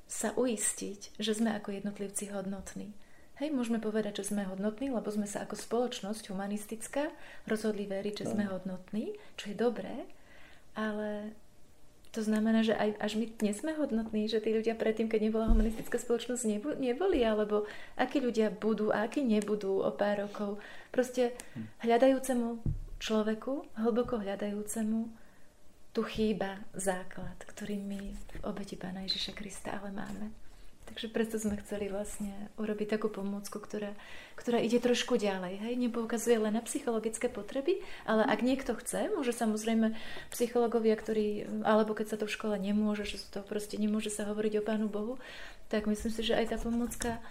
sa 0.09 0.33
uistiť, 0.33 1.21
že 1.21 1.37
sme 1.37 1.53
ako 1.53 1.75
jednotlivci 1.77 2.33
hodnotní. 2.33 2.91
Hej, 3.39 3.55
môžeme 3.55 3.79
povedať, 3.79 4.19
že 4.19 4.35
sme 4.35 4.43
hodnotní, 4.43 4.91
lebo 4.91 5.07
sme 5.07 5.23
sa 5.23 5.47
ako 5.47 5.55
spoločnosť 5.55 6.27
humanistická 6.27 7.07
rozhodli 7.47 7.87
veriť, 7.87 8.25
že 8.25 8.29
sme 8.35 8.43
hodnotní, 8.51 9.15
čo 9.39 9.53
je 9.53 9.55
dobré, 9.55 10.09
ale 10.75 11.31
to 12.09 12.25
znamená, 12.25 12.65
že 12.65 12.73
aj, 12.73 12.97
až 12.97 13.21
my 13.21 13.25
dnes 13.37 13.61
sme 13.61 13.77
hodnotní, 13.77 14.25
že 14.25 14.41
tí 14.41 14.49
ľudia 14.49 14.73
predtým, 14.73 15.05
keď 15.05 15.29
nebola 15.29 15.45
humanistická 15.45 16.01
spoločnosť, 16.01 16.73
neboli, 16.81 17.21
alebo 17.21 17.69
akí 17.95 18.17
ľudia 18.17 18.49
budú 18.49 18.89
a 18.89 19.05
akí 19.05 19.21
nebudú 19.21 19.85
o 19.85 19.91
pár 19.93 20.25
rokov. 20.25 20.57
Proste 20.89 21.37
hľadajúcemu 21.85 22.59
človeku, 22.97 23.77
hlboko 23.77 24.25
hľadajúcemu, 24.25 24.99
tu 25.93 26.05
chýba 26.05 26.61
základ, 26.77 27.35
ktorý 27.49 27.81
my 27.81 28.01
v 28.13 28.39
obeti 28.45 28.77
Pána 28.77 29.05
Ježiša 29.09 29.33
Krista 29.33 29.73
ale 29.81 29.89
máme. 29.89 30.29
Takže 30.89 31.05
preto 31.13 31.37
sme 31.37 31.53
chceli 31.61 31.85
vlastne 31.85 32.33
urobiť 32.57 32.97
takú 32.97 33.13
pomôcku, 33.13 33.61
ktorá, 33.61 33.93
ktorá 34.33 34.57
ide 34.57 34.81
trošku 34.81 35.21
ďalej. 35.21 35.61
Hej? 35.61 35.73
Nepoukazuje 35.77 36.41
len 36.41 36.57
na 36.57 36.65
psychologické 36.65 37.29
potreby, 37.29 37.77
ale 38.09 38.25
ak 38.25 38.41
niekto 38.41 38.73
chce, 38.73 39.13
môže 39.13 39.29
samozrejme 39.29 39.93
psychológovia, 40.33 40.97
ktorí, 40.97 41.45
alebo 41.61 41.93
keď 41.93 42.05
sa 42.09 42.17
to 42.17 42.25
v 42.25 42.33
škole 42.33 42.57
nemôže, 42.57 43.05
že 43.05 43.21
to 43.29 43.45
proste 43.45 43.77
nemôže 43.77 44.09
sa 44.09 44.25
hovoriť 44.25 44.53
o 44.57 44.65
Pánu 44.65 44.89
Bohu, 44.89 45.21
tak 45.69 45.85
myslím 45.85 46.09
si, 46.09 46.25
že 46.25 46.33
aj 46.33 46.45
tá 46.51 46.57
pomôcka 46.57 47.21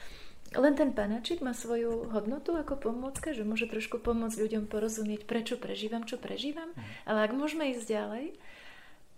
len 0.56 0.72
ten 0.72 0.96
panačik 0.96 1.44
má 1.44 1.52
svoju 1.52 2.08
hodnotu 2.08 2.56
ako 2.56 2.80
pomôcka, 2.80 3.36
že 3.36 3.44
môže 3.44 3.68
trošku 3.68 4.00
pomôcť 4.00 4.40
ľuďom 4.40 4.64
porozumieť, 4.70 5.28
prečo 5.28 5.60
prežívam, 5.60 6.08
čo 6.08 6.16
prežívam. 6.16 6.72
Mhm. 6.72 6.82
Ale 7.04 7.18
ak 7.28 7.32
môžeme 7.36 7.74
ísť 7.76 7.84
ďalej, 7.84 8.26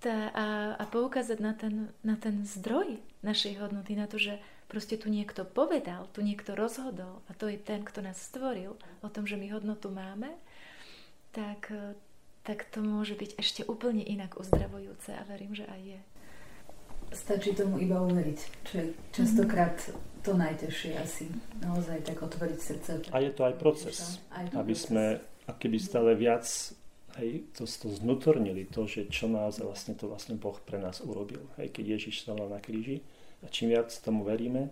tá, 0.01 0.33
a, 0.33 0.47
a 0.81 0.85
poukázať 0.89 1.39
na 1.39 1.53
ten, 1.53 1.93
na 2.01 2.17
ten 2.17 2.43
zdroj 2.49 2.97
našej 3.21 3.61
hodnoty, 3.61 3.93
na 3.95 4.09
to, 4.09 4.17
že 4.17 4.41
proste 4.65 4.97
tu 4.97 5.13
niekto 5.13 5.45
povedal, 5.45 6.09
tu 6.17 6.25
niekto 6.25 6.57
rozhodol 6.57 7.21
a 7.29 7.37
to 7.37 7.53
je 7.53 7.61
ten, 7.61 7.85
kto 7.85 8.01
nás 8.01 8.17
stvoril 8.17 8.81
o 9.05 9.09
tom, 9.13 9.29
že 9.29 9.37
my 9.37 9.53
hodnotu 9.53 9.93
máme, 9.93 10.33
tak, 11.37 11.69
tak 12.49 12.65
to 12.73 12.81
môže 12.81 13.13
byť 13.13 13.37
ešte 13.37 13.63
úplne 13.69 14.01
inak 14.01 14.41
uzdravujúce 14.41 15.13
a 15.13 15.23
verím, 15.29 15.53
že 15.53 15.69
aj 15.69 15.81
je. 15.85 16.01
Stačí 17.11 17.55
tomu 17.59 17.83
iba 17.83 17.99
uveriť, 17.99 18.39
čo 18.67 18.75
je 18.79 18.87
častokrát 19.11 19.75
to 20.23 20.37
najtežšie 20.37 20.93
asi. 21.01 21.27
Naozaj 21.59 22.07
tak 22.07 22.23
otvoriť 22.23 22.59
srdce. 22.61 22.91
A 23.11 23.19
je 23.19 23.33
to 23.35 23.43
aj 23.49 23.55
proces, 23.59 24.23
aj 24.31 24.53
to 24.53 24.61
aby 24.61 24.73
proces. 24.77 24.87
sme 24.87 25.05
keby 25.59 25.79
stále 25.83 26.15
viac 26.15 26.47
hej, 27.19 27.43
to, 27.57 27.67
to 27.67 27.89
znutornili, 27.91 28.69
to, 28.71 28.87
že 28.87 29.11
čo 29.11 29.27
nás 29.27 29.59
vlastne 29.59 29.99
to 29.99 30.07
vlastne 30.07 30.39
Boh 30.39 30.55
pre 30.63 30.79
nás 30.79 31.03
urobil. 31.03 31.43
Hej, 31.59 31.75
keď 31.75 31.99
Ježiš 31.99 32.23
stával 32.23 32.47
na 32.47 32.63
kríži 32.63 33.03
a 33.43 33.51
čím 33.51 33.75
viac 33.75 33.91
tomu 33.91 34.23
veríme, 34.23 34.71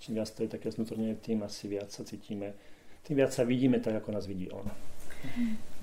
čím 0.00 0.16
viac 0.16 0.30
to 0.32 0.46
je 0.46 0.54
také 0.54 0.72
znutornené, 0.72 1.20
tým 1.20 1.44
asi 1.44 1.68
viac 1.68 1.92
sa 1.92 2.06
cítime, 2.06 2.56
tým 3.04 3.20
viac 3.20 3.36
sa 3.36 3.44
vidíme 3.44 3.82
tak, 3.84 4.00
ako 4.00 4.16
nás 4.16 4.24
vidí 4.24 4.48
On. 4.48 4.64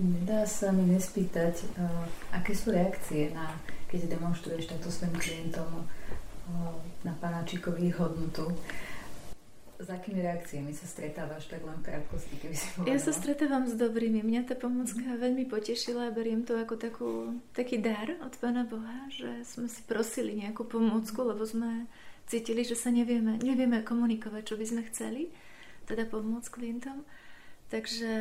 Nedá 0.01 0.47
sa 0.47 0.73
mi 0.73 0.89
nespýtať, 0.89 1.67
uh, 1.77 2.05
aké 2.33 2.57
sú 2.57 2.73
reakcie, 2.73 3.29
na, 3.35 3.53
keď 3.91 4.17
demonstruješ 4.17 4.71
takto 4.71 4.89
svojim 4.89 5.15
klientom 5.17 5.69
uh, 5.83 6.75
na 7.05 7.13
panáčikovi 7.19 7.93
hodnotu 7.93 8.49
s 9.81 9.89
akými 9.89 10.21
reakciami 10.21 10.71
sa 10.77 10.85
stretávaš, 10.85 11.49
tak 11.49 11.65
len 11.65 11.81
krátkosti, 11.81 12.37
keby 12.37 12.53
si 12.53 12.69
povedala. 12.77 12.93
Ja 12.93 12.97
sa 13.01 13.11
stretávam 13.17 13.65
s 13.65 13.73
dobrými. 13.73 14.21
Mňa 14.21 14.53
tá 14.53 14.55
pomocka 14.55 15.01
mm. 15.01 15.17
veľmi 15.17 15.43
potešila 15.49 16.13
a 16.13 16.13
beriem 16.13 16.45
to 16.45 16.53
ako 16.53 16.77
takú, 16.77 17.09
taký 17.57 17.81
dar 17.81 18.13
od 18.21 18.33
Pána 18.37 18.69
Boha, 18.69 19.09
že 19.09 19.41
sme 19.41 19.65
si 19.65 19.81
prosili 19.89 20.37
nejakú 20.37 20.69
pomôcku, 20.69 21.25
lebo 21.25 21.41
sme 21.41 21.89
cítili, 22.29 22.61
že 22.61 22.77
sa 22.77 22.93
nevieme, 22.93 23.41
nevieme 23.41 23.81
komunikovať, 23.81 24.53
čo 24.53 24.55
by 24.55 24.65
sme 24.69 24.81
chceli, 24.93 25.33
teda 25.89 26.05
pomôcť 26.05 26.49
klientom. 26.53 27.01
Takže 27.71 28.11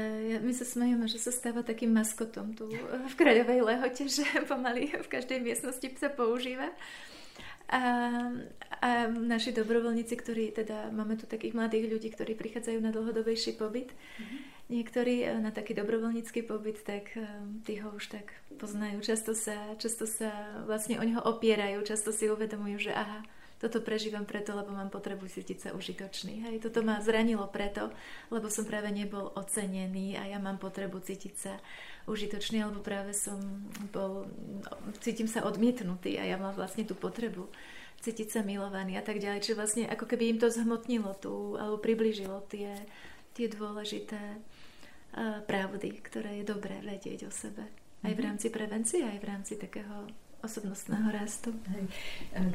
my 0.47 0.53
sa 0.55 0.63
smejeme, 0.63 1.11
že 1.11 1.19
sa 1.19 1.35
stáva 1.35 1.67
takým 1.67 1.91
maskotom 1.91 2.55
tu 2.55 2.71
v 2.71 3.15
Kráľovej 3.19 3.67
lehote, 3.67 4.07
že 4.07 4.23
pomaly 4.51 4.95
v 4.95 5.09
každej 5.11 5.43
miestnosti 5.43 5.91
sa 5.99 6.07
používa. 6.07 6.71
A, 7.71 7.83
a 8.83 8.91
naši 9.11 9.55
dobrovoľníci, 9.55 10.15
ktorí 10.19 10.55
teda, 10.55 10.91
máme 10.91 11.15
tu 11.15 11.27
takých 11.27 11.55
mladých 11.55 11.87
ľudí, 11.87 12.09
ktorí 12.11 12.35
prichádzajú 12.35 12.79
na 12.83 12.91
dlhodobejší 12.91 13.55
pobyt, 13.55 13.95
mm-hmm. 13.95 14.39
niektorí 14.75 15.23
e, 15.23 15.39
na 15.39 15.55
taký 15.55 15.79
dobrovoľnícky 15.79 16.43
pobyt, 16.51 16.83
tak 16.83 17.15
e, 17.15 17.23
tí 17.63 17.79
ho 17.79 17.95
už 17.95 18.11
tak 18.11 18.35
poznajú. 18.59 18.99
Často 19.07 19.39
sa, 19.39 19.79
často 19.79 20.11
sa 20.11 20.35
vlastne 20.67 20.99
o 20.99 21.07
neho 21.07 21.23
opierajú, 21.23 21.87
často 21.87 22.11
si 22.11 22.27
uvedomujú, 22.27 22.91
že 22.91 22.93
aha, 22.95 23.23
toto 23.61 23.85
prežívam 23.85 24.25
preto, 24.25 24.57
lebo 24.57 24.73
mám 24.73 24.89
potrebu 24.89 25.29
cítiť 25.29 25.69
sa 25.69 25.71
užitočný. 25.77 26.49
Hej, 26.49 26.65
toto 26.65 26.81
ma 26.81 26.97
zranilo 27.05 27.45
preto, 27.53 27.93
lebo 28.33 28.49
som 28.49 28.65
práve 28.65 28.89
nebol 28.89 29.37
ocenený 29.37 30.17
a 30.17 30.25
ja 30.25 30.41
mám 30.41 30.57
potrebu 30.57 31.05
cítiť 31.05 31.35
sa 31.37 31.61
užitočný, 32.09 32.65
alebo 32.65 32.81
práve 32.81 33.13
som 33.13 33.37
bol, 33.93 34.25
cítim 35.05 35.29
sa 35.29 35.45
odmietnutý 35.45 36.17
a 36.17 36.25
ja 36.25 36.41
mám 36.41 36.57
vlastne 36.57 36.89
tú 36.89 36.97
potrebu 36.97 37.53
cítiť 38.01 38.33
sa 38.33 38.41
milovaný 38.41 38.97
a 38.97 39.05
tak 39.05 39.21
ďalej. 39.21 39.45
Čiže 39.45 39.59
vlastne 39.61 39.85
ako 39.93 40.09
keby 40.09 40.33
im 40.33 40.39
to 40.41 40.49
zhmotnilo 40.49 41.13
tú, 41.21 41.61
alebo 41.61 41.77
približilo 41.77 42.41
tie, 42.49 42.73
tie 43.37 43.45
dôležité 43.45 44.41
uh, 44.41 45.45
pravdy, 45.45 46.01
ktoré 46.01 46.41
je 46.41 46.49
dobré 46.49 46.81
vedieť 46.81 47.29
o 47.29 47.33
sebe. 47.33 47.69
Aj 48.01 48.09
v 48.09 48.17
mhm. 48.17 48.25
rámci 48.25 48.49
prevencie, 48.49 49.05
aj 49.05 49.21
v 49.21 49.29
rámci 49.29 49.61
takého 49.61 50.09
osobnostného 50.41 51.09
rastu. 51.13 51.53
Hej. 51.73 51.85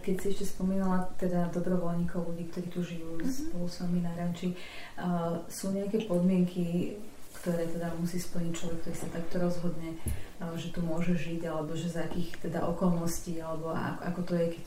Keď 0.01 0.15
si 0.21 0.25
ešte 0.33 0.45
spomínala 0.57 1.05
teda 1.21 1.53
dobrovoľníkov, 1.53 2.33
ľudí, 2.33 2.49
ktorí 2.49 2.67
tu 2.73 2.81
žijú 2.81 3.21
uh-huh. 3.21 3.29
spolu 3.29 3.65
s 3.69 3.77
vami 3.81 3.99
na 4.01 4.11
ranči, 4.17 4.53
uh, 4.97 5.41
sú 5.45 5.73
nejaké 5.73 6.09
podmienky, 6.09 6.97
ktoré 7.41 7.69
teda 7.69 7.93
musí 8.01 8.17
splniť 8.17 8.53
človek, 8.57 8.77
ktorý 8.81 8.95
sa 8.97 9.09
takto 9.13 9.35
rozhodne, 9.37 9.93
uh, 10.41 10.53
že 10.57 10.73
tu 10.73 10.81
môže 10.81 11.13
žiť, 11.13 11.45
alebo 11.45 11.77
že 11.77 11.93
za 11.93 12.09
akých 12.09 12.49
teda 12.49 12.65
okolností, 12.65 13.37
alebo 13.37 13.69
ako, 13.73 14.01
ako 14.01 14.21
to 14.25 14.33
je, 14.33 14.45
keď... 14.57 14.65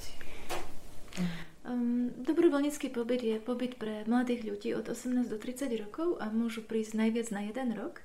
Um, 1.69 2.15
dobrovoľnícky 2.25 2.89
pobyt 2.89 3.21
je 3.21 3.37
pobyt 3.43 3.77
pre 3.77 4.07
mladých 4.09 4.47
ľudí 4.47 4.71
od 4.73 4.89
18 4.89 5.29
do 5.29 5.37
30 5.37 5.69
rokov 5.85 6.17
a 6.17 6.33
môžu 6.33 6.65
prísť 6.65 6.97
najviac 6.97 7.29
na 7.29 7.45
jeden 7.45 7.77
rok. 7.77 8.01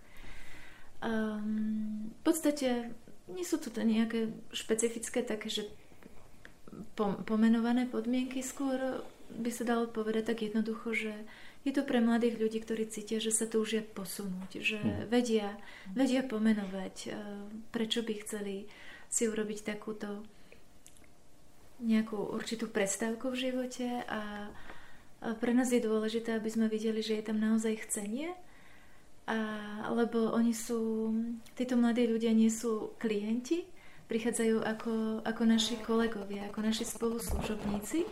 Um, 0.99 2.11
v 2.11 2.21
podstate 2.27 2.91
nie 3.31 3.45
sú 3.47 3.59
to 3.59 3.71
nejaké 3.71 4.35
špecifické 4.51 5.23
také, 5.23 5.47
že 5.47 5.63
pomenované 6.97 7.87
podmienky, 7.87 8.43
skôr 8.43 9.05
by 9.33 9.49
sa 9.49 9.63
dalo 9.65 9.89
povedať 9.89 10.33
tak 10.33 10.45
jednoducho, 10.45 10.93
že 10.93 11.13
je 11.63 11.71
to 11.71 11.87
pre 11.87 12.03
mladých 12.03 12.37
ľudí, 12.37 12.59
ktorí 12.59 12.91
cítia, 12.91 13.23
že 13.23 13.31
sa 13.31 13.47
túžia 13.47 13.79
posunúť, 13.79 14.59
že 14.59 14.77
mm. 14.83 15.07
vedia, 15.07 15.55
vedia 15.95 16.19
pomenovať, 16.19 16.95
e, 17.07 17.09
prečo 17.71 18.03
by 18.03 18.13
chceli 18.19 18.67
si 19.07 19.31
urobiť 19.31 19.71
takúto 19.71 20.27
nejakú 21.79 22.19
určitú 22.35 22.67
prestávku 22.67 23.31
v 23.31 23.49
živote. 23.49 23.87
A 24.07 24.51
pre 25.39 25.55
nás 25.55 25.71
je 25.71 25.79
dôležité, 25.79 26.35
aby 26.35 26.49
sme 26.51 26.67
videli, 26.67 26.99
že 26.99 27.19
je 27.19 27.27
tam 27.31 27.39
naozaj 27.39 27.87
chcenie, 27.87 28.35
a, 29.23 29.37
lebo 29.95 30.35
oni 30.35 30.51
sú, 30.51 31.11
títo 31.55 31.79
mladí 31.79 32.03
ľudia 32.07 32.35
nie 32.35 32.51
sú 32.51 32.95
klienti, 32.99 33.63
prichádzajú 34.11 34.57
ako, 34.61 34.93
ako 35.23 35.43
naši 35.47 35.79
kolegovia, 35.79 36.51
ako 36.51 36.59
naši 36.59 36.83
spoluslužobníci 36.83 38.03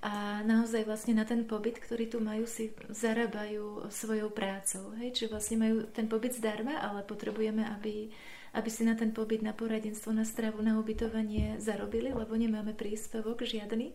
a 0.00 0.40
naozaj 0.48 0.88
vlastne 0.88 1.12
na 1.12 1.28
ten 1.28 1.44
pobyt, 1.44 1.76
ktorý 1.76 2.08
tu 2.08 2.18
majú, 2.24 2.48
si 2.48 2.72
zarábajú 2.88 3.92
svojou 3.92 4.32
prácou. 4.32 4.96
Hej? 4.96 5.12
Čiže 5.12 5.28
vlastne 5.28 5.56
majú 5.60 5.76
ten 5.92 6.08
pobyt 6.08 6.32
zdarma, 6.32 6.80
ale 6.80 7.04
potrebujeme, 7.04 7.68
aby, 7.68 8.08
aby 8.56 8.68
si 8.72 8.82
na 8.88 8.96
ten 8.96 9.12
pobyt, 9.12 9.44
na 9.44 9.52
poradenstvo, 9.52 10.08
na 10.16 10.24
stravu, 10.24 10.64
na 10.64 10.80
ubytovanie 10.80 11.60
zarobili, 11.60 12.16
lebo 12.16 12.32
nemáme 12.32 12.72
príspevok 12.72 13.44
žiadny, 13.44 13.92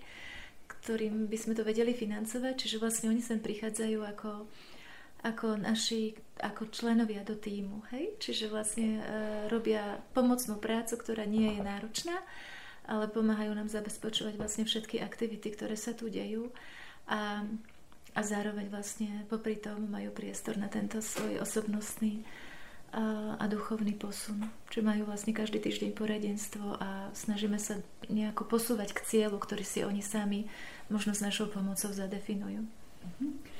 ktorým 0.69 1.25
by 1.25 1.37
sme 1.41 1.57
to 1.57 1.65
vedeli 1.65 1.97
financovať. 1.97 2.53
Čiže 2.53 2.77
vlastne 2.77 3.09
oni 3.09 3.25
sem 3.25 3.41
prichádzajú 3.41 3.99
ako 4.05 4.45
ako 5.25 5.57
naši, 5.57 6.13
ako 6.37 6.69
členovia 6.69 7.25
do 7.25 7.33
týmu, 7.33 7.81
hej? 7.89 8.13
Čiže 8.21 8.53
vlastne 8.53 8.89
e, 8.97 9.03
robia 9.49 9.97
pomocnú 10.13 10.61
prácu, 10.61 11.01
ktorá 11.01 11.25
nie 11.25 11.57
je 11.57 11.61
náročná, 11.65 12.21
ale 12.85 13.09
pomáhajú 13.09 13.57
nám 13.57 13.65
zabezpečovať 13.73 14.37
vlastne 14.37 14.69
všetky 14.69 15.01
aktivity, 15.01 15.49
ktoré 15.49 15.73
sa 15.73 15.97
tu 15.97 16.13
dejú 16.13 16.53
a, 17.09 17.41
a 18.13 18.21
zároveň 18.21 18.69
vlastne 18.69 19.25
popri 19.25 19.57
tom 19.57 19.89
majú 19.89 20.13
priestor 20.13 20.61
na 20.61 20.69
tento 20.69 21.01
svoj 21.01 21.41
osobnostný 21.41 22.21
a, 22.93 23.41
a 23.41 23.45
duchovný 23.49 23.97
posun. 23.97 24.45
Čiže 24.69 24.85
majú 24.85 25.09
vlastne 25.09 25.33
každý 25.33 25.57
týždeň 25.57 25.97
poradenstvo 25.97 26.77
a 26.77 27.09
snažíme 27.17 27.57
sa 27.57 27.81
nejako 28.13 28.45
posúvať 28.45 28.93
k 28.93 29.01
cieľu, 29.09 29.41
ktorý 29.41 29.65
si 29.65 29.81
oni 29.81 30.05
sami 30.05 30.45
možno 30.93 31.17
s 31.17 31.25
našou 31.25 31.49
pomocou 31.49 31.89
zadefinujú. 31.89 32.61
Mm-hmm 32.61 33.54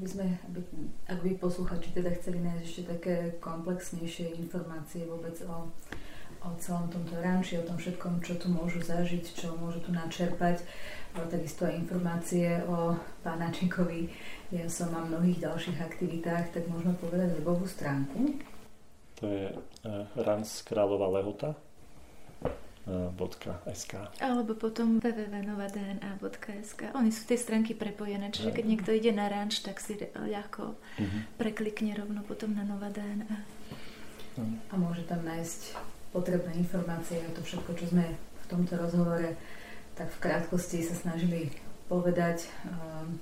by 0.00 0.06
sme, 0.06 0.26
aby, 0.50 0.60
ak 1.10 1.18
by 1.22 1.30
posluchači 1.42 1.90
teda 1.90 2.14
chceli 2.20 2.38
nájsť 2.44 2.62
ešte 2.62 2.82
také 2.86 3.14
komplexnejšie 3.42 4.38
informácie 4.38 5.08
vôbec 5.08 5.34
o, 5.46 5.66
o 6.44 6.48
celom 6.60 6.86
tomto 6.86 7.18
ranči, 7.18 7.58
o 7.58 7.66
tom 7.66 7.74
všetkom, 7.74 8.22
čo 8.22 8.38
tu 8.38 8.46
môžu 8.52 8.78
zažiť, 8.84 9.24
čo 9.34 9.58
môžu 9.58 9.82
tu 9.82 9.90
načerpať, 9.90 10.62
ale 11.18 11.26
takisto 11.26 11.66
aj 11.66 11.78
informácie 11.82 12.62
o 12.68 12.94
pánačikovi. 13.26 14.12
Ja 14.54 14.70
som 14.70 14.94
mám 14.94 15.10
mnohých 15.10 15.42
ďalších 15.42 15.78
aktivitách, 15.82 16.54
tak 16.54 16.70
môžeme 16.70 16.94
povedať 17.02 17.34
webovú 17.40 17.66
stránku. 17.66 18.38
To 19.18 19.24
je 19.26 19.48
uh, 19.50 20.06
Rans 20.14 20.60
Kráľová 20.62 21.08
Lehota 21.08 21.65
www.novadna.sk 22.86 23.92
Alebo 24.22 24.54
potom 24.54 25.02
www.novadna.sk 25.02 26.94
Oni 26.94 27.10
sú 27.10 27.26
tie 27.26 27.34
stránky 27.34 27.74
prepojené, 27.74 28.30
čiže 28.30 28.54
keď 28.54 28.64
niekto 28.64 28.90
ide 28.94 29.10
na 29.10 29.26
ranč, 29.26 29.66
tak 29.66 29.82
si 29.82 29.98
ľahko 30.14 30.78
uh-huh. 30.78 31.20
preklikne 31.36 31.98
rovno 31.98 32.22
potom 32.22 32.54
na 32.54 32.62
Nová 32.62 32.94
DNA. 32.94 33.38
A 34.70 34.74
môže 34.78 35.02
tam 35.08 35.26
nájsť 35.26 35.74
potrebné 36.14 36.54
informácie 36.62 37.18
a 37.18 37.34
to 37.34 37.42
všetko, 37.42 37.74
čo 37.74 37.90
sme 37.90 38.06
v 38.14 38.46
tomto 38.46 38.78
rozhovore 38.78 39.34
tak 39.96 40.12
v 40.12 40.22
krátkosti 40.28 40.84
sa 40.84 40.92
snažili 40.92 41.48
povedať. 41.88 42.52
Ehm, 42.68 43.16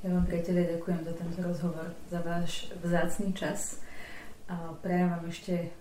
ja 0.00 0.08
vám, 0.16 0.24
priatelia, 0.24 0.80
ďakujem 0.80 1.00
za 1.04 1.12
tento 1.12 1.38
rozhovor, 1.44 1.92
za 2.08 2.20
váš 2.24 2.72
vzácný 2.80 3.36
čas. 3.36 3.84
A 4.48 4.72
prajem 4.80 5.12
vám 5.12 5.24
ešte 5.28 5.72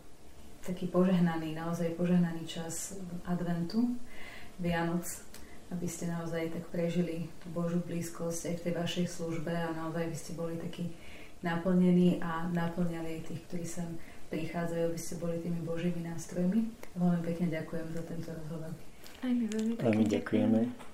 taký 0.64 0.88
požehnaný, 0.88 1.54
naozaj 1.54 1.96
požehnaný 2.00 2.48
čas 2.48 2.96
adventu, 3.28 3.96
Vianoc, 4.60 5.04
aby 5.74 5.88
ste 5.90 6.08
naozaj 6.08 6.54
tak 6.54 6.64
prežili 6.70 7.28
tú 7.42 7.50
Božú 7.52 7.82
blízkosť 7.84 8.54
aj 8.54 8.56
v 8.56 8.64
tej 8.70 8.74
vašej 8.78 9.06
službe 9.10 9.52
a 9.52 9.76
naozaj 9.76 10.06
by 10.08 10.18
ste 10.18 10.32
boli 10.38 10.56
takí 10.56 10.94
naplnení 11.44 12.24
a 12.24 12.48
naplňali 12.54 13.20
aj 13.20 13.22
tých, 13.28 13.42
ktorí 13.50 13.66
sem 13.68 13.90
prichádzajú, 14.32 14.84
aby 14.90 15.00
ste 15.00 15.20
boli 15.20 15.36
tými 15.44 15.60
Božími 15.66 16.02
nástrojmi. 16.08 16.70
Veľmi 16.96 17.22
pekne 17.26 17.48
ďakujem 17.52 17.88
za 17.92 18.02
tento 18.08 18.30
rozhovor. 18.32 18.72
Aj 19.22 19.32
my 19.32 19.46
veľmi 19.52 19.74
pekne 19.76 20.06
ďakujeme. 20.08 20.60
ďakujeme. 20.64 20.93